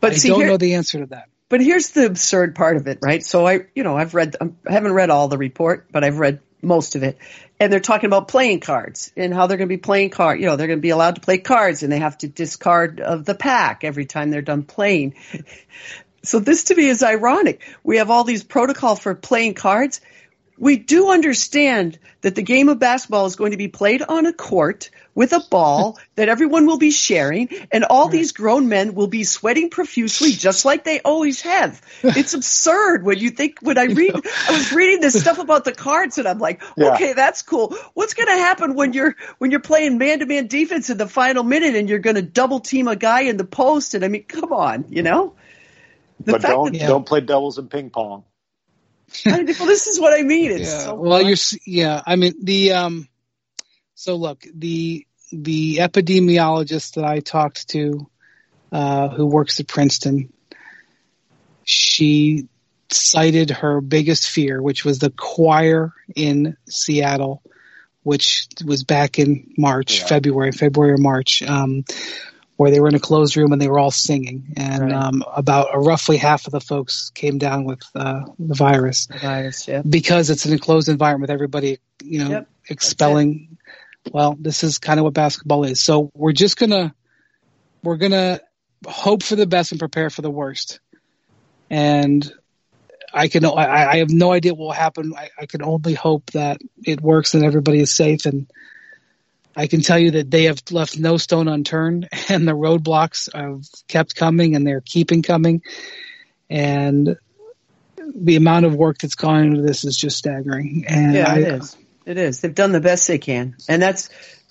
But 0.00 0.12
I 0.12 0.16
see, 0.16 0.28
don't 0.28 0.40
here, 0.40 0.48
know 0.48 0.56
the 0.58 0.74
answer 0.74 1.00
to 1.00 1.06
that. 1.06 1.28
But 1.48 1.62
here's 1.62 1.90
the 1.90 2.06
absurd 2.06 2.54
part 2.54 2.76
of 2.76 2.86
it, 2.86 2.98
right? 3.00 3.24
So 3.24 3.46
I, 3.46 3.60
you 3.74 3.82
know, 3.82 3.96
I've 3.96 4.14
read, 4.14 4.36
um, 4.40 4.58
I 4.68 4.72
haven't 4.72 4.92
read 4.92 5.10
all 5.10 5.28
the 5.28 5.38
report, 5.38 5.86
but 5.90 6.04
I've 6.04 6.18
read 6.18 6.40
most 6.60 6.94
of 6.94 7.02
it. 7.02 7.18
And 7.58 7.72
they're 7.72 7.80
talking 7.80 8.08
about 8.08 8.28
playing 8.28 8.60
cards 8.60 9.12
and 9.16 9.32
how 9.32 9.46
they're 9.46 9.56
going 9.56 9.68
to 9.68 9.72
be 9.74 9.80
playing 9.80 10.10
card. 10.10 10.40
You 10.40 10.46
know, 10.46 10.56
they're 10.56 10.66
going 10.66 10.78
to 10.78 10.82
be 10.82 10.90
allowed 10.90 11.14
to 11.14 11.20
play 11.22 11.38
cards 11.38 11.82
and 11.82 11.90
they 11.90 11.98
have 11.98 12.18
to 12.18 12.28
discard 12.28 13.00
of 13.00 13.24
the 13.24 13.34
pack 13.34 13.82
every 13.82 14.04
time 14.04 14.30
they're 14.30 14.42
done 14.42 14.64
playing. 14.64 15.14
So 16.22 16.38
this 16.38 16.64
to 16.64 16.74
me 16.74 16.86
is 16.86 17.02
ironic. 17.02 17.62
We 17.82 17.98
have 17.98 18.10
all 18.10 18.24
these 18.24 18.44
protocol 18.44 18.96
for 18.96 19.14
playing 19.14 19.54
cards. 19.54 20.00
We 20.58 20.76
do 20.76 21.10
understand 21.10 21.98
that 22.22 22.34
the 22.34 22.42
game 22.42 22.68
of 22.68 22.78
basketball 22.78 23.26
is 23.26 23.36
going 23.36 23.50
to 23.50 23.56
be 23.58 23.68
played 23.68 24.02
on 24.02 24.24
a 24.26 24.32
court 24.32 24.90
with 25.14 25.32
a 25.32 25.40
ball 25.50 25.98
that 26.14 26.28
everyone 26.28 26.66
will 26.66 26.78
be 26.78 26.90
sharing, 26.90 27.48
and 27.70 27.84
all 27.84 28.08
these 28.08 28.32
grown 28.32 28.68
men 28.68 28.94
will 28.94 29.06
be 29.06 29.24
sweating 29.24 29.70
profusely, 29.70 30.32
just 30.32 30.64
like 30.64 30.84
they 30.84 31.00
always 31.00 31.40
have. 31.42 31.82
It's 32.16 32.34
absurd 32.34 33.04
when 33.04 33.18
you 33.18 33.30
think. 33.30 33.58
When 33.60 33.76
I 33.76 33.84
read, 33.84 34.14
I 34.14 34.52
was 34.52 34.72
reading 34.72 35.00
this 35.00 35.20
stuff 35.20 35.38
about 35.38 35.64
the 35.64 35.72
cards, 35.72 36.18
and 36.18 36.26
I'm 36.26 36.38
like, 36.38 36.62
yeah. 36.76 36.94
okay, 36.94 37.12
that's 37.12 37.42
cool. 37.42 37.74
What's 37.94 38.14
going 38.14 38.28
to 38.28 38.42
happen 38.42 38.74
when 38.74 38.92
you're 38.92 39.16
when 39.38 39.50
you're 39.50 39.60
playing 39.60 39.98
man 39.98 40.20
to 40.20 40.26
man 40.26 40.46
defense 40.46 40.88
in 40.88 40.98
the 40.98 41.08
final 41.08 41.44
minute, 41.44 41.74
and 41.74 41.88
you're 41.88 41.98
going 41.98 42.16
to 42.16 42.22
double 42.22 42.60
team 42.60 42.88
a 42.88 42.96
guy 42.96 43.22
in 43.22 43.36
the 43.36 43.44
post? 43.44 43.94
And 43.94 44.04
I 44.04 44.08
mean, 44.08 44.24
come 44.24 44.52
on, 44.52 44.86
you 44.88 45.02
know. 45.02 45.34
The 46.24 46.32
but 46.32 46.42
don't 46.42 46.72
that, 46.72 46.88
don't 46.88 47.06
play 47.06 47.20
doubles 47.20 47.58
and 47.58 47.70
ping 47.70 47.90
pong. 47.90 48.24
I 49.26 49.42
mean, 49.42 49.54
well, 49.58 49.68
this 49.68 49.86
is 49.86 50.00
what 50.00 50.18
I 50.18 50.22
mean. 50.22 50.50
It's 50.50 50.72
yeah. 50.72 50.78
So 50.78 50.94
well, 50.94 51.22
you're 51.22 51.36
yeah. 51.66 52.02
I 52.06 52.16
mean 52.16 52.34
the 52.42 52.72
um 52.72 53.08
so 53.94 54.16
look, 54.16 54.44
the 54.54 55.06
the 55.32 55.78
epidemiologist 55.78 56.94
that 56.94 57.04
I 57.04 57.20
talked 57.20 57.68
to, 57.70 58.08
uh, 58.70 59.08
who 59.08 59.26
works 59.26 59.58
at 59.58 59.66
Princeton, 59.66 60.32
she 61.64 62.48
cited 62.90 63.50
her 63.50 63.80
biggest 63.80 64.28
fear, 64.28 64.62
which 64.62 64.84
was 64.84 64.98
the 64.98 65.10
choir 65.10 65.92
in 66.14 66.56
Seattle, 66.68 67.42
which 68.02 68.48
was 68.64 68.84
back 68.84 69.18
in 69.18 69.52
March, 69.56 70.00
yeah. 70.00 70.06
February, 70.06 70.52
February 70.52 70.92
or 70.92 70.98
March, 70.98 71.42
um, 71.42 71.84
where 72.56 72.70
they 72.70 72.80
were 72.80 72.88
in 72.88 72.94
a 72.94 73.00
closed 73.00 73.36
room 73.36 73.52
and 73.52 73.60
they 73.60 73.68
were 73.68 73.78
all 73.78 73.90
singing, 73.90 74.54
and 74.56 74.82
right. 74.84 74.92
um, 74.92 75.22
about 75.34 75.74
uh, 75.74 75.78
roughly 75.78 76.16
half 76.16 76.46
of 76.46 76.52
the 76.52 76.60
folks 76.60 77.10
came 77.14 77.38
down 77.38 77.64
with 77.64 77.82
uh, 77.94 78.22
the 78.38 78.54
virus. 78.54 79.06
The 79.06 79.18
virus, 79.18 79.68
yeah. 79.68 79.82
Because 79.88 80.30
it's 80.30 80.46
an 80.46 80.52
enclosed 80.52 80.88
environment 80.88 81.28
with 81.28 81.34
everybody, 81.34 81.78
you 82.02 82.24
know, 82.24 82.30
yep. 82.30 82.48
expelling 82.68 83.56
well, 84.12 84.36
this 84.38 84.64
is 84.64 84.78
kind 84.78 84.98
of 84.98 85.04
what 85.04 85.14
basketball 85.14 85.64
is. 85.64 85.82
So 85.82 86.10
we're 86.14 86.32
just 86.32 86.56
gonna 86.56 86.94
we're 87.82 87.96
gonna 87.96 88.40
hope 88.86 89.22
for 89.22 89.36
the 89.36 89.46
best 89.46 89.72
and 89.72 89.78
prepare 89.78 90.10
for 90.10 90.22
the 90.22 90.30
worst. 90.30 90.80
And 91.70 92.30
I 93.12 93.28
can 93.28 93.44
I, 93.44 93.90
I 93.90 93.96
have 93.98 94.10
no 94.10 94.32
idea 94.32 94.54
what 94.54 94.66
will 94.66 94.72
happen. 94.72 95.12
I, 95.16 95.30
I 95.38 95.46
can 95.46 95.62
only 95.62 95.94
hope 95.94 96.30
that 96.32 96.60
it 96.84 97.00
works 97.00 97.34
and 97.34 97.44
everybody 97.44 97.80
is 97.80 97.92
safe. 97.92 98.26
And 98.26 98.50
I 99.56 99.66
can 99.68 99.80
tell 99.80 99.98
you 99.98 100.12
that 100.12 100.30
they 100.30 100.44
have 100.44 100.62
left 100.70 100.98
no 100.98 101.16
stone 101.16 101.48
unturned, 101.48 102.08
and 102.28 102.46
the 102.46 102.52
roadblocks 102.52 103.34
have 103.34 103.64
kept 103.88 104.14
coming, 104.14 104.54
and 104.54 104.66
they're 104.66 104.82
keeping 104.82 105.22
coming. 105.22 105.62
And 106.50 107.16
the 108.14 108.36
amount 108.36 108.66
of 108.66 108.74
work 108.74 108.98
that's 108.98 109.14
gone 109.14 109.44
into 109.44 109.62
this 109.62 109.84
is 109.84 109.96
just 109.96 110.18
staggering. 110.18 110.84
And 110.86 111.14
yeah, 111.14 111.32
I, 111.32 111.38
it 111.38 111.48
is. 111.48 111.76
It 112.04 112.18
is. 112.18 112.40
They've 112.40 112.54
done 112.54 112.72
the 112.72 112.80
best 112.80 113.08
they 113.08 113.18
can. 113.18 113.56
And 113.68 113.82
that's, 113.82 114.10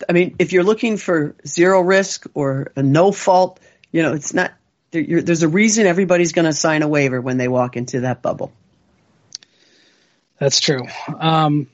I 0.10 0.12
mean, 0.12 0.36
if 0.40 0.52
you're 0.52 0.64
looking 0.64 0.98
for 0.98 1.36
zero 1.48 1.80
risk 1.82 2.26
or 2.34 2.74
a 2.76 2.84
no 2.84 3.14
fault, 3.14 3.62
you 3.92 4.02
know, 4.04 4.14
it's 4.14 4.34
not, 4.34 4.52
there, 4.92 5.22
there's 5.22 5.44
a 5.44 5.48
reason 5.48 5.88
everybody's 5.88 6.34
going 6.34 6.46
to 6.46 6.54
sign 6.54 6.82
a 6.82 6.88
waiver 6.88 7.22
when 7.22 7.38
they 7.38 7.48
walk 7.48 7.78
into 7.78 8.02
that 8.02 8.22
bubble. 8.22 8.52
That's 10.38 10.60
true. 10.60 10.86
Um, 11.18 11.68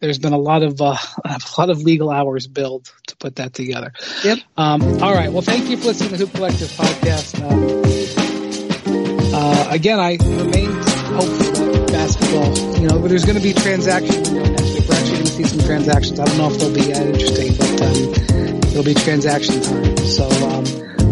there's 0.00 0.18
been 0.18 0.32
a 0.32 0.38
lot 0.38 0.62
of 0.62 0.80
uh, 0.80 0.96
a 1.24 1.38
lot 1.58 1.70
of 1.70 1.82
legal 1.82 2.10
hours 2.10 2.46
billed 2.46 2.92
to 3.06 3.16
put 3.16 3.36
that 3.36 3.54
together. 3.54 3.92
Yep. 4.24 4.38
Um, 4.56 5.02
all 5.02 5.14
right. 5.14 5.32
Well, 5.32 5.42
thank 5.42 5.68
you 5.68 5.76
for 5.76 5.86
listening 5.88 6.10
to 6.10 6.16
the 6.16 6.26
Hoop 6.26 6.34
Collective 6.34 6.68
podcast. 6.68 7.40
Um, 7.42 9.34
uh, 9.34 9.68
again, 9.70 10.00
I 10.00 10.16
remain 10.20 10.70
hopeful 10.72 11.64
that 11.64 11.88
basketball, 11.88 12.80
you 12.80 12.88
know, 12.88 12.98
but 13.00 13.08
there's 13.08 13.24
going 13.24 13.36
to 13.36 13.42
be 13.42 13.52
transactions 13.52 14.30
next 14.30 14.62
week. 14.74 14.88
We're 14.88 14.94
actually 14.94 15.12
going 15.12 15.24
to 15.24 15.32
see 15.32 15.44
some 15.44 15.60
transactions. 15.60 16.20
I 16.20 16.24
don't 16.24 16.38
know 16.38 16.50
if 16.50 16.58
they'll 16.58 16.74
be 16.74 16.92
that 16.92 17.06
interesting, 17.06 17.56
but 17.56 17.82
um, 17.82 18.56
it'll 18.70 18.84
be 18.84 18.94
transaction 18.94 19.60
time. 19.62 19.96
So 19.98 20.28
um, 20.48 20.64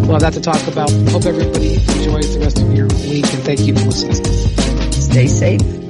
we'll 0.02 0.12
have 0.12 0.22
that 0.22 0.32
to 0.34 0.40
talk 0.40 0.64
about. 0.66 0.90
Hope 1.10 1.24
everybody 1.24 1.74
enjoys 1.74 2.34
the 2.34 2.40
rest 2.40 2.58
of 2.58 2.72
your 2.72 2.88
week, 2.88 3.26
and 3.32 3.42
thank 3.44 3.60
you 3.60 3.74
for 3.74 3.86
listening. 3.86 4.92
Stay 4.92 5.26
safe. 5.26 5.85